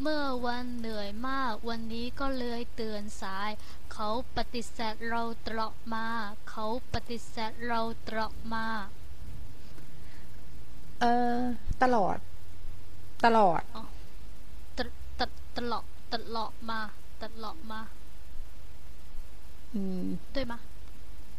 [0.02, 3.50] เมื่อวันเหนื่อยมาก วันนี้ก็เลยเตือนสาย
[3.94, 6.06] เขาปฏิเสธเราตลอดมา
[6.50, 8.66] เขาปฏิเสธเราตลอดมา
[11.02, 11.06] เอ
[11.38, 11.40] อ
[11.84, 12.18] ตลอด
[13.26, 13.62] ตลอด
[14.78, 14.80] ต
[15.20, 15.22] ต
[15.58, 16.80] ตลอดตลอดมา
[17.24, 17.82] ตลอดมา
[19.74, 20.54] อืม对吗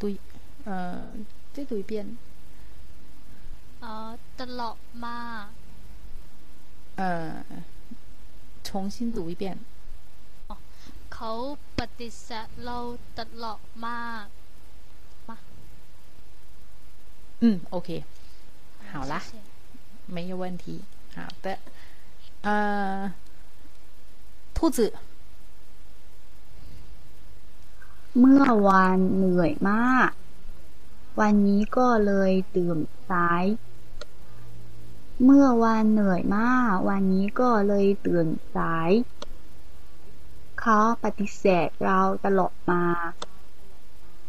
[0.01, 0.03] 读
[0.69, 0.69] 呃
[1.55, 1.93] 再读一遍
[3.81, 5.17] เอ่อตลอดมา
[7.01, 7.03] 呃
[8.67, 9.45] 重新读一遍
[11.15, 11.33] เขา
[11.79, 12.79] ปฏิเสธเรา
[13.19, 13.99] ตลอดมา
[15.29, 15.37] มา
[17.43, 17.45] 嗯，
[17.77, 17.89] OK，
[18.93, 19.15] 好啦，
[20.15, 20.65] 没有问题。
[21.17, 21.59] 好的，
[22.43, 23.13] 呃，
[24.55, 24.93] 兔子，
[28.19, 30.11] เมื่อวานเหนื่อยมาก
[31.21, 32.79] วันนี้ก็เลยตื่น
[33.11, 33.45] สาย
[35.25, 38.91] เมื่อวานเหนื่อยมาก วันนี้ก็เลยตื่นสาย
[40.61, 42.83] เขาปฏิเสธเราตลอดมา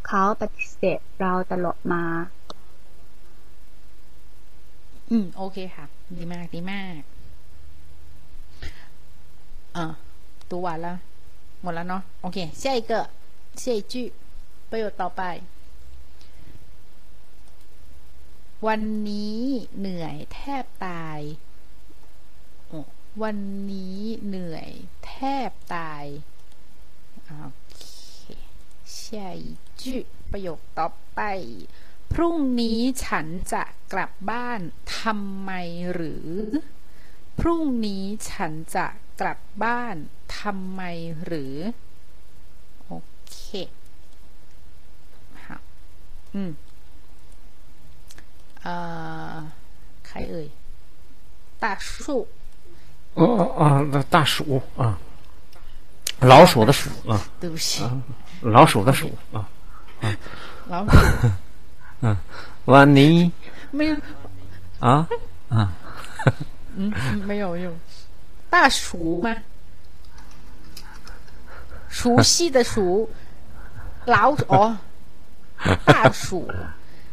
[0.08, 2.04] เขาปฏิเสธเราตลอดมา
[5.10, 5.86] อืม โอเคค่ะ
[6.18, 7.02] ดีมาก ดีมาก
[9.76, 9.86] อ่า
[10.50, 10.88] 读完了
[11.62, 12.92] หมดแล้วเนาะ โอเค下一个
[13.62, 13.94] 下一句
[14.70, 15.22] ประโยคต่อไป
[18.67, 19.41] วันนี้
[19.79, 21.21] เหนื่อยแทบตาย
[23.23, 23.39] วัน
[23.73, 24.71] นี้เหนื่อย
[25.07, 25.15] แท
[25.49, 26.05] บตาย
[27.25, 27.83] โอเค
[28.99, 29.31] ใช่
[29.81, 29.97] จุ
[30.31, 31.21] ประโยคต่อไป
[32.13, 33.63] พรุ่งนี้ฉันจะ
[33.93, 34.61] กลับบ้าน
[35.01, 35.51] ทำไม
[35.93, 36.29] หรือ
[37.39, 38.87] พรุ่งนี้ฉันจะ
[39.21, 39.97] กลับบ้าน
[40.41, 40.83] ทำไม
[41.25, 41.57] หรือ
[42.85, 42.93] โอ
[43.31, 43.39] เค
[45.45, 45.59] ค่ะ
[46.35, 46.51] อืม
[48.66, 48.74] อ่
[49.32, 49.36] อ
[50.08, 50.48] ใครเอ่ย
[51.64, 52.28] 大树
[53.20, 53.22] 哦
[53.60, 53.64] 哦
[53.94, 54.98] 哦，大鼠啊，
[56.22, 57.92] 老鼠的鼠啊，对不起啊
[58.42, 59.48] 老鼠的鼠啊，
[60.68, 60.92] 老鼠
[62.04, 62.16] 嗯，
[62.72, 63.16] วันนี้
[63.78, 63.96] 没有
[64.80, 65.08] 啊
[65.50, 65.70] 啊，
[66.76, 67.66] 嗯嗯没有用
[68.50, 69.36] 大熟吗
[71.90, 73.08] 熟悉的熟
[74.06, 74.78] 老鼠哦
[75.86, 76.50] 大鼠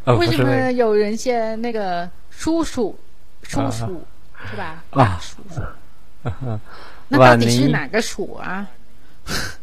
[0.07, 2.99] 哦为什么不是那个有人写那个叔叔
[3.43, 4.05] 叔叔
[4.51, 5.57] 是吧大啊叔叔
[7.11, 8.67] 那到วัน底是นี้哪个鼠啊？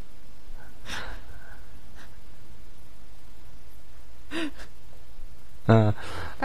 [5.69, 5.71] 嗯，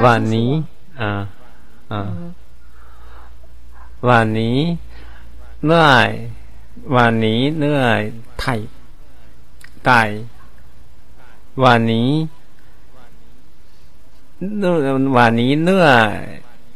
[0.04, 0.50] วันนี้
[1.00, 1.10] อ่า
[1.92, 2.02] อ่า
[4.08, 4.58] วันนี้
[5.64, 6.10] เหนื่อย
[6.96, 8.00] วันนี้เหนื่อย
[8.40, 8.60] ไทย
[9.84, 9.90] ไต
[11.64, 12.43] วันนี้เหนื่อย
[15.16, 16.16] วันนี้เหนื่อย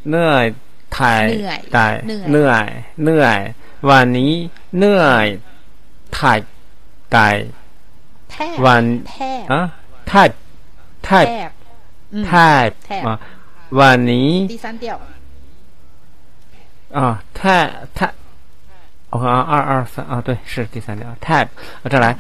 [0.09, 0.45] เหนื่อย
[0.95, 2.67] ไทย เหนื่อย ไต เหนื่อย เหนื่อย
[3.03, 3.39] เหนื่อย
[3.91, 4.33] วันนี้
[4.79, 5.27] เหนื่อย
[6.15, 6.39] ไทย
[7.13, 7.19] ไต
[8.31, 9.61] แทบ วัน แทบ อ่ะ
[10.09, 10.31] แทบ
[11.05, 11.51] แทบ แทบ
[12.13, 12.33] อืม แท
[12.67, 13.17] บ แทบ อ่ะ
[13.81, 14.85] วันนี้ 第三调
[16.99, 17.69] 啊，tab
[17.99, 18.13] tab，
[19.11, 21.47] 我看啊，二二三啊，对，是第三条 tab。
[21.83, 22.17] 啊，再来，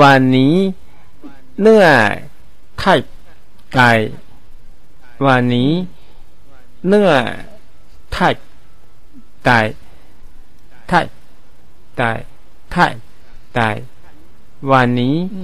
[0.00, 0.54] วันนี้
[1.60, 2.12] เหนื่อย
[2.78, 2.98] ไทย
[3.74, 3.80] ไก
[5.26, 5.70] วันนี้
[6.86, 7.24] เหนื่อย
[8.12, 8.34] ไทย
[9.44, 9.50] ไก
[10.88, 11.06] ไทย
[11.98, 12.02] ไก
[12.72, 12.92] ไทย
[13.54, 13.60] ไก
[14.70, 15.36] วันนี้ 嗯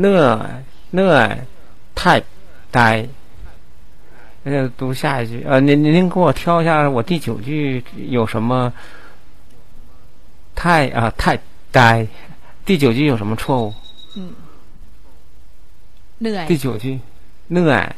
[0.00, 0.50] เหนื่อย
[0.94, 1.28] เหนื่อย
[1.96, 2.20] ไทย
[2.74, 2.80] ไก
[4.44, 8.72] 那就读下一句，呃，您您您给我挑一下，我第九句有什么
[10.56, 11.38] 太啊太
[11.70, 12.08] 该？
[12.64, 13.72] 第九句有什么错误？
[14.16, 14.34] 嗯
[16.18, 16.98] เหนื่อย 第九句
[17.52, 17.88] เหนื่อย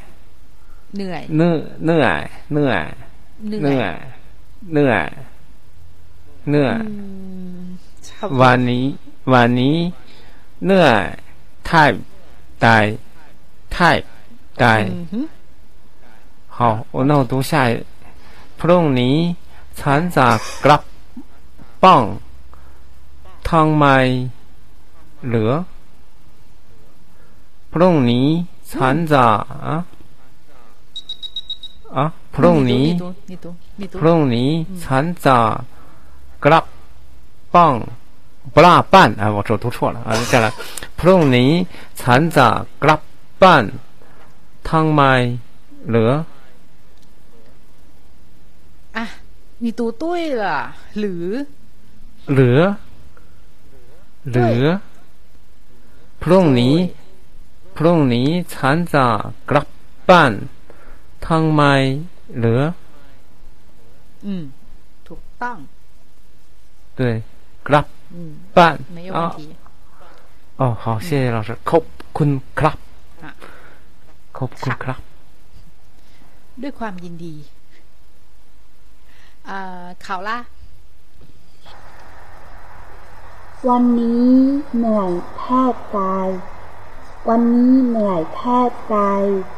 [0.97, 2.21] เหนื่อย เหนื่อยเหนื่อย
[2.53, 2.85] เหนื่อย
[3.49, 3.97] เหนื่ เหนื่ อ อย ย
[4.73, 5.07] เหนื่อย
[6.49, 7.05] เหนื่อย อื
[7.59, 7.65] ม
[8.07, 8.87] 差不多 วันนี้
[9.33, 9.77] วันนี้
[10.65, 10.97] เหนื่อย
[11.69, 11.71] 太
[12.65, 12.67] 呆
[13.75, 13.77] 太
[14.61, 15.15] ไก่ 嗯哼
[16.57, 17.73] 好，我那我读下一
[18.59, 19.17] พรุ่งนี้
[19.81, 20.29] ฉันจะ
[20.65, 20.83] กลับ
[21.83, 22.05] บ้าน
[23.49, 23.85] ทำไม
[25.27, 25.53] เหลือ
[27.73, 28.27] พรุ่งนี้
[28.73, 29.25] ฉันจะ
[31.97, 33.47] อะอะพรุ่งนี้ 你读你读
[33.81, 34.51] 你读 พรุ่งนี้
[34.85, 35.39] ฉันจะ
[36.45, 36.65] กลับ
[37.55, 37.77] บ้าน
[38.55, 40.53] 不拉办啊，我这读错了啊，再来，
[41.01, 41.51] พรุ่งนี้
[42.01, 42.49] ฉันจะ
[42.83, 43.01] กลับ
[43.43, 43.65] บ้าน
[44.69, 45.03] ทำไม
[45.89, 46.13] เหลือ
[48.97, 48.99] 啊，
[49.63, 50.05] 你读对
[50.43, 50.45] 了，
[50.99, 51.27] หรือ
[52.33, 52.61] เหลือ
[54.31, 54.65] เหลือ
[56.23, 56.77] พรุ่งนี้
[57.77, 59.07] พรุ่งนี้ฉันจะ
[59.51, 59.67] กลับ
[60.09, 60.33] บ้าน
[61.27, 61.63] ทำไม
[62.37, 62.63] เหลือ
[64.27, 64.29] 嗯，
[65.09, 65.59] ถูกต้อง
[66.99, 67.03] 对，
[67.69, 67.87] กลับ
[68.17, 68.19] 嗯，
[68.57, 69.41] บ้าน 没有啊问题。
[70.61, 71.85] 哦，好，谢谢老师，ขอบ
[72.17, 72.79] คุณครับ
[73.25, 73.31] อ่ะ
[74.39, 75.01] ขอบคุณครับ
[76.63, 77.35] ด้วยความยินดี
[79.47, 80.39] เอ่อเขาล่ะ
[83.69, 84.29] วันนี้
[84.77, 86.29] เหนื่อยแทบตาย
[87.29, 89.23] วันนี้เหนื่อยแทบตาย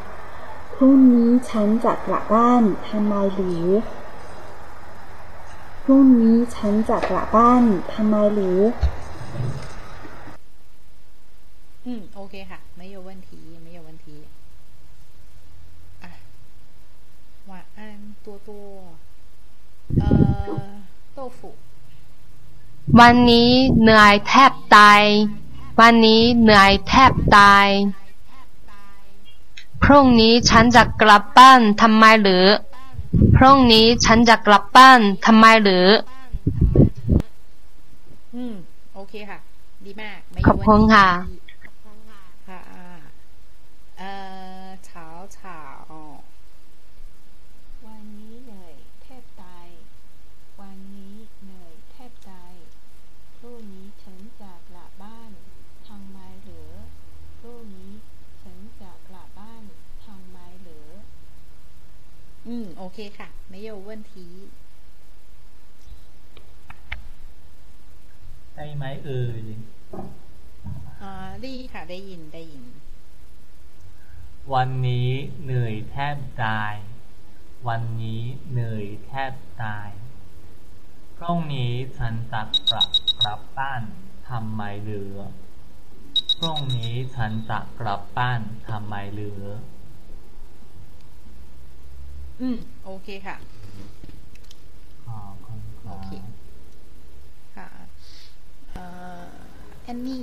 [0.81, 3.65] รุ่งนี้ฉันจะกลับบ้านทำไมหรือ
[5.83, 7.63] พรุ่งนี้ฉันจะกลับบ้าน
[7.93, 8.59] ทำไมหรือ
[11.85, 13.29] อืม โอเคค่ะ ไม่有问题
[13.65, 14.05] 没有问题
[16.03, 16.11] อ่ะ
[17.49, 17.79] 晚安
[18.25, 18.49] 多多
[19.99, 20.09] เอ่
[20.57, 20.61] อ
[21.17, 21.39] 豆腐
[22.99, 25.03] วันนี้เหนื่อยแทบตาย
[25.79, 27.67] วันนี้เหนื่อยแทบตาย
[29.84, 32.46] พรุ่งนี้ฉันจะกลับบ้านทำไมหรือ
[33.36, 35.86] พรุ่งนี้ฉันจะกลับบ้านทำไมหรือ
[38.34, 38.54] อืม
[38.94, 39.38] โอเคค่ะ
[39.86, 41.08] ดีมากไม่ขอบคุณค่ะ
[42.48, 42.60] ค่ะ
[43.98, 44.12] เอ่
[44.64, 45.60] อเฉาเฉา
[47.86, 49.68] วันนี้เหนื่อยแทบตาย
[50.60, 52.52] วันนี้เหนื่อยแทบตาย
[53.38, 55.30] พรุ่งนี้ฉันจะกลับบ้าน
[55.88, 56.70] ทำไมเหรือ
[57.38, 57.92] พรุ่งนี้
[58.42, 59.62] ฉันจะกลับบ้าน
[60.06, 60.88] ทำไมเหรือ
[62.81, 64.13] อืม โอเคค่ะ ไม่有问题
[68.55, 69.41] ได้ไหมเอ่ย
[71.01, 71.13] อ่า
[71.45, 72.65] ดีค่ะ ได้ยิน ได้ยิน
[74.53, 75.09] วันนี้
[75.43, 76.73] เหนื่อยแทบตาย
[77.67, 78.21] วันนี้
[78.51, 79.33] เหนื่อยแทบ
[79.63, 79.89] ตาย
[81.17, 82.41] พรุ่งนี้ฉันจะ
[82.71, 82.89] กลับ
[83.19, 83.83] กลับบ้าน
[84.29, 85.19] ทำไมเหลือ
[86.39, 89.45] พรุ่งนี้ฉันจะกลับบ้านทำไมเหลือ
[92.40, 93.36] อืม โอเคค่ะ
[95.04, 96.08] ขอบคุณคโอรับเค
[97.54, 97.68] ค่ะ
[98.72, 98.84] เอ่
[99.28, 99.32] อ
[99.82, 100.22] แอนนี่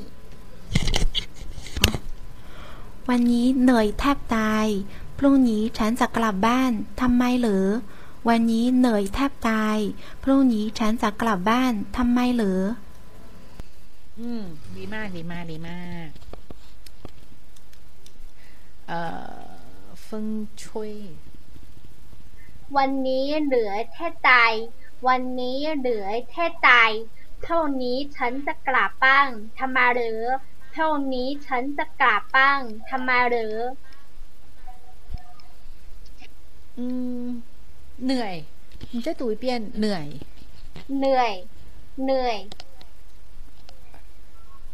[3.09, 4.67] วันนี้เหนื่อยแทบตาย
[5.17, 6.71] พรุ่งนี้ฉันจะกลับบ้าน
[7.01, 7.67] ทำไมเหรอ
[8.29, 9.77] วันนี้เหนื่อยแทบตาย
[10.23, 12.61] พรุ่งนี้ฉันจะกลับบ้านทำไมเหรอ
[14.19, 14.41] อืม
[14.75, 15.75] ดีมาก ดีมาก ดีมา
[16.07, 16.09] ก
[18.87, 18.99] เอ่
[19.39, 19.49] อ
[20.03, 20.27] เฟิง
[20.63, 20.91] ช่วย
[22.76, 24.52] วันนี้เหลือแค่ตาย
[25.08, 26.90] วันนี้เหลือแค่ตาย
[27.44, 30.22] เท่านี้ฉันจะกลับบ้างทำไมเหรือ
[30.74, 32.60] เท่านี้ฉันจะกลับบ้าง
[32.90, 33.56] ทำไมเหรือ
[36.78, 36.86] อื
[37.24, 37.26] ม
[38.04, 38.34] เหนื่อย
[38.92, 39.44] 你再读一遍
[39.78, 40.06] เหนื่อย
[40.98, 41.32] เหนื่อย
[42.04, 42.38] เหนื่อย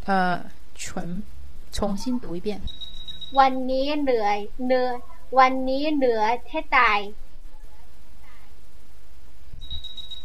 [0.09, 0.11] 呃
[0.83, 0.85] 全
[1.77, 2.49] 重新读一遍
[3.39, 4.97] วันนี้เหนื่อย เหนื่อย
[5.39, 6.93] วันนี้เหลือแค่ตา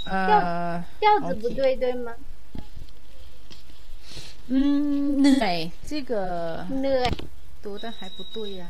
[0.09, 2.15] 呃调子不 OK 对对吗？
[4.47, 4.53] 嗯
[5.19, 5.57] เหนื่อย
[5.89, 6.11] 这个
[6.79, 7.11] เหนื่อย
[7.63, 8.63] 读的还不对呀、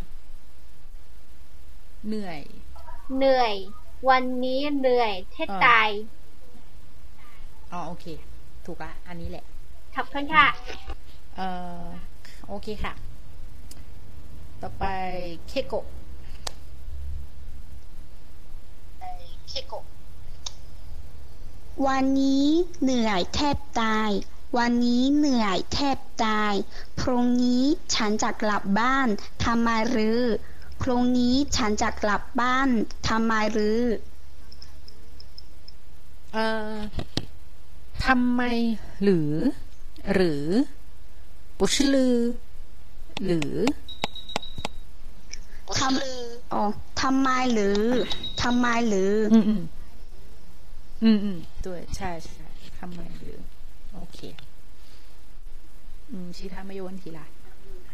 [2.08, 2.42] เหนื่อย
[3.18, 3.54] เหนื่อย
[4.10, 5.90] วันนี้เหนื่อยแค่ตาย
[7.72, 8.06] อ๋อโอเค
[8.66, 9.44] ถูกละ อันนี้แหละ
[9.96, 10.46] ขอบคุณค่ะ
[11.36, 11.48] เอ่
[11.82, 11.86] อ
[12.48, 12.94] โอเคค่ะ
[14.62, 14.84] ต่อไป
[15.48, 15.86] เคโกะ
[19.48, 19.84] เคโกะ
[21.87, 22.47] วันนี้
[22.83, 24.11] เหนื่อยแทบตาย
[24.59, 26.55] วันนี้เหนื่อยแทบตาย
[27.01, 29.09] พรุ่งนี้ฉันจะกลับบ้าน
[29.45, 30.21] ทำไมหรือ
[30.83, 32.69] พรุ่งนี้ฉันจะกลับบ้าน
[33.09, 33.81] ทำไมหรือ
[36.33, 36.75] เอ่อ
[38.07, 38.43] ทำไม
[39.03, 39.33] หรือ
[40.15, 40.45] หรือ
[41.59, 42.17] 不是ลือ
[43.25, 43.53] หรือ
[45.79, 46.63] ทำอ๋อ
[47.03, 47.83] ทำไมหรือ
[48.43, 49.15] ทำไมหรือ
[51.04, 52.48] อืมอืมอืมอืม对ใช่ใช่
[52.80, 53.40] ทำไมหรือ
[53.96, 54.20] โอเค
[56.12, 57.20] 嗯，其他没有问题啦。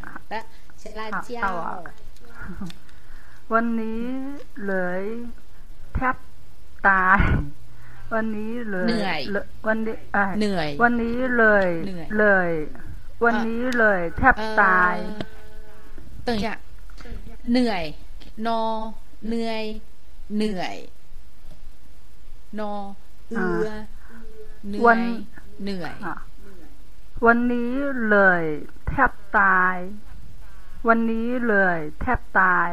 [0.02, 0.34] 好的，
[0.80, 1.30] 谢辣椒。
[1.42, 1.62] 好到我
[3.54, 4.06] วันนี้
[4.66, 5.04] เลย
[5.96, 6.16] แทบ
[6.88, 7.20] ตาย
[8.14, 9.38] วันนี้เลย เหนื่อย ล
[9.68, 12.52] วันนี้อ่ะ เหนื่อย วันนี้เลย เหนื่อย เลย
[13.24, 14.96] วันนี้เลยแทบตาย
[16.28, 16.48] 等一下
[17.52, 17.84] เหนื่อย
[18.48, 18.62] นอ
[19.28, 19.64] เหนื่อย
[20.38, 20.76] เหนื่อย
[22.60, 22.74] นอ
[23.30, 23.70] เอือ
[24.68, 25.04] เหนื่ วั อน ย
[25.64, 26.16] เหนื่อย อ่ะ
[27.26, 27.72] วันนี้
[28.10, 28.44] เลย
[28.88, 29.78] แทบตาย
[30.88, 32.70] วันนี้เลยแทบตาย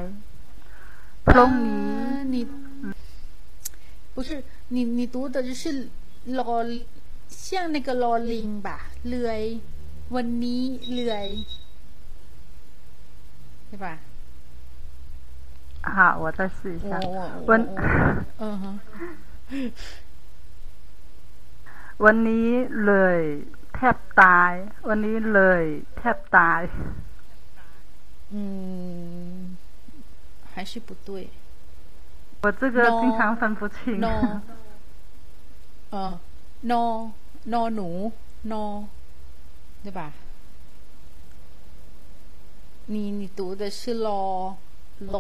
[1.26, 2.36] พรุ่งนี้ 啊你
[4.14, 4.30] 不是
[4.74, 5.62] 你你读的就是
[6.38, 6.52] ลอ
[7.44, 8.68] 像那个ลอลิง吧
[9.08, 9.42] เลื่อย
[10.14, 10.62] วันนี้
[10.92, 11.26] เลื่อย
[13.66, 13.86] ใช่吧
[15.96, 17.20] 好，我再试一下我我。
[17.48, 17.60] วัน
[18.42, 18.64] 嗯哼
[22.04, 22.48] วันนี้
[22.86, 23.18] เลย
[23.74, 24.52] แทบตาย
[24.88, 25.62] วันนี้เลย
[25.98, 26.60] แทบตาย
[28.34, 29.56] 嗯
[30.52, 31.30] 还是不对
[32.42, 34.00] 我这个 No 经常分不清。
[34.00, 34.42] นอ
[35.90, 36.12] เออ
[36.70, 36.84] นอ
[37.52, 37.88] นอหนู
[38.52, 38.64] นอ
[39.84, 40.00] 对吧
[42.92, 44.08] 你你读的是ล
[45.14, 45.16] ล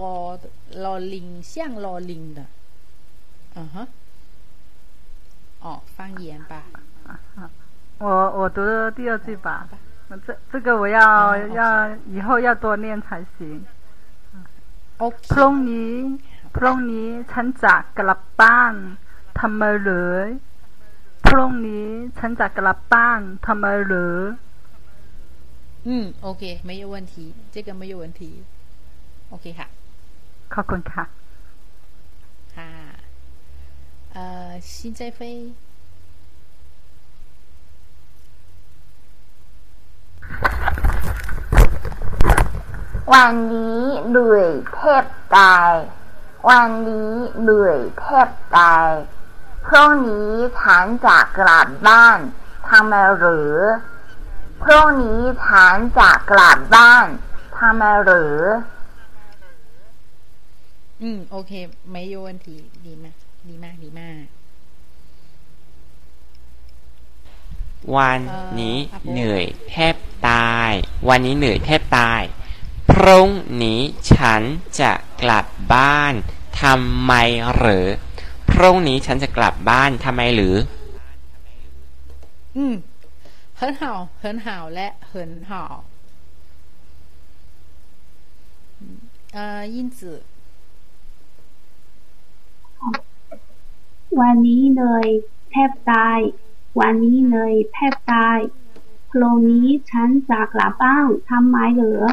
[0.82, 1.52] ลลิง像
[1.84, 2.40] ลลิง的
[3.56, 3.76] 嗯哼
[5.64, 5.66] 哦
[5.96, 6.52] 方言吧
[7.98, 8.06] 我
[8.38, 9.66] 我读的第二句吧，
[10.26, 10.98] 这这个我要、
[11.32, 11.60] 嗯要
[12.14, 13.64] 以后要多练才行。
[14.98, 15.94] OK พรุ่งนี้
[16.56, 18.74] พรุ่งนี้ฉันจะกลับบ้าน
[19.40, 20.14] ทำไมเหรือ
[21.26, 21.88] พรุ่งนี้
[22.18, 24.16] ฉันจะกลับบ้านทำไมเหรือ
[25.88, 25.90] 嗯，
[26.28, 27.14] OK，没有问题，
[27.52, 28.22] 这个没有问题。
[29.32, 29.66] OK ค่ะ
[30.54, 31.06] ขอบคุณค่ะ ค่ะ
[34.14, 35.20] 呃，心在飞，
[43.12, 45.04] วันนี้เหนื่อยแทบ
[45.36, 45.72] ตาย
[46.48, 47.12] วันนี้
[47.42, 48.90] เหนื่อยแทบตาย
[49.66, 52.18] พรุ่งนี้ฉันจะกลับบ้าน
[52.68, 53.54] ทำไมหรือ
[54.62, 57.06] พรุ่งนี้ฉันจะกลับบ้าน
[57.58, 58.38] ทำไมหรือ
[61.02, 61.04] 嗯，
[61.36, 61.52] OK，
[61.94, 62.46] 没有问题，
[62.86, 64.23] ดีมาก ดีมากดีมาก
[67.97, 68.19] วัน
[68.59, 68.77] นี้
[69.11, 69.95] เหนื่อยแทบ
[70.29, 70.71] ตาย
[71.09, 72.21] วันนี้เหนื่อยแทบตาย
[72.91, 73.29] พรุ่ง
[73.63, 74.41] นี้ฉัน
[74.79, 74.91] จะ
[75.23, 76.13] กลับบ้าน
[76.61, 77.13] ทำไม
[77.55, 77.87] หรือ
[78.49, 80.55] พรุ่งนี้ฉันจะกลับบ้านทำไมหรือ
[82.57, 82.73] อืม
[83.57, 85.63] เฮิร์นห่าวเฮิร์ห่าและเฮิร์ห่า
[89.33, 90.17] เอ่อยินจือ
[94.47, 95.07] นี้เหนื่อย
[95.51, 96.19] แทบตาย
[96.79, 98.39] วันนี้เหนื่อยแทบตาย
[99.09, 102.03] พรุ่งนี้ฉันจะกลับบ้านทำไมเหรอ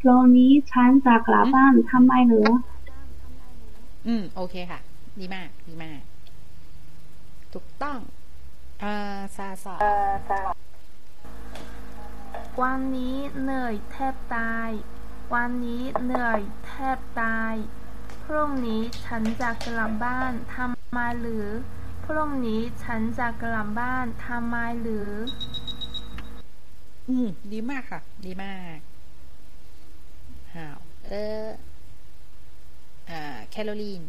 [0.00, 2.50] พรุ่งนี้ฉันจะกลับบ้านทำไมเหรอ
[4.06, 4.80] อืม โอเคค่ะ
[5.20, 6.00] ดีมาก ดีมาก
[7.52, 7.98] ถูกต้อง
[8.80, 9.74] เอ่อซาซา
[12.62, 14.70] วันนี้เหนื่อยแทบตาย
[15.34, 17.79] วันนี้เหนื่อยแทบตายพ
[18.32, 21.46] รุ่งนี้ฉันจะกลับบ้านทำไมหรือ
[22.04, 25.10] พรุ่งนี้ฉันจะกลับบ้านทำไมหรือ
[27.08, 28.78] อืมดีมากค่ะ ดีมาก
[30.54, 30.56] 好
[31.06, 31.12] เอ
[31.44, 31.46] อ
[33.10, 34.02] อ่าแคโรลีน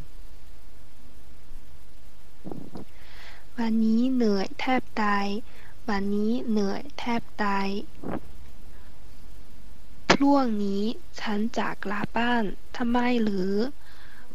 [3.57, 5.27] วันนี้เหนื่อยแทบตาย
[5.89, 7.67] วันนี้เหนื่อยแทบตาย
[10.11, 10.83] พรุ่งนี้
[11.21, 12.43] ฉันจะกลับบ้าน
[12.77, 13.51] ทำไมหรือ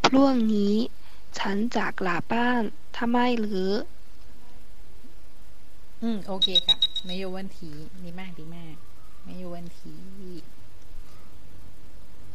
[0.06, 0.76] พรุ่งนี้
[1.40, 2.62] ฉันจะกลับบ้าน
[2.98, 3.72] ทำไมหรือ
[6.02, 6.76] อืม โอเคค่ะ
[7.10, 7.60] 没有问题
[8.04, 8.76] ดีมาก ดีมาก
[9.28, 9.80] 没有问题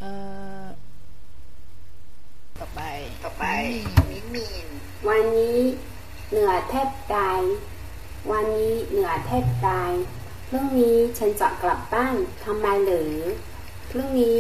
[0.01, 0.13] เอ่
[0.63, 0.67] อ
[2.59, 2.81] ต่อไป
[3.25, 3.45] ต่อไป
[4.11, 4.69] มิมีน
[5.09, 5.61] วันนี้
[6.31, 7.41] เหนื่อยแทบตาย
[8.31, 9.93] วันนี้เหนื่อยแทบตาย
[10.49, 13.15] พรุ่งนี้ฉันจะกลับบ้านทำไมหรือ
[13.91, 14.39] พรุ่งนี้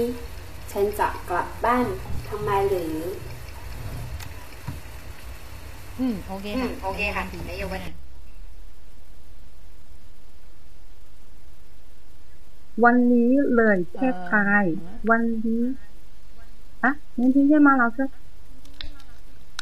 [0.71, 1.85] ฉันจะกลับบ้าน
[2.27, 2.95] ทำไมหรือ
[5.99, 7.81] อืม โอเคค่ะโอเคค่ะนายโยบัน
[12.83, 14.65] วันนี้เลยเทพไาย
[15.09, 15.63] วันนี้
[16.83, 18.05] อะนี่ที่ได้มาเราใช่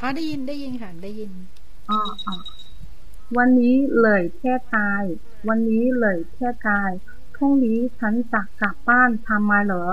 [0.01, 1.31] อ๋อได้ยินได้ยินค่ะได้ยิน
[1.89, 2.35] อ๋ออ๋อ
[3.37, 5.05] วันนี้เลยเทพไาย
[5.47, 6.91] วันนี้เลยเทพไาย
[7.35, 9.85] พรุ่งนี้ฉันจะกลับบ้านทำไมเหรอ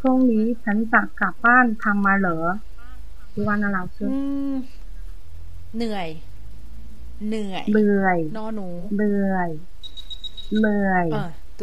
[0.00, 2.38] พรุ่งนี้ฉันจะกลับบ้านทำไมเหรอ
[3.34, 4.18] ดูว่านะ老师 อื
[4.52, 4.54] ม
[5.76, 6.08] เหนื่อย
[7.28, 9.48] เหนื่อย เหนื่อย นอหนู เหนื่อย
[10.60, 11.62] เหนื่อย เออ对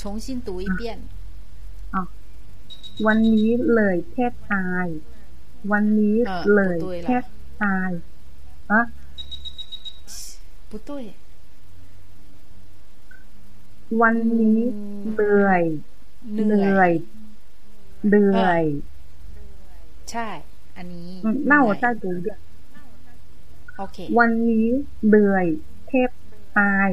[0.00, 0.80] 重新读一遍
[1.94, 1.96] 哦
[3.06, 4.86] วันนี้เลยแทบตาย
[5.72, 7.24] วันนี้ เออ เลย 不对了 แทบ
[7.62, 7.90] ตาย
[8.70, 8.80] อะ
[10.70, 10.90] 不对
[14.00, 14.60] วันนี้
[15.12, 15.62] เหนื่อย
[16.33, 16.91] เหนื่อย
[18.07, 18.63] เหนื่อย
[20.11, 20.27] ใช่
[20.77, 21.09] อันนี้
[21.47, 22.39] เน่าใต้ตัวเยอะ
[23.77, 24.67] โอเค วันนี้
[25.07, 25.45] เหนื่อย
[25.87, 26.09] เทพ
[26.57, 26.89] ตาย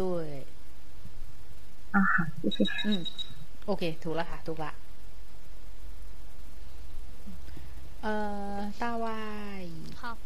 [0.00, 0.28] ด้วย
[1.94, 2.24] อ่าค่ะ
[2.86, 3.00] อืม
[3.66, 4.72] โอเค ถูกแล้วค่ะ ถูกละ
[8.02, 8.14] เอ่
[8.54, 9.22] อตาวา
[9.62, 9.64] ย
[10.02, 10.16] ครับ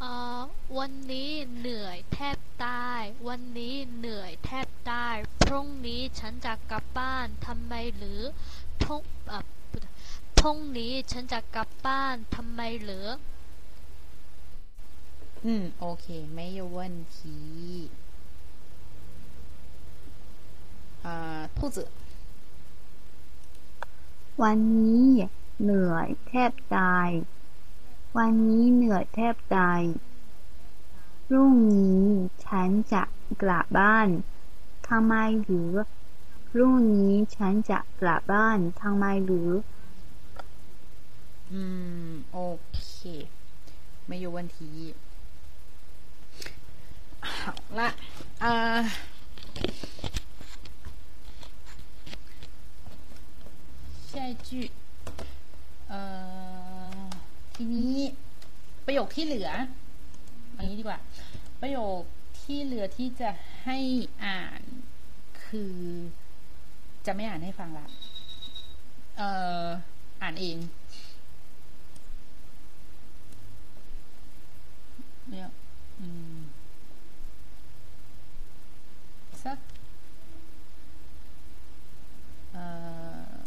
[0.00, 0.40] เอ่อ
[0.78, 8.21] วันนี้เหนื่อยแทบตาย วันนี้เหนื่อยแทบ ตาย พรุ่งนี้ฉันจะกลับบ้านทำไมหรือ
[8.81, 9.45] พรุ่งเอ่อ
[10.39, 13.07] พรุ่งนี้ฉันจะกลับบ้านทำไมหรือ
[15.45, 16.79] อืม โอเค ไม่有问
[17.15, 17.17] 题
[21.05, 21.77] อ่า兔子
[24.43, 25.07] วันนี้
[25.61, 27.09] เหนื่อยแทบตาย
[28.17, 29.81] วันนี้เหนื่อยแทบตาย
[31.27, 32.03] พรุ่งนี้
[32.45, 33.03] ฉันจะ
[33.41, 34.07] กลับบ้าน
[34.89, 35.71] ทำไมหรือ
[36.49, 39.49] พรุ่งนี้ฉันจะกลับบ้านทำไมหรือ
[41.51, 41.61] อื
[42.07, 42.39] ม โอ
[42.77, 42.89] เค
[44.07, 44.57] ไม่有问题
[47.41, 47.89] 好ละ
[48.43, 48.53] อ่า
[54.11, 54.49] 下一句
[55.89, 55.99] เอ่
[57.03, 57.05] อ
[57.55, 57.95] ทีนี้
[58.85, 59.49] ประโยคที่เหลือ
[60.53, 60.99] เอย่างนี้ดีกว่า
[61.61, 62.01] ประโยค
[62.46, 63.30] ที่เหลือที่จะ
[63.64, 63.78] ให้
[64.24, 64.62] อ่าน
[65.44, 65.76] คือ
[67.06, 67.86] จะไม่อ่านให้ฟังละ
[69.16, 69.28] เอ่
[69.64, 69.66] อ
[70.22, 70.58] อ่านเอง
[75.30, 75.48] เนี่ย
[76.00, 76.38] อืม
[79.44, 79.58] สัก
[82.52, 83.46] เอ่อ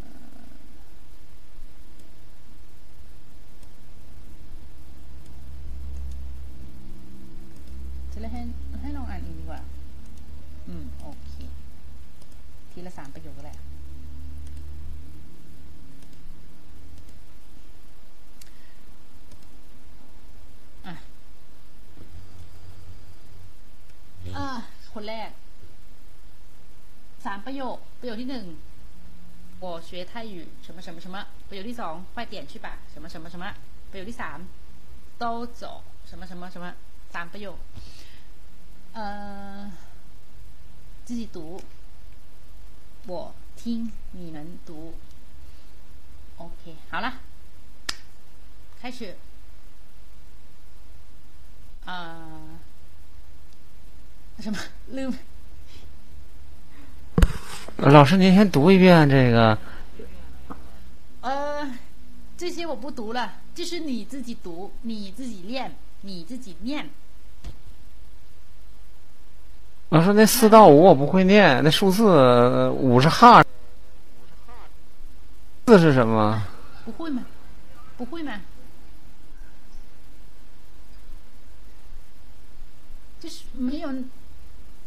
[8.11, 8.41] จะเล่นให้
[8.81, 9.61] ให้ลองอ่านเองดีกว่า
[10.67, 11.33] อืม โอเค
[12.71, 13.57] ทีละสามประโยคก็แหละ
[20.85, 20.95] อะ
[24.37, 24.47] อ่า
[24.93, 25.30] คน แรก
[27.24, 28.46] สามประโยค ประโยคที่หนึ่ง
[29.62, 31.16] 我学泰语什么什么什么
[31.48, 33.44] ประโยคที่สอง快点去吧什么什么什么
[33.90, 34.38] ประโยคที่สาม
[35.22, 36.64] 都走什么什么什么
[37.14, 37.58] สามประโยค
[38.94, 39.04] เอ่
[39.58, 39.60] อ
[41.06, 41.38] 自己读
[43.06, 44.94] 我听你们读
[46.36, 47.20] OK 好了
[48.80, 49.16] 开始
[51.84, 52.58] 啊、
[57.77, 59.57] 老师，您先读一遍这个。
[61.21, 61.69] 呃，
[62.37, 66.89] 这些我不读了，就是你自己读，你自己练，你自己念。
[69.89, 73.43] 老师，那四到五我不会念，那数字呃五是哈，
[75.65, 76.41] 四是什么？
[76.85, 77.25] 不会吗？
[77.97, 78.39] 不会吗？
[83.19, 83.89] 就是没有，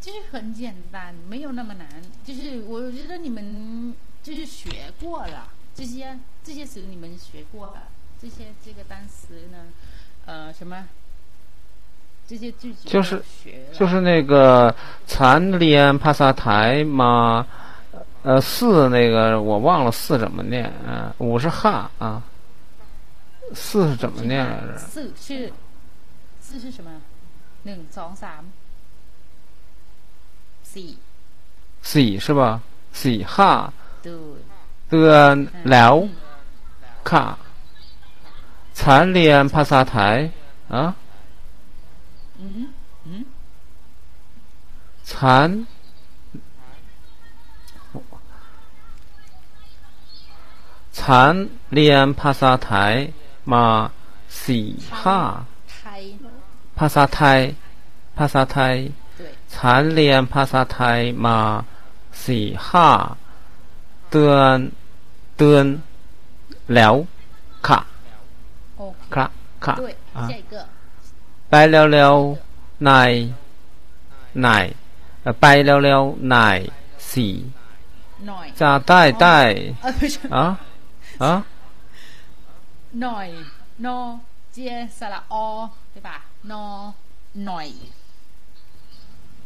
[0.03, 1.87] 其实很简单没有那么难。
[2.25, 7.83] 就是我觉得你们就是学过了这些这些词你们学过了
[8.21, 9.59] 这些这个单词呢
[10.25, 10.89] 呃什么？
[12.27, 13.23] 这些句子就是
[13.71, 14.75] 就是那个
[15.07, 17.47] 残联帕萨台吗？
[18.23, 22.21] 呃四那个我忘了四怎么念啊五是哈啊。
[23.55, 24.77] 四是怎么念来着？
[24.77, 25.53] 四是
[26.41, 26.91] 四是什么？
[27.63, 28.13] 那个装
[31.81, 32.61] c 是吧
[32.93, 33.71] ？c 哈。
[34.01, 34.11] 对。
[34.89, 36.07] 对啊聊
[37.03, 37.37] 卡。
[38.73, 40.31] 残联帕萨台
[40.67, 40.95] 啊？
[42.39, 42.73] 嗯
[43.05, 43.25] 嗯。
[45.03, 45.67] 残。
[50.91, 53.11] 残联帕萨台
[53.43, 53.91] 马
[54.27, 55.45] 西哈。
[56.75, 57.53] 帕萨台
[58.15, 58.89] 帕萨台。
[59.55, 61.37] ฉันเรียนภาษาไทยมา
[62.25, 62.87] สี่ห้า
[64.11, 64.57] เดือน
[65.37, 65.65] เดือน
[66.73, 66.93] แล้ว
[67.67, 67.79] ค่ะ
[69.13, 69.29] ครับ
[69.65, 69.75] ค่ะ
[71.49, 73.11] ไปเร็วๆนาย
[74.45, 74.65] นาย
[75.41, 76.57] ไปเร็วๆนาย
[77.11, 77.33] สี่
[78.59, 79.39] จะได้ได้
[80.35, 80.45] อะ
[81.23, 81.33] อะ
[83.01, 83.27] หน่อย
[83.81, 83.87] โน
[84.53, 84.57] เจ
[84.97, 85.35] สระอ
[85.93, 86.09] 对吧
[86.51, 86.93] ？no
[87.45, 87.67] หน่อย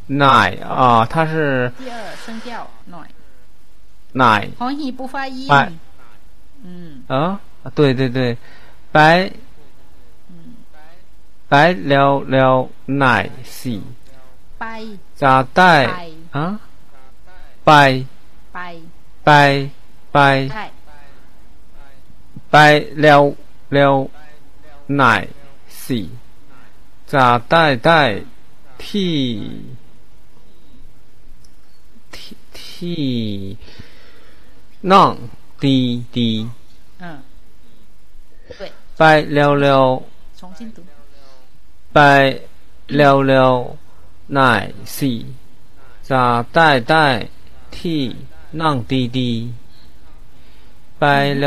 [0.08, 2.98] 奶啊，它是第二声调，奶。
[4.14, 4.50] 奶。
[4.58, 5.50] 红衣不发音。
[6.64, 7.04] 嗯。
[7.08, 7.40] 啊，
[7.76, 8.38] 对对对，
[8.92, 9.32] 白，
[11.50, 13.84] 白了了奶西。
[14.58, 14.84] 白。
[15.16, 16.10] 咋带？
[16.32, 16.60] 啊？
[17.64, 18.04] 白。
[18.52, 18.76] 白。
[19.24, 19.70] 白
[20.12, 20.48] 白。
[20.48, 20.72] 白。
[22.50, 23.36] 白了
[23.70, 24.10] 了
[24.88, 25.28] 奶
[25.68, 26.10] 西。
[27.06, 28.22] 咋带带
[28.78, 29.66] 替？
[32.78, 33.06] ที่
[34.92, 35.12] น่อง
[35.64, 35.78] ดี
[36.18, 36.30] ดี
[38.98, 39.02] ไป
[39.34, 39.86] เร็วเร็ว
[41.94, 42.00] ไป
[42.96, 43.54] เร็วเร็ว
[44.34, 44.64] หน่าย
[44.98, 45.18] สี่
[46.10, 46.24] จะ
[46.54, 47.06] ได้
[47.78, 48.02] ที่
[48.62, 49.32] นั่งดีดี
[51.00, 51.04] ไป
[51.40, 51.42] เ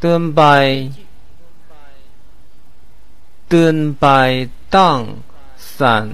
[0.00, 0.40] เดินไป
[3.48, 4.06] เดินไป
[4.74, 4.98] ตั้ง
[5.78, 6.04] สาม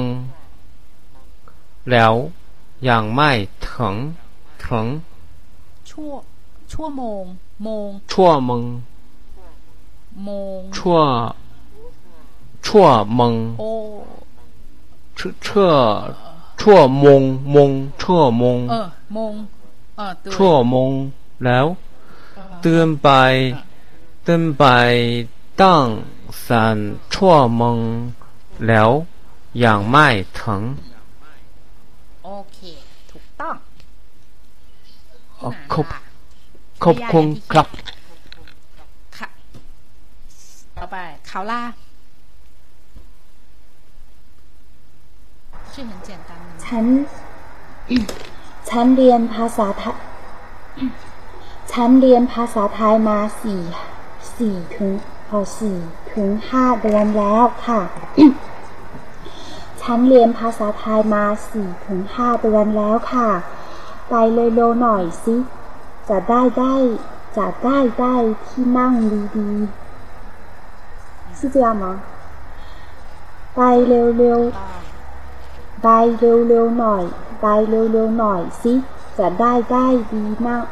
[0.00, 0.02] ง
[1.90, 2.14] แล้ว
[2.88, 3.32] ยังไม่
[3.66, 3.94] ถึง
[4.64, 4.86] ถึง
[5.90, 6.12] ชั่ว
[6.72, 7.24] ชั่วโมง
[7.64, 8.64] โมงชั่วโมง
[10.24, 10.60] โมง
[16.61, 17.21] ชั่วชั่วโมง
[17.51, 17.71] โอ ชั่วชั่วชั่วโมงโมง
[18.03, 19.33] ชั่วโมง เออโมง
[19.97, 20.91] เออ对 ชั่วโมง
[21.45, 21.65] แล้ว
[22.61, 23.09] เตือนไป
[24.23, 24.65] เตือนไป
[25.61, 25.85] ตั้ง
[26.47, 26.77] สัน
[27.13, 27.79] ชั่วโมง
[28.67, 28.89] แล้ว
[29.63, 30.07] ยังไม่
[30.39, 30.61] ถึง
[32.25, 32.57] โอเค
[33.11, 33.55] ถูกต้อง
[35.41, 35.85] อ๋อขอบ
[36.83, 37.67] ขอบคุณครับ
[39.17, 39.27] ค่ะ
[40.77, 40.95] ต่อไป
[41.29, 41.53] 考啦
[45.71, 46.85] 是很简单的 ฉัน
[48.69, 49.97] ฉันเรียนภาษาไทย
[51.71, 53.61] ฉันเรียนภาษาไทยมาสี่
[54.35, 54.91] สี่ถึง
[55.27, 55.77] พอสี่
[56.13, 57.81] ถึงห้าเดือนแล้วค่ะ
[59.81, 63.29] ฉันเรียนภาษาไทยมาสี่ถึงห้าเดือนแล้วค่ะ
[64.09, 65.35] ไปเร็วๆหน่อยสิ
[66.09, 66.75] จะได้ได้
[67.37, 68.15] จะได้ได้
[68.47, 68.93] ที่นั่ง
[69.35, 71.85] ดีๆ是这样吗
[73.55, 74.92] ไปเร็วๆ
[75.83, 75.87] ไป
[76.19, 77.03] เร็วๆหน่อย
[77.41, 78.73] ไปเร็วๆหน่อยสิ
[79.17, 80.63] จะได้ได้ดีนั่ง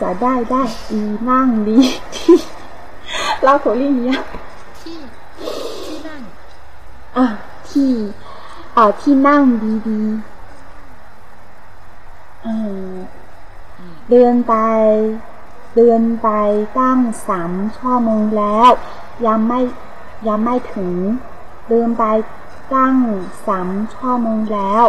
[0.00, 1.78] จะได้ได้ดีนั่งดี
[2.14, 2.36] ที่
[3.42, 4.10] เรา口令一样
[4.80, 4.98] ที่
[5.84, 6.20] ที่นั่ง
[7.16, 7.24] อ่ะ
[7.68, 7.90] ที่
[8.76, 9.42] อ่าที่นั่ง
[9.88, 12.48] ดีๆเอ
[12.90, 12.94] อ
[14.10, 14.54] เดินไป
[15.76, 16.28] เดินไป
[16.78, 18.72] ตั้งสามชั่วโมงแล้ว
[19.26, 19.60] ยังไม่
[20.28, 20.94] ยังไม่ถึง
[21.68, 22.04] เดินไป
[22.73, 22.95] ตั้ง
[23.47, 24.85] สามชั่วโมงแล้ว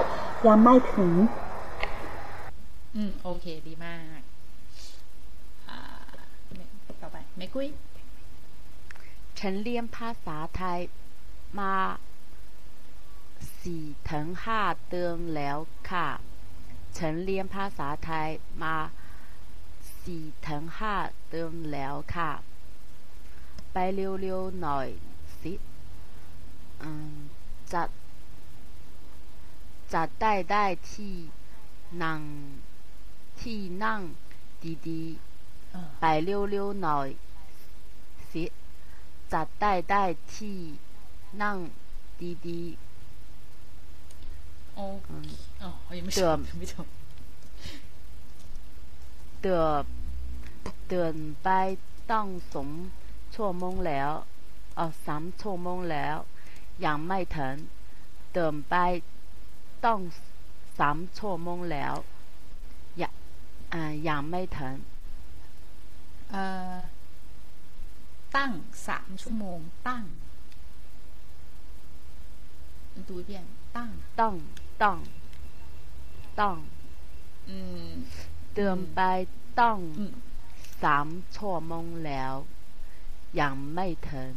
[0.47, 1.13] ยังไม่ถึง
[2.95, 4.21] อืม โอเค ดีมาก
[5.69, 5.79] อ่า
[7.03, 7.69] ต่อไปเมกุ้ย
[9.39, 10.81] ฉันเรียนภาษาไทย
[11.59, 11.75] มา
[13.61, 15.59] สี่ถึงห้าเดือนแล้ว
[15.91, 16.09] ค่ะ
[16.99, 18.29] ฉันเรียนภาษาไทย
[18.63, 18.77] มา
[20.03, 20.95] สี่ถึงห้า
[21.31, 22.31] เดือนแล้วค่ะ
[23.73, 24.89] ไปเร็วๆหน่อย
[25.41, 25.53] สิ
[26.83, 27.17] อืม
[27.73, 27.83] จะ
[29.93, 31.15] จะได้ได้ที่
[32.03, 32.21] นั่ง
[33.41, 34.01] ที่นั่ง
[34.89, 37.09] ดีๆไปเร็วๆหน่อย
[38.31, 38.45] สิ
[39.33, 40.03] จะได้ได้
[40.37, 40.59] ที่
[41.43, 41.57] นั่ง
[42.47, 45.09] ดีๆโอเค
[45.63, 46.87] อ๋อยังไม่จเดิบมยังไม่จบ
[49.43, 49.85] เดิน
[50.89, 51.49] เดินไป
[52.11, 52.69] ต้องสม
[53.35, 54.11] ชั่วโมงแล้ว
[54.77, 56.17] เออสามชั่วโมงแล้ว
[56.85, 57.57] ยังไม่ถึง
[58.33, 58.75] เดินไป
[59.85, 60.01] ต้อง
[60.79, 61.95] สามชั่วโมงแล้ว
[63.01, 63.13] ยัง
[63.73, 64.77] อ่ายังไม่ถึง
[66.31, 66.43] เอ่
[66.73, 66.75] อ
[68.37, 68.53] ตั้ง
[68.89, 69.59] สามชั่วโมง
[69.89, 70.05] ตั้ง
[73.09, 73.33] ดู一遍
[73.77, 73.91] ตั้ง
[74.21, 74.35] ต้อง
[74.83, 74.99] ต้อง
[76.41, 76.57] ต้อง
[77.49, 77.91] อืม
[78.55, 79.01] เดินไป
[79.61, 79.79] ต้อง
[80.83, 82.35] สามชั่วโมงแล้ว
[83.41, 84.33] ยังไม่ถึง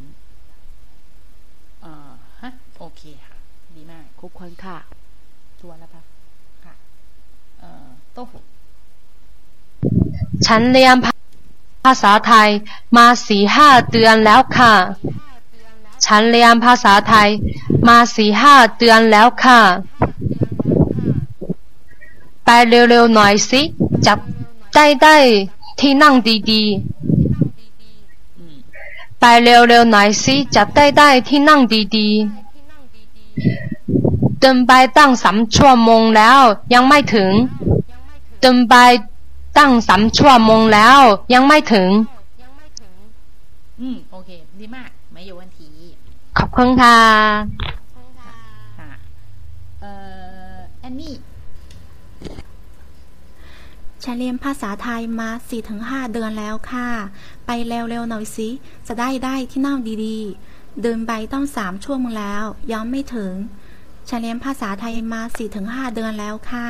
[1.82, 2.09] เอ่อฮะ
[2.80, 3.36] โอเคค่ะ
[3.76, 4.76] ดีมากคุกคนค่ะ
[5.60, 6.02] ตัวแล้วปะ
[6.64, 6.74] ค่ะ
[7.60, 8.38] เอ่อโต้หู
[10.46, 10.94] ฉันเรียน
[11.84, 12.48] ภาษาไทย
[12.96, 14.74] มาสี่ห้าเดือนแล้วค่ะ
[16.06, 17.28] ฉันเรียนภาษาไทย
[17.88, 19.60] มาสี่ห้าเดือนแล้วค่ะ
[22.44, 23.62] ไปเร็วๆหน่อยสิ
[24.06, 24.14] จะ
[24.74, 25.16] ได้ได้
[25.80, 26.14] ที่นั่ง
[26.52, 26.80] ดีๆ
[29.20, 31.60] ไปเร็วๆหน่อยสิจะได้ได้ที่นั่ง
[31.96, 32.39] ดีๆ
[34.39, 36.39] เดินไปตั้งสามชั่วโมงแล้ว
[36.73, 37.31] ยังไม่ถึง
[38.41, 38.75] เดินไป
[39.57, 40.99] ตั้งสามชั่วโมงแล้ว
[41.33, 41.89] ยังไม่ถึง
[43.79, 44.29] อืมโอเค
[44.59, 45.59] ดีมาก ไม่有问题
[46.37, 46.97] ขอบคุณค่ะ
[48.79, 48.91] ค่ะ
[49.81, 49.91] เอ่
[50.53, 51.15] อแอนนี่
[54.03, 55.29] ฉันเรียนภาษาไทยมา
[55.71, 56.87] 4-5 เดือนแล้วค่ะ
[57.45, 58.49] ไปเร็วๆหน่อยสิ
[58.87, 60.48] จะได้ได้ที่นั่งดีๆ
[60.81, 62.43] เดินไปต้องสามชั่วโมงแล้ว
[62.73, 63.33] ยังไม่ถึง
[64.09, 65.21] ฉันเรียนภาษาไทยมา
[65.57, 66.67] 4-5 เดือนแล้วค่ะ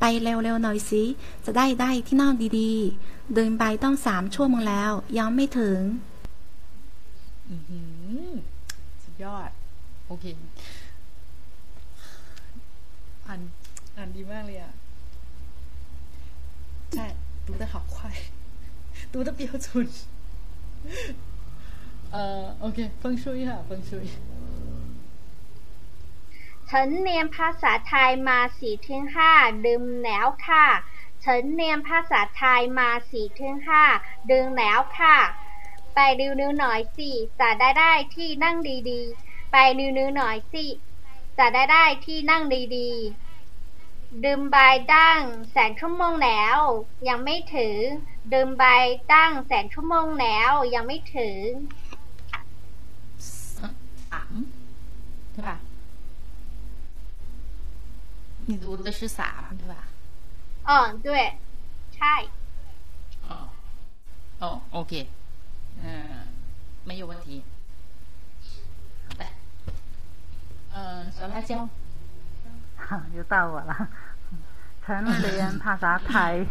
[0.00, 1.02] ไปเร็วๆหน่อยสิ
[1.44, 5.78] จะได้ได้ที่นั่งดีๆ เดินไปต้องสามชั่วโมงแล้ว ยังไม่ถึง
[7.50, 7.80] อือหื
[8.24, 8.28] อ
[9.04, 9.48] สุดยอด
[10.06, 10.24] โอเค
[13.26, 13.40] อ่าน
[13.96, 14.72] อ่านดีมากเลยอ่ะ
[16.94, 17.06] ใช่
[17.46, 17.94] 读得好快
[19.12, 19.66] 读得标准
[22.13, 24.05] เอ่อโอเคฟิงชุยค่ะฟิงชุย
[26.69, 29.33] ฉันเรียนภาษาไทยมาสี่ถึงห้า
[29.65, 30.67] ดือนแล้วค่ะ
[31.25, 33.83] ฉันเรียนภาษาไทยมาสี่ถึงห้า
[34.29, 35.17] ดือนแล้วค่ะ
[35.93, 37.09] ไปเร็วๆหน่อยสิ
[37.39, 38.57] จะได้ได้ที่นั่ง
[38.89, 40.65] ดีๆ ไปเร็วๆหน่อยสิ
[41.37, 42.43] จะได้ได้ที่นั่ง
[42.77, 44.57] ดีๆ ดื่มใบ
[44.93, 45.19] ตั้ง
[45.51, 46.57] แสนชั่วโมงแล้ว
[47.07, 47.77] ยังไม่ถึง
[48.33, 48.63] ดื่มใบ
[49.13, 51.39] ตั้งแสนชั่วโมงแล้วยังไม่ถึง
[54.31, 54.45] 嗯，
[55.35, 55.59] 对吧？
[58.45, 59.45] 你读的是啥？
[59.57, 59.75] 对吧？
[60.65, 61.37] 嗯，对，
[61.91, 62.25] 拆。
[63.29, 63.49] 哦，
[64.39, 65.07] 哦，OK，
[65.81, 66.27] 嗯，
[66.83, 67.43] 没有问题。
[69.17, 69.25] 好。
[70.75, 71.67] 嗯，小辣椒。
[72.77, 73.87] 哈，又到我了。
[74.85, 75.97] 晨练怕啥？
[76.05, 76.45] 抬，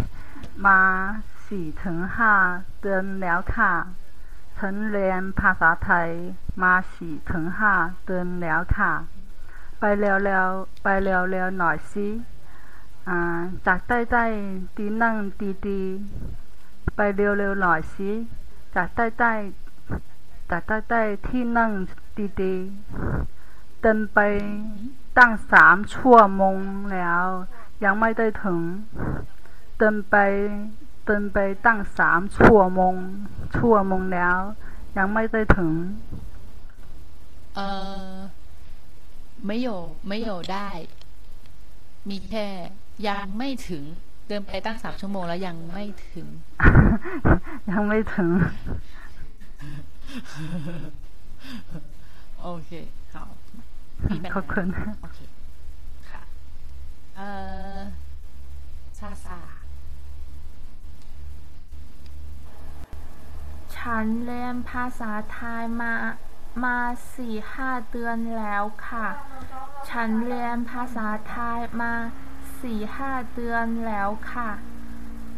[0.56, 3.86] 妈喜尘哈，真聊卡。
[4.60, 6.10] มาสี่ถึงห้าเดือนแล้วค่ะฉันเรียนภาษาไทย
[6.62, 7.72] มาสีถึงห้า
[8.06, 8.92] เดือนแล้วค่ะ
[9.78, 12.08] ไปเร็วๆไปเร็วๆหน่อยสิ
[13.08, 13.18] อ่า
[13.66, 14.24] จากใต้ใต้
[14.76, 15.82] ตีนั่งดี
[16.96, 18.10] ไปเร็วๆหน่อยสิ
[18.74, 19.32] จากใต้ใต้
[20.50, 21.70] จากใต้ใต้ที่นั่ง
[22.16, 22.54] ดี
[23.80, 24.18] เดินไป
[25.18, 26.58] ตั้งสามชั่วโมง
[26.92, 27.24] แล้ว
[27.84, 28.60] ยังไม่ได้ถึง
[29.78, 30.16] เดินไป
[31.04, 32.94] เดินไปตั้งสามชั่วโมง
[33.56, 34.38] ชั่วโมงแล้ว
[34.96, 35.72] ยังไม่ได้ถึง
[37.54, 37.60] เอ
[38.12, 38.14] อ
[39.46, 39.68] ไม่โย
[40.08, 40.68] ไม่โยได้
[42.08, 42.46] มีแค่
[43.08, 43.82] ยังไม่ถึง
[44.28, 46.26] เดินไปตั้งสามชั่วโมงแล้วยังไม่ถึง
[47.70, 48.30] ยังไม่ถึง
[52.40, 52.70] โอเค
[53.12, 53.24] คเขา
[54.34, 54.66] ขอบคุณ
[55.02, 55.18] โอเค
[56.10, 56.22] ค่ะ
[57.16, 57.20] เอ
[57.76, 57.80] อ
[58.98, 59.38] ซาซา
[63.86, 65.92] ฉันเรียนภาษาไทยมา
[66.64, 66.78] มา
[67.14, 69.06] สี่ห้าเดือนแล้วค่ะ
[69.88, 71.92] ฉันเรียนภาษาไทยมา
[72.60, 74.50] สี่ห้าเดือนแล้วค่ะ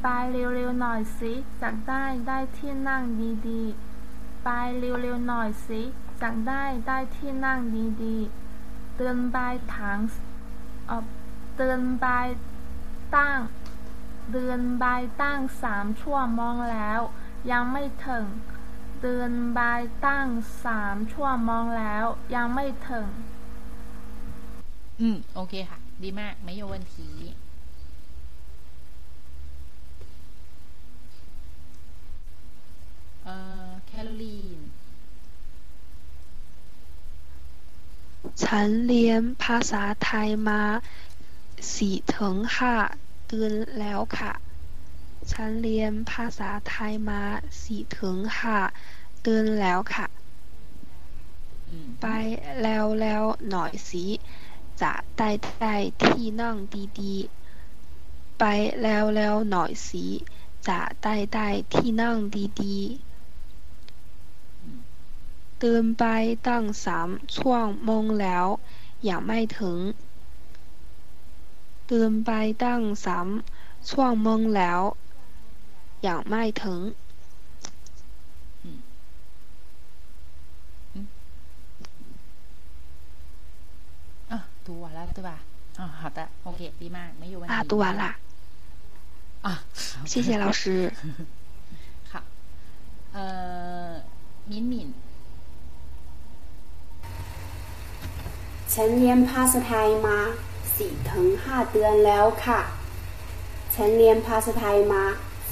[0.03, 3.03] ไปเร็วๆหน่อยสิจะได้ได้ที่นั่ง
[3.49, 4.49] ดีๆ ไป
[4.79, 5.83] เร็วๆหน่อยสิ
[6.23, 7.59] จะได้ได้ที่นั่ง
[8.03, 9.37] ดีๆ เตือนใบ
[9.75, 9.99] ถัง
[10.87, 11.05] เออ
[11.57, 12.07] เตือนใบ
[13.15, 13.39] ตั้ง
[14.33, 14.85] เดือนใบ
[15.23, 17.01] ตั้งสามชั่วโมงแล้ว
[17.51, 18.27] ยังไม่ถึง
[19.01, 20.29] เดินบายตั้ง
[20.65, 22.05] สามชั่วโมงแล้ว
[22.35, 23.09] ยังไม่ถึง
[25.01, 27.11] อืม โอเคค่ะ ดีมาก ไม่โยวันที
[33.25, 33.35] เอ่
[33.69, 34.61] อ แคโรลีน
[38.45, 40.63] ฉันเรียนภาษาไทยมา
[41.75, 42.75] สี่ถึงห้า
[43.29, 44.33] เดือนแล้วค่ะ
[45.33, 47.23] ฉันเรียนภาษาไทยมา
[47.63, 48.59] สี่ถึงห้า
[49.23, 50.07] เดือนแล้วค่ะ
[52.01, 52.07] ไป
[52.63, 54.05] แล้วแล้วหน่อยสิ
[54.83, 55.31] จะได้
[55.61, 56.57] ได้ที่นั่ง
[57.01, 58.45] ดีๆ ไป
[58.83, 60.07] แล้วแล้วหน่อยสิ
[60.69, 62.17] จะได้ได้ที่นั่ง
[62.63, 62.89] ดีๆ
[65.61, 66.05] เดินไป
[66.49, 68.47] ตั้งสามชั่วโมงแล้ว
[69.09, 69.79] ยังไม่ถึง
[71.89, 72.31] เดินไป
[72.65, 73.29] ตั้งสาม
[73.91, 74.81] ชั่วโมงแล้ว
[76.08, 76.80] ยังไม่ถึง
[84.32, 85.32] อ่ะ读完了对吧
[85.80, 88.04] 啊好的 โอเค ดีมาก ไม่有问题啊读完了
[89.46, 89.48] 啊
[90.12, 90.92] 谢谢老师
[92.12, 92.22] ค่ะ
[93.14, 93.24] เอ่
[93.88, 93.92] อ
[94.50, 94.74] 敏敏
[98.74, 100.18] ฉันเรียนภาษาไทยมา
[100.76, 102.60] สี่ถึงห้าเดือนแล้วค่ะ
[103.76, 105.04] ฉันเรียนภาษาไทยมา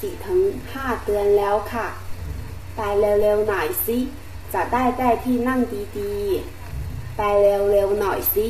[0.02, 0.40] สี่ถึง
[0.72, 1.86] ห้าเดือนแล้วค่ะ
[2.76, 3.98] ไปเร็วๆหน่อยสิ
[4.54, 5.60] จะได้ได้ที่นั่ง
[5.98, 8.46] ดีๆ ไปเร็วๆหน่อยสิ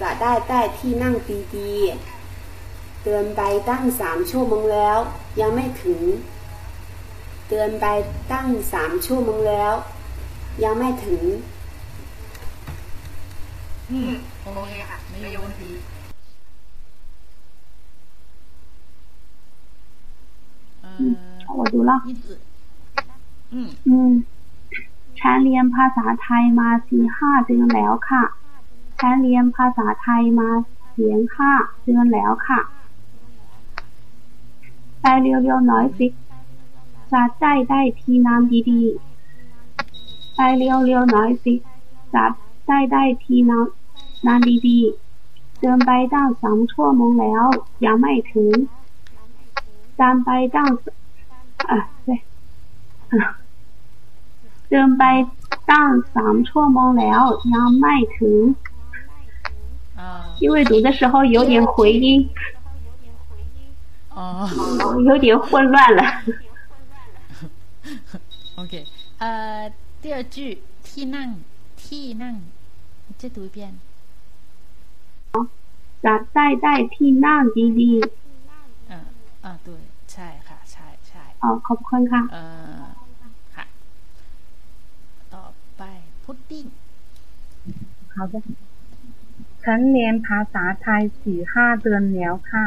[0.00, 1.14] จะได้ได้ที่นั่ง
[1.56, 4.98] ดีๆเตือนไปตั้งสามชั่วโมงแล้ว
[5.40, 6.00] ยังไม่ถึง
[7.48, 7.86] เตือนไป
[8.32, 9.74] ตั้งสามชั่วโมงแล้ว
[10.64, 11.22] ยังไม่ถึง
[13.90, 14.12] อืม
[14.42, 15.68] โอเคค่ะไม่โยนที
[21.55, 22.01] 我读了。
[23.51, 24.25] 嗯嗯
[25.19, 28.23] ฉันเรียนภาษาไทยมาสี่ห้าเดือนแล้วค่ะ
[28.99, 30.49] ฉันเรียนภาษาไทยมา
[30.91, 31.51] เสียงห้า
[31.83, 32.59] เดือนแล้วค่ะ
[35.01, 36.07] ไปเร็วๆหน่อยสิ
[37.11, 41.53] จะได้ได้ที่น้ำดีๆไปเร็วๆหน่อยสิ
[42.13, 42.25] จะ
[42.67, 47.45] ได้ได้ที่น้ำน้ำดีๆเดินไปตั้งสามชั่วโมงแล้ว
[47.85, 48.51] ยังไม่ถึง
[49.97, 50.67] เดินไปตั้ง
[51.69, 51.77] อ่ะ
[52.07, 52.09] 对
[54.69, 55.03] เดินไป
[55.69, 57.21] ตั้งสามชั่วโมงแล้ว
[57.53, 58.39] ยังไม่ถึง
[60.43, 62.29] 因为读的时候有点回音
[64.09, 64.49] 哦
[65.07, 66.01] 有点混乱了
[68.59, 68.73] OK
[69.19, 69.71] 呃
[70.01, 70.35] 第二句
[70.87, 71.29] ที่นั่ง
[71.83, 72.35] ที่นั่ง
[73.19, 73.57] 再读一遍
[76.03, 78.26] จะได้ได้ที่นั่งดี 嗯
[79.44, 79.76] อ่าตัว
[80.12, 82.38] ใช่ค่ะ ใช่ใช่อ๋อขอบคุณค่ะเอ
[82.80, 82.82] อ
[83.54, 83.64] ค่ะ
[85.34, 85.44] ต่อ
[85.76, 85.82] ไป
[86.22, 86.66] พุดดิ้ง
[88.12, 88.38] เขาจะ
[89.64, 92.66] ฉันเรียนภาษาไทยสี่ห้าเดือนแล้วค่ะ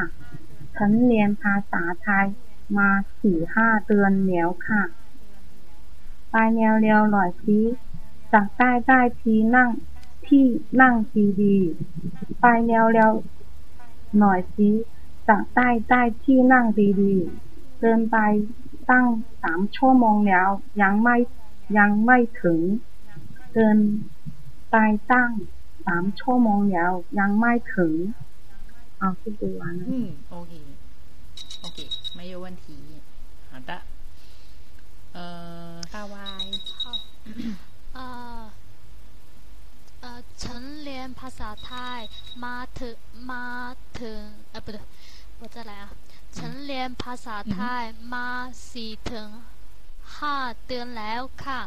[0.75, 2.25] ฉันเรียนภาษาไทย
[2.77, 2.89] มา
[3.21, 4.81] สี่ห้าเดือนแล้วค่ะ
[6.31, 7.57] ไปแนวเร็วหน่อยพี
[8.33, 9.69] จากใต้ใต้ทีนั่ง
[10.27, 10.45] ที่
[10.81, 11.57] นั่งทีดี
[12.41, 13.11] ไปแนวเร็ว
[14.19, 14.69] หน่อยสิ
[15.30, 16.66] จะได้ได้ที่นั่ง
[17.00, 18.16] ดีๆเดินไป
[18.90, 19.06] ตั้ง
[19.42, 20.48] สามชั่วโมงแล้ว
[20.82, 21.16] ยังไม่
[21.78, 22.60] ยังไม่ถึง
[23.52, 23.78] เดิน
[24.70, 24.76] ไป
[25.12, 25.30] ตั้ง
[25.86, 27.92] สามชั่วโมงแล้วยังไม่ถึง
[28.98, 29.92] เอาที่ดูวัน 嗯，
[30.34, 30.52] OK
[31.64, 31.78] OK
[32.18, 32.64] 没有问题
[33.50, 33.70] 好的
[35.16, 35.18] 呃
[35.94, 36.16] 大 Y
[36.82, 36.84] 好
[37.94, 38.04] เอ่
[38.40, 38.42] อ
[40.00, 42.00] เอ่อฉันเรียนภาษาไทย
[42.44, 42.96] มาถึง
[43.32, 43.46] มา
[44.00, 44.78] ถึงเออ不对
[45.40, 45.86] 我再来啊
[46.36, 47.84] ฉันเรียนภาษาไทย
[48.14, 48.28] มา
[48.70, 49.28] สี่ถึง
[50.18, 50.36] ห้า
[50.66, 51.60] เดือนแล้วค่ะ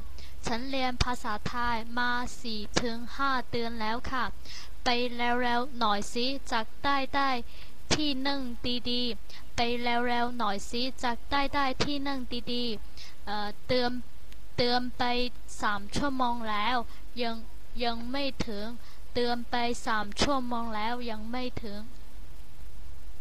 [0.45, 4.23] ฉันเรียนภาษาไทยมาสี่ถึงห้าเดือนแล้วค่ะ
[4.83, 7.29] ไปแล้วๆหน่อยสิจากได้ได้
[7.93, 8.41] ที่นั่ง
[8.91, 12.19] ดีๆ ไปแล้วๆหน่อยสิจากได้ได้ที่นั่ง
[12.53, 13.91] ดีๆเอ่อเตือน
[14.57, 15.03] เตือนไป
[15.61, 16.77] สามชั่วโมงแล้ว
[17.21, 17.35] ยัง
[17.83, 18.65] ยังไม่ถึง
[19.13, 19.55] เตือนไป
[19.85, 21.79] สามชั่วโมงแล้วยังไม่ถึง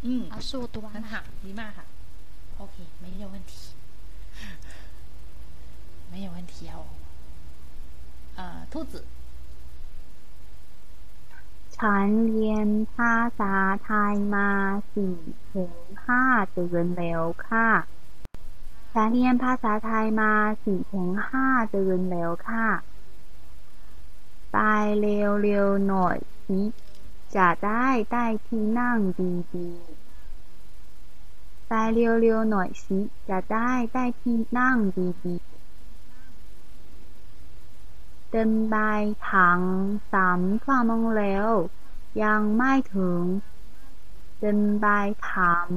[0.03, 1.13] 嗯啊速读完很好
[1.45, 1.87] ดีมากค่ะ
[2.61, 3.53] OK 没有问题
[6.13, 6.79] 没有问题哦
[8.39, 9.05] 呃兔子
[11.77, 13.55] ฉันเรียนภาษา
[13.85, 14.51] ไทยมา
[14.93, 15.17] สี่
[15.53, 15.75] ถึง
[16.07, 16.23] ห้า
[16.53, 17.69] เดือนแล้วค่ะ
[18.93, 20.33] ฉันเรียนภาษาไทยมา
[20.65, 22.67] สี่ถึงห้าเดือนแล้วค่ะ
[24.53, 24.57] ไป
[25.01, 26.17] เร็วๆหน่อย
[26.47, 26.61] สิ
[27.37, 28.99] จะได้ได้ที่นั่ง
[29.55, 32.99] ดีๆ ไปเร็วๆหน่อยสิ
[33.29, 34.77] จะได้ได้ที่นั่ง
[35.25, 35.59] ดีๆ
[38.31, 38.77] เดินไป
[39.31, 39.61] ถัง
[40.13, 41.49] สามชั่วโมงแล้ว
[42.23, 43.23] ยังไม่ถึง
[44.41, 44.87] เดินไป
[45.33, 45.69] ถัง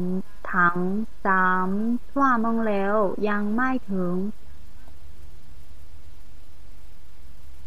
[0.51, 0.77] ถัง
[1.25, 1.69] สาม
[2.09, 2.95] ชั่วโมงแล้ว
[3.29, 4.15] ยังไม่ถึง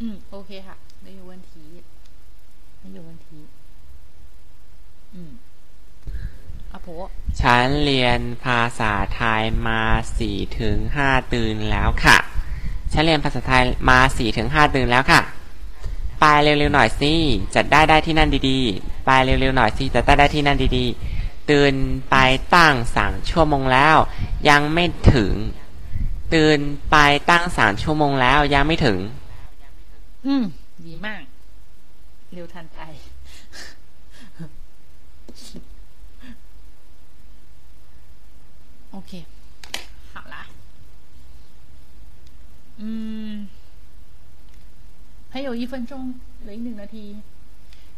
[0.00, 0.02] 嗯
[0.32, 1.82] OK ค่ะ没有问题
[2.82, 3.24] 没有问题
[7.41, 9.81] ฉันเรียนภาษาไทยมา
[10.17, 12.17] สี่ถึงห้าเดือนแล้วค่ะ
[12.91, 15.21] ฉันเรียนภาษาไทยมาสี่ถึงห้าเดือนแล้วค่ะ
[16.19, 17.13] ไปเร็วๆหน่อยสิ
[17.55, 21.73] จัดได้ได้ที่นั่นดีๆ ไปเร็วๆหน่อยสิจัดได้ได้ที่นั่นดีๆ ตื่น
[22.09, 22.15] ไป
[22.55, 23.95] ตั้งสามชั่วโมงแล้ว
[24.49, 25.33] ยังไม่ถึง
[26.33, 26.59] ตื่น
[26.91, 26.97] ไป
[27.29, 28.97] ตั้งสามชั่วโมงแล้วยังไม่ถึง
[30.25, 30.43] อืม
[30.85, 31.23] ดีมาก
[32.33, 32.79] เร็วทันใจ
[38.98, 39.24] OK
[40.12, 40.46] 好啦
[42.78, 43.48] 嗯
[45.32, 45.92] 还有一分钟
[46.40, 47.06] เหลืออีกหนึ่งนาที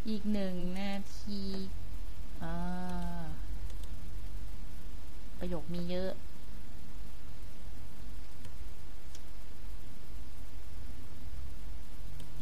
[0.09, 1.43] อีกหนึ่งนาที
[2.43, 3.25] อ่า
[5.39, 6.13] ประโยคมีเยอะ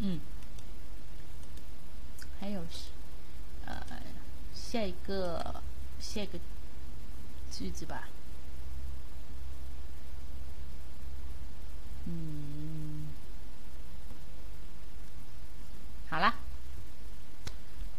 [0.07, 0.21] 嗯，
[2.39, 2.61] 还有
[3.65, 3.81] 呃
[4.53, 5.63] 下一个
[5.99, 6.39] 下一个
[7.51, 8.09] 句子吧。
[12.12, 13.06] 嗯，
[16.10, 16.34] 好啦，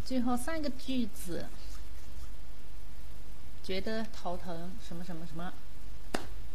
[0.04, 1.46] 最后三个句子，
[3.62, 5.52] 觉得头疼什么什么什么，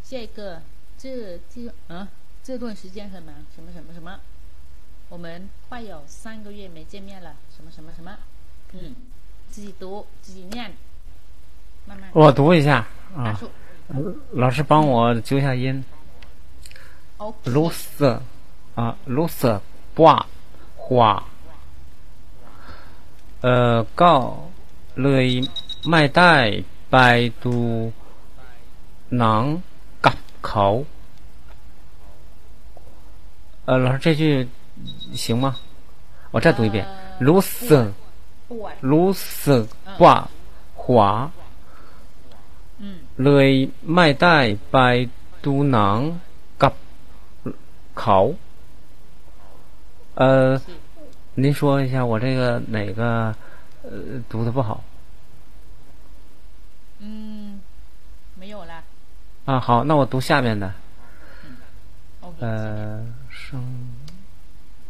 [0.03, 0.61] 这个
[0.97, 2.05] 这这嗯
[2.43, 4.19] 这段时间很忙什么什么什么，
[5.07, 8.17] 我们快有三个月没见面了什么什么什么，
[8.73, 8.93] 嗯，
[9.49, 10.73] 自己读自己念，
[11.85, 12.09] 慢慢。
[12.13, 13.39] 我读一下啊，
[14.33, 15.81] 老师帮我揪一下音。
[17.22, 18.18] OK รู้สึก
[18.78, 19.60] อ่ะรู้สึก
[20.02, 20.16] ว่า
[20.84, 21.04] หัว
[23.42, 24.12] เอ่อก็
[25.02, 25.26] เลย
[25.90, 26.34] ไม่ได้
[26.90, 26.96] ไป
[27.42, 27.56] ดู
[29.18, 29.42] หนัง
[30.06, 30.16] กับ
[30.46, 30.66] เขา
[33.66, 34.48] 呃，老师这句
[35.22, 35.54] 行吗？
[36.32, 36.76] 我再读一遍，
[37.28, 37.86] รู้สึก
[38.50, 39.10] ปวด รู้
[39.46, 39.64] สึก
[40.02, 40.16] ว่า
[40.82, 41.02] หัว
[42.80, 43.48] อืม เลย
[43.94, 44.38] ไม่ได้
[44.72, 44.76] ไป
[45.44, 45.98] ดูหนัง
[47.95, 48.31] 考。
[50.13, 50.61] 呃
[51.33, 53.35] 您说一下我这个哪个
[53.81, 54.83] 呃读的不好？
[56.99, 57.59] 嗯
[58.35, 58.83] 没有了
[59.45, 60.73] 啊好那我读下面的。
[62.39, 63.63] 呃升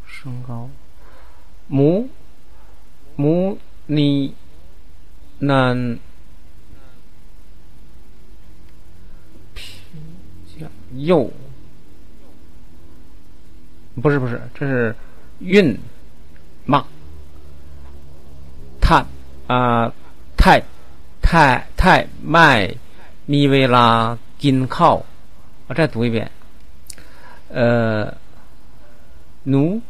[0.08, 0.70] 升高。
[1.68, 2.08] 母
[3.16, 3.58] 母
[3.88, 4.36] 你
[5.40, 6.00] 男
[10.94, 11.32] 右
[14.02, 14.96] 不是不是，这是
[15.40, 15.78] 韵
[16.66, 16.86] 嘛？
[18.82, 19.06] 碳
[19.48, 19.92] 啊，
[20.38, 20.62] 太
[21.22, 22.76] 太太麦
[23.26, 25.04] 咪维拉金靠。
[25.68, 26.30] 我再读一遍。
[27.50, 28.14] 呃，
[29.44, 29.82] 奴。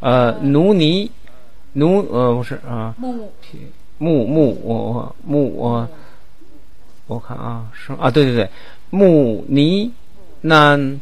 [0.00, 1.10] 呃，奴尼
[1.72, 2.94] 奴呃不是啊。
[2.98, 3.32] 木
[3.98, 5.88] 木木木木木。
[7.06, 8.50] 我看啊，是啊，对对对，
[8.90, 9.92] 穆尼，
[10.42, 11.00] 南，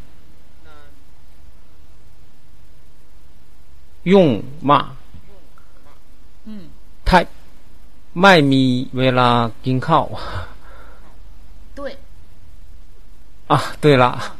[4.04, 4.96] 用嘛，
[6.44, 6.68] 嗯，
[7.04, 7.26] 太，
[8.12, 10.10] 麦米维拉金靠，
[11.74, 11.96] 对，
[13.46, 14.36] 啊，对了，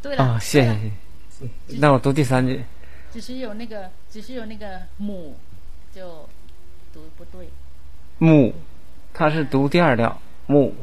[0.00, 0.92] 对了，啊，谢谢，
[1.30, 2.64] 谢谢，那我读第三句，
[3.12, 5.36] 只是有那个，只是有那个母，
[5.92, 6.28] 就
[6.92, 7.50] 读不对，
[8.18, 8.54] 母，
[9.12, 10.16] 它是读第二调。
[10.47, 10.73] 木，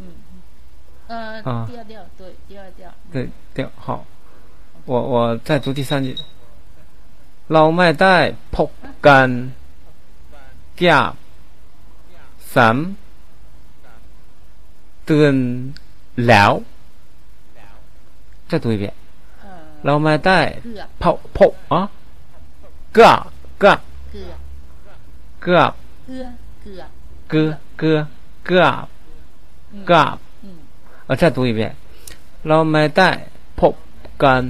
[0.00, 0.02] 嗯，
[1.08, 2.80] 呃，啊第二调对，第二调。
[3.12, 4.04] 对调好。
[4.84, 6.16] 我我再读第三句。
[7.52, 8.16] เราไม่ได้
[8.56, 8.70] พบ
[9.06, 9.28] กัน
[10.78, 10.98] แก่
[12.54, 12.76] สาม
[15.06, 15.36] เดือน
[16.26, 16.52] แล้ว
[18.50, 18.84] 再读一遍。
[19.84, 20.38] เราไม่ได้
[21.02, 21.80] พบพบอ่ะ
[22.94, 23.20] เกือบ
[23.58, 23.78] เกือบ
[25.42, 25.72] เกือบ
[26.10, 26.30] เกือ
[26.88, 26.90] บ
[27.28, 28.06] เกือบเกือบ
[28.46, 28.84] เกือบ
[29.86, 30.46] เกือบเกือบเกือบ 嗯
[31.08, 31.60] 呃，再读一遍。
[32.46, 33.08] เราไม่ได้
[33.58, 33.74] พบ
[34.22, 34.42] กัน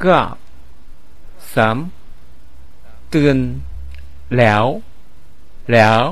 [0.00, 0.34] เกือบ
[1.54, 1.76] สาม
[3.10, 3.38] เดือน
[4.36, 4.64] แล้ว
[5.72, 6.02] แล้ว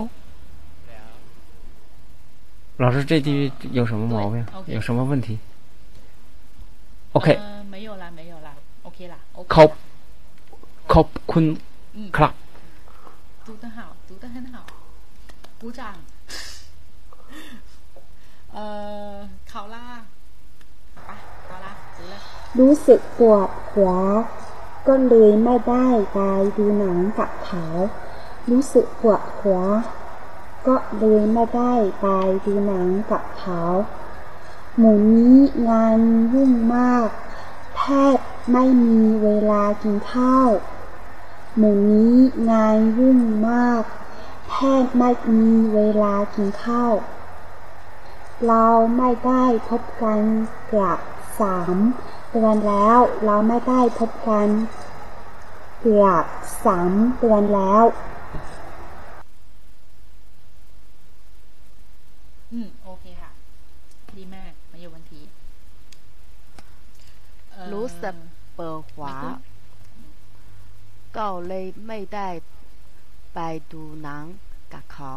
[2.83, 4.45] 老师，这句有什么毛病？
[4.53, 5.39] OK 有什么问题？
[7.13, 8.51] OK，呃，没有啦，没有啦，
[8.83, 9.71] OK 啦，OK ขอบ
[10.93, 11.45] ขอบคุณ
[11.97, 12.33] 嗯 ครับ
[13.47, 14.67] 读得好，读得很好，
[15.61, 15.95] 鼓掌。
[18.60, 18.62] อ
[19.12, 19.14] อ
[19.50, 19.90] เขาล่า
[21.10, 21.12] ป
[21.46, 21.72] เขาล่า
[22.60, 23.94] รู้สึกปวดหัว
[24.88, 26.20] ก็เลยไม่ได้ไป
[26.58, 27.66] ดูหนังกับเขา
[28.50, 29.62] รู้สึกปวดหัว
[30.68, 32.08] ก็เลยไม่ได้ไป
[32.46, 33.62] ดูหนังกับเขา
[34.78, 35.38] หมู่นี้
[35.70, 36.00] งาน
[36.34, 37.10] ยุ่งมาก
[37.78, 37.84] แท
[38.16, 38.18] บ
[38.52, 40.50] ไม่มีเวลากินข้าว
[41.58, 42.16] หมู่นี้
[42.50, 43.20] งานยุ่ง
[43.50, 43.84] มาก
[44.52, 46.94] แทบไม่มีเวลากินข้าว
[48.48, 48.66] เรา
[48.98, 50.20] ไม่ได้พบกัน
[50.68, 51.00] เกือบ
[51.42, 51.76] สาม
[52.32, 54.48] เดือนแล้ว เราไม่ได้พบกัน
[55.80, 56.24] เกือบ
[56.66, 57.84] สามเดือนแล้ว
[62.52, 63.32] อืมโอเคค่ะ
[64.18, 65.22] ดีมากมาอยู่วันที
[67.74, 68.16] รู้สึก
[68.56, 69.16] เปิดขวา
[71.18, 72.30] ก็เลยไม่ได้
[73.34, 73.40] ไป
[73.72, 74.26] ดูหนัง
[74.74, 75.14] กับเขา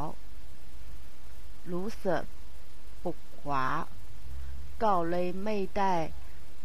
[1.73, 2.23] รู้สึก
[3.45, 3.67] ปวดขวา
[4.83, 5.95] ก็เลยไม่ได้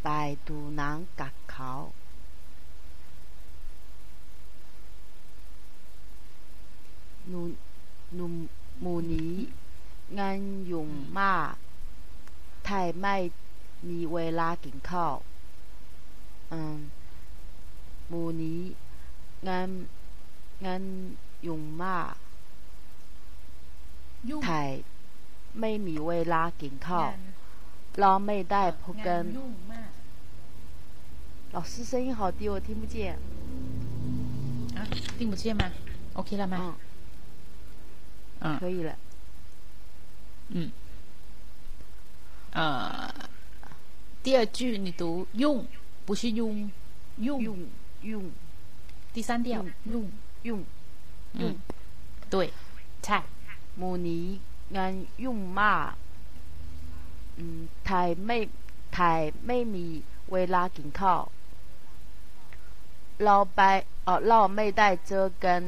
[0.04, 0.08] ไป
[0.48, 1.72] ดูหนังกับเขา
[7.28, 7.40] หนู
[8.16, 8.34] หนุ่ม
[8.82, 8.94] หมู
[25.57, 27.31] ไทยไม่มีเวลากินข้าว อืมหมูนี้งานงานยุ่งมาก ยุ่ง ไทยไม่มีเวลากินข้าว งาน
[27.99, 29.91] เราไม่ได้พบกั งาน นยุ่งมาก
[31.55, 32.97] 老师声音好低，我听不见。
[34.75, 34.81] 啊，
[35.19, 35.71] 听不见吗？
[36.15, 36.77] OK 了吗？
[38.41, 38.97] 嗯，可以了。
[40.49, 40.73] 嗯，
[42.53, 43.13] 呃，
[44.23, 45.67] 第二句你读用，
[46.07, 46.71] 不是用，
[47.19, 47.59] 用用
[48.01, 48.31] 用。
[49.13, 50.11] 第三调用
[50.45, 50.65] 用
[51.35, 51.55] 用，
[52.31, 52.51] 对，
[53.03, 53.19] ใช่
[53.77, 54.27] หมู่นี้
[54.76, 54.92] งาน
[55.24, 55.92] ยุ่งมาก
[57.38, 58.38] อืมไทยไม่
[58.96, 59.86] ไทยไม่มี
[60.32, 61.24] เวลากินข้าว
[63.24, 63.62] เราไป
[64.04, 65.62] เออเราไม่ได้เจอกัน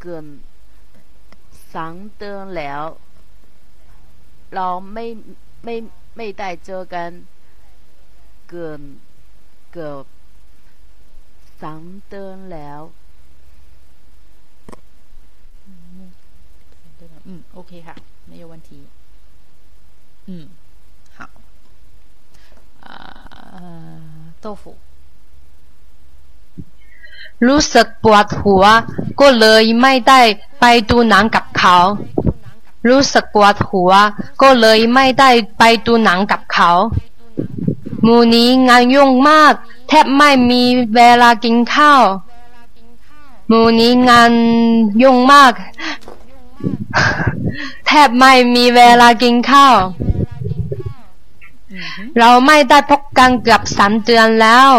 [0.00, 0.26] เกิน
[1.74, 2.82] สองเดือนแล้ว
[4.54, 5.06] เราไม่
[5.64, 5.76] ไม่
[6.16, 7.10] ไม่ได้เจอกัน
[8.48, 8.80] เกิน
[9.72, 10.04] เกือบ
[11.62, 12.80] สองเดือนแล้ว
[17.27, 17.95] 嗯，OK ค่ะ
[18.29, 18.69] 没有问题。
[20.29, 20.47] 嗯，
[21.17, 21.29] 好。
[22.85, 22.87] 呃，
[24.41, 24.75] 豆腐。
[27.47, 28.63] รู้สึกปวดหัว
[29.21, 30.21] ก็เลยไม่ได้
[30.59, 31.77] ไปดูหนังกับเขา
[32.89, 33.91] รู้สึกปวดหัว
[34.41, 36.71] ก็เลยไม่ได้ไปดูหนังกับเขา
[38.03, 39.53] หมูนี้งานยุ่งมาก
[39.87, 40.63] แทบไม่มี
[40.95, 42.03] เวลากินข้าว
[43.47, 44.31] หมูนี้งาน
[45.01, 45.53] ยุ่งมาก
[47.86, 49.76] แทบไม่มีเวลากินข้าว
[52.18, 54.70] เราไม่ได้พบกันเกือบสามเดือนแล้ว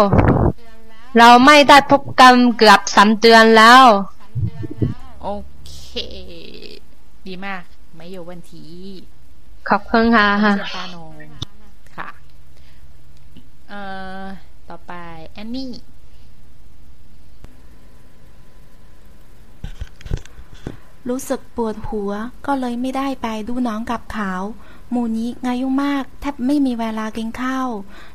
[1.18, 3.84] เราไม่ได้พบกันเกือบสามเดือนแล้ว
[5.22, 5.28] โอ
[5.66, 5.92] เค
[7.26, 7.62] ดีมาก
[7.96, 8.64] ไม่อยู่วันที
[9.68, 12.08] ขอบคุณค่ะค่ะ
[14.68, 14.92] ต่อไป
[15.34, 15.70] แอนนี่
[21.09, 22.11] รู้สึกปวดหัว
[22.45, 24.33] ก็เลยไม่ได้ไปดูน้องกับเขา
[24.91, 27.67] หมู่นี้งานยุ่งมาก แทบไม่มีเวลากินข้าว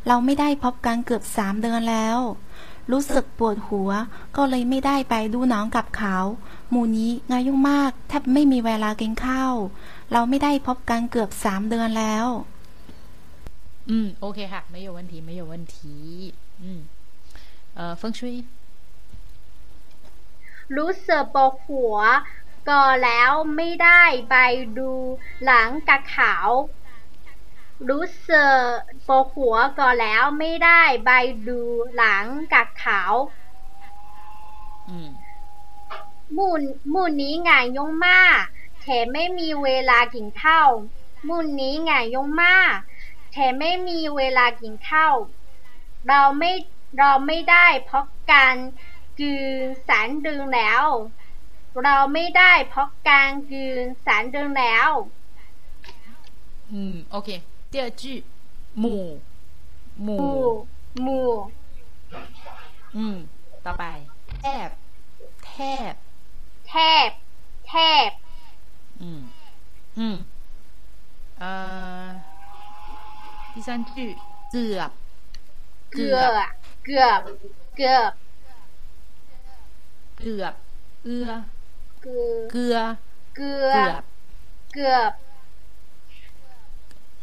[0.07, 2.19] เราไม่ได้พบกันเกือบสามเดือนแล้ว
[2.93, 3.91] รู้สึกปวดหัว
[4.37, 6.17] ก็เลยไม่ได้ไปดูน้องกับเขา
[6.71, 9.53] หมู่นี้งานยุ่งมาก แทบไม่มีเวลากินข้าว
[10.13, 12.27] เราไม่ได้พบกันเกือบสามเดือนแล้ว
[13.91, 15.77] อืม โอเคค่ะ ไม่有问题ไม่有问题
[16.63, 16.81] อืม
[17.75, 18.35] เอ่อเฟิงชุย
[20.77, 21.97] รู้สึกปวดหัว
[22.70, 24.36] ก็แล้วไม่ได้ไป
[24.78, 24.92] ดู
[25.46, 26.36] หลังกับเขา
[27.90, 28.74] รู้สึก
[29.08, 31.12] ปวดหัวก็แล้วไม่ได้ไป
[31.48, 31.62] ดู
[31.96, 33.02] หลังกับเขา
[34.90, 35.10] อืม
[36.34, 36.54] หมู่
[36.90, 38.40] หมู่นี้งานยุ่งมาก
[38.82, 40.70] แถมไม่มีเวลากินข้าว
[41.26, 42.74] หมู่นี้งานยุ่งมาก
[43.32, 45.16] แถมไม่มีเวลากินข้าว
[46.08, 46.52] เราไม่
[46.98, 48.56] เราไม่ได้พบกัน
[49.20, 49.34] กื
[49.64, 50.86] นแสนเดือนแล้ว
[51.85, 54.91] เราไม่ได้พบกันกืนแสนเดือนแล้ว
[56.73, 57.29] อืม โอเค
[57.73, 58.03] 第二句
[58.81, 59.05] หมู่
[60.05, 60.21] หมู่
[61.03, 61.31] หมู่
[62.97, 63.17] อืม
[63.65, 63.85] ต่อไป
[64.41, 64.69] แทบ
[65.45, 65.53] แท
[65.93, 65.95] บ
[66.69, 66.75] แท
[67.09, 67.11] บ
[67.67, 67.73] แท
[68.09, 68.11] บ
[69.03, 69.21] อืม
[69.99, 70.17] อืม
[71.39, 71.49] เอ่
[72.05, 72.09] อ
[73.53, 73.91] 第三句
[74.51, 74.91] เกือบ
[75.93, 76.49] เกือบ
[76.85, 77.21] เกือบ
[77.77, 78.13] เกือบ
[80.19, 80.55] เกือบ
[81.05, 81.31] เอื้อ
[82.03, 82.95] เกือบ
[83.37, 84.03] เกลือ เกือ เกือบ
[84.75, 85.13] เกือบ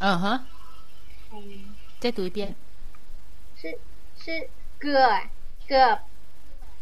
[0.03, 0.23] 嗯哼，
[1.99, 2.55] 再读一遍。
[3.55, 3.77] 是
[4.21, 5.21] 是เกือบ
[5.67, 5.97] เกือบ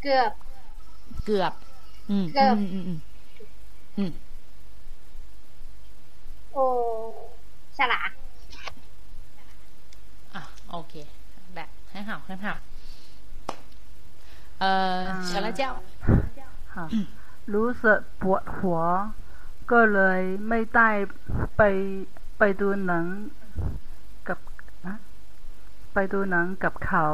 [0.02, 0.32] เกือบ
[1.26, 1.54] เกือบ
[2.10, 3.00] อืม เกือบ อืมอืมอืม
[3.98, 4.12] อืม
[6.54, 6.64] โอ้
[7.78, 8.02] ฉลา
[10.36, 10.42] อ่ะ
[10.72, 10.94] โอเค
[11.56, 12.48] แบบ很好很好
[14.60, 15.62] เอ่อ小辣椒
[16.74, 16.86] ค่ะ
[17.53, 18.81] รู้สึกปวดหัว
[19.71, 20.91] ก็เลยไม่ได้
[21.57, 21.63] ไป
[22.39, 23.07] ไปดูหนัง
[24.29, 24.39] กับ
[24.87, 24.97] นะ
[25.95, 27.07] ไปดูหนังกับเขา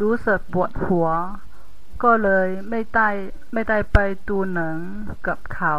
[0.00, 1.08] รู้สึกปวดหัว
[2.02, 3.08] ก็เลยไม่ได้
[3.52, 3.98] ไม่ได้ไป
[4.28, 4.76] ดูหนัง
[5.26, 5.76] กับเขา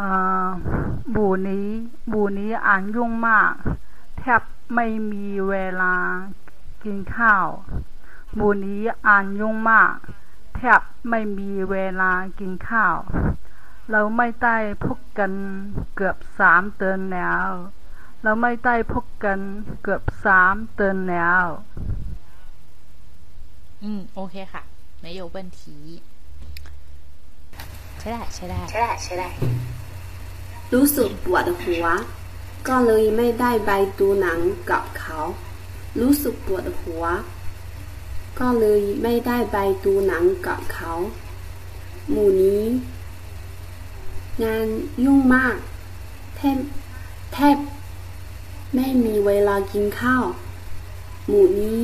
[0.00, 0.48] อ่า
[1.10, 1.68] หมู่นี้
[2.08, 3.52] หมู่นี้อ่านยุ่งมาก
[4.18, 4.42] แทบ
[4.74, 5.94] ไม่มีเวลา
[6.82, 7.46] กินข้าว
[8.34, 9.94] หมู่นี้อ่านยุ่งมาก
[10.59, 12.97] ทบไม่มีเวลากินข้าว
[13.91, 15.31] เราไม่ได้พบกัน
[15.95, 17.47] เกือบสามเดือนแล้ว
[18.23, 19.39] เราไม่ได้พบกัน
[19.83, 21.43] เกือบสามเดือนแล้ว
[23.83, 24.63] อืม โอเคค่ะ
[25.03, 25.61] 没有问题
[27.99, 29.29] ใช่ได้ใช่ได้ ใช่ได้ใช่ได้
[30.73, 31.85] รู้สึกปวดหัว
[32.67, 34.39] ก็เลยไม่ได้ไปดูหนัง
[34.71, 35.19] กับเขา
[35.99, 37.03] รู้สึกปวดหัว
[38.40, 40.92] ก็เลยไม่ได้ไปดูหนังกับเขา
[42.10, 42.64] หมู่นี้
[44.44, 44.66] งาน
[45.04, 45.56] ยุ่งมาก
[46.36, 46.58] แทบ
[47.32, 47.56] แทบ
[48.74, 50.24] ไม่มีเวลากินข้าว
[51.28, 51.82] หมู่นี้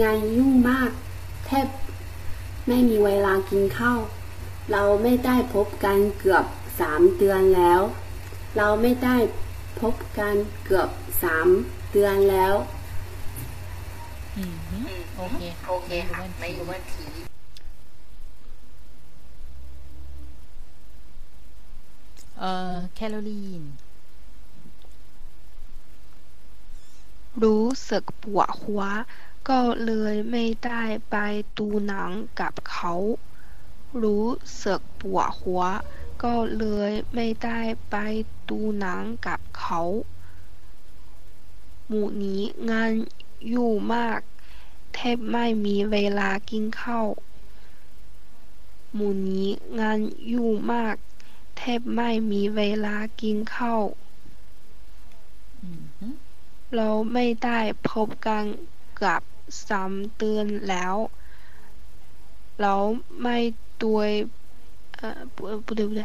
[0.00, 0.90] งานยุ่งมาก
[1.46, 1.66] แทบ
[2.68, 3.98] ไม่มีเวลากินข้าว
[4.72, 6.44] เราไม่ได้พบกันเกือบ
[6.80, 7.80] สามเดือนแล้ว
[8.56, 9.16] เราไม่ได้
[9.80, 10.34] พบกัน
[10.64, 10.88] เกือบ
[11.22, 11.48] สาม
[11.92, 12.54] เดือนแล้ว
[15.16, 15.90] โอเคโอเค
[16.40, 17.04] ไม่รู้ว่าที
[22.38, 23.62] เอ่อแคลอรีน
[27.42, 28.82] รู้สึกปวดหัว
[29.48, 31.16] ก็เลยไม่ได้ไป
[31.58, 32.10] ดูหนัง
[32.40, 32.94] กับเขา
[34.02, 34.26] รู้
[34.64, 35.62] สึกปวดหัว
[36.22, 37.60] ก็เลยไม่ได้
[37.90, 37.96] ไป
[38.50, 39.82] ดูหนังกับเขา
[41.86, 42.90] หมู่นี้งาน
[43.51, 44.19] ยุ่งมาก
[44.93, 47.07] แทบไม่มีเวลากินข้าว
[48.93, 49.47] หมู่นี้
[49.79, 49.99] งาน
[50.31, 50.95] ยุ่งมาก
[51.57, 53.83] แทบไม่มีเวลากินข้าว
[55.61, 56.07] อืมฮึ
[56.75, 57.59] เราไม่ได้
[57.89, 58.45] พบกัน
[59.01, 59.21] กับ
[59.67, 60.95] สามเดือนแล้ว
[62.61, 62.75] เรา
[63.21, 63.37] ไม่
[63.83, 64.09] ด้วย
[64.97, 66.01] เอ่อ不不对不对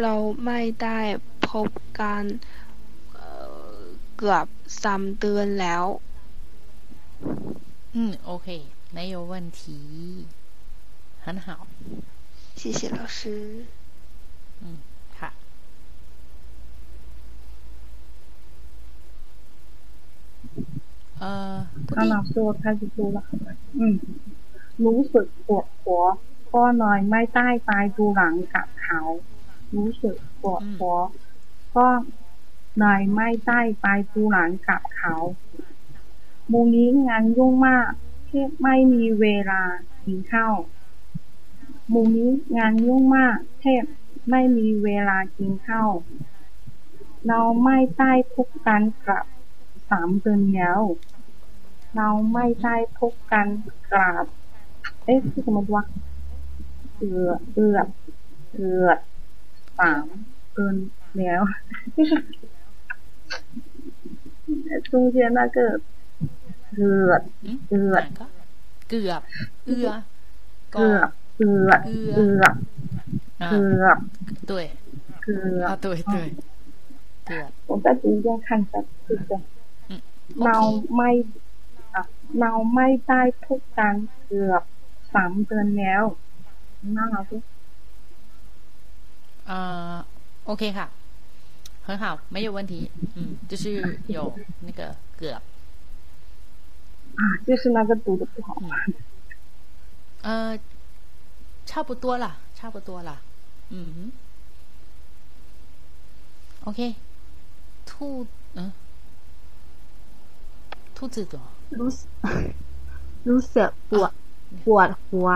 [0.00, 0.14] เรา
[0.44, 1.00] ไม่ได้
[1.48, 1.68] พบ
[2.00, 2.65] กันเอ่อ
[4.16, 4.46] เกือบ
[4.82, 5.84] สามเดือนแล้ว
[7.94, 8.48] อืมโอเค
[8.96, 9.60] 没有问题
[11.24, 11.66] 很好
[12.58, 13.18] 谢谢老师
[14.60, 14.76] อืม
[15.18, 15.30] ค่ะ
[21.18, 21.56] เอ่อ
[21.86, 23.18] พุด 他 ดิ้ง 老师我开始读了
[23.78, 23.94] อืม
[24.84, 26.02] รู้สึกปวดหัว
[26.54, 29.00] ก็เลยไม่ได้ไปดูหนังกับเขา
[29.76, 30.96] รู้สึกปวดหัว
[31.76, 31.86] ก็
[32.79, 35.13] เลยไม่ได้ไปดูหนังกับเขา
[36.51, 37.89] มูนี้งานยุ่งมาก
[38.25, 39.61] แทบไม่มีเวลา
[40.03, 40.55] กินข้าว
[41.93, 43.83] มูนี้งานยุ่งมากแทบ
[44.29, 45.91] ไม่มีเวลากินข้าว
[47.27, 49.23] เราไม่ได้พบกันกับ
[49.89, 50.81] สามเดือนแล้ว
[51.95, 53.47] เราไม่ได้พบกัน
[53.93, 54.23] กับ
[55.05, 55.83] เอ๊ะคือสมมติว่า
[56.97, 57.77] เอือเอือ
[58.53, 58.87] เอือ
[59.79, 60.05] สาม
[60.51, 60.75] เดือน
[61.17, 61.41] แล้ว
[64.90, 65.56] 中间那个
[66.74, 67.10] เอือ
[67.68, 67.96] เอือ
[68.88, 69.22] เกือบ
[69.64, 69.88] เอื้อ
[70.72, 72.42] เกือบเอือเอือ
[73.42, 73.96] อ่า เกือบ
[74.50, 74.52] 对
[75.22, 76.14] เกือบ 啊对对
[77.24, 78.72] เกือบ 我再读一遍看一下
[79.06, 79.32] 对不对
[80.44, 80.58] เรา
[80.96, 81.10] ไม่
[81.94, 82.02] อ่ะ
[82.40, 83.94] เราไม่ได้พบกัน
[84.26, 84.62] เกือบ
[85.14, 86.02] สามเดือนแล้ว
[86.96, 87.38] น่ารักดิ
[89.50, 90.04] 呃，
[90.50, 90.86] OK ค่ะ
[91.86, 95.40] 很好没有问题嗯就是有那个เกือบ
[97.16, 98.56] 啊，就是那个读的不好。
[100.22, 100.58] 呃
[101.66, 103.20] 差不多啦差不多啦
[103.70, 104.12] 嗯哼
[106.64, 106.94] OK
[107.84, 108.72] 兔嗯
[110.94, 111.42] 兔子ตัว
[111.80, 112.10] รู้สึก
[113.28, 114.12] รู้สึกปวด
[114.64, 115.30] ปวดหัว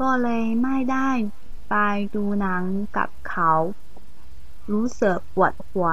[0.00, 1.08] ก็เลยไม่ได้
[1.68, 1.74] ไป
[2.14, 2.64] ดูหนัง
[2.96, 3.52] กับเขา
[4.71, 5.89] รู้สึกปวดหัว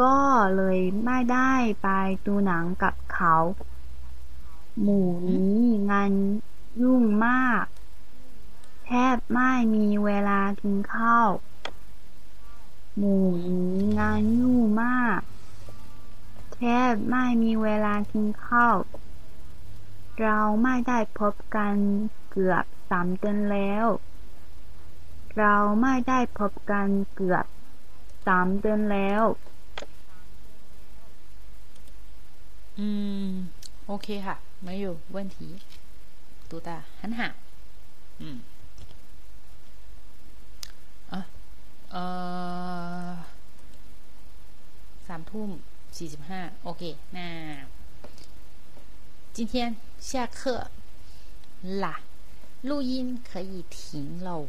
[0.00, 0.16] ก็
[0.56, 1.52] เลยไม่ได้
[1.82, 1.88] ไป
[2.26, 3.36] ดูหนังกับเขา
[4.80, 5.60] หมู่นี้
[5.90, 6.12] งาน
[6.80, 7.64] ยุ่งมาก
[8.84, 11.28] แทบไม่มีเวลากินข้าว
[12.96, 15.20] หมู่นี้งานยุ่งมาก
[16.54, 16.60] แท
[16.92, 18.76] บไม่มีเวลากินข้าว
[20.20, 21.74] เราไม่ได้พบกัน
[22.30, 23.86] เกือบสามเดือนแล้ว
[25.38, 27.44] เราไม่ได้พบกันเกือบ
[28.27, 29.23] สามเดือนแล้ว
[32.79, 32.87] อื
[33.27, 33.31] ม
[33.87, 34.35] โอเคค่ะ
[34.67, 34.85] 没有
[35.15, 35.37] 问题
[36.49, 36.69] 读的
[37.01, 37.21] 很好
[38.21, 38.23] 嗯
[41.11, 41.19] อ่ะ
[41.91, 42.03] เอ่
[43.07, 43.09] อ
[45.07, 45.49] สามทุ่ม
[45.97, 46.83] สี่สิบห้าโอเค
[47.15, 47.19] 那
[49.35, 49.53] 今天
[49.99, 50.39] 下课
[51.83, 52.01] 啦
[52.63, 54.47] 录音可以停喽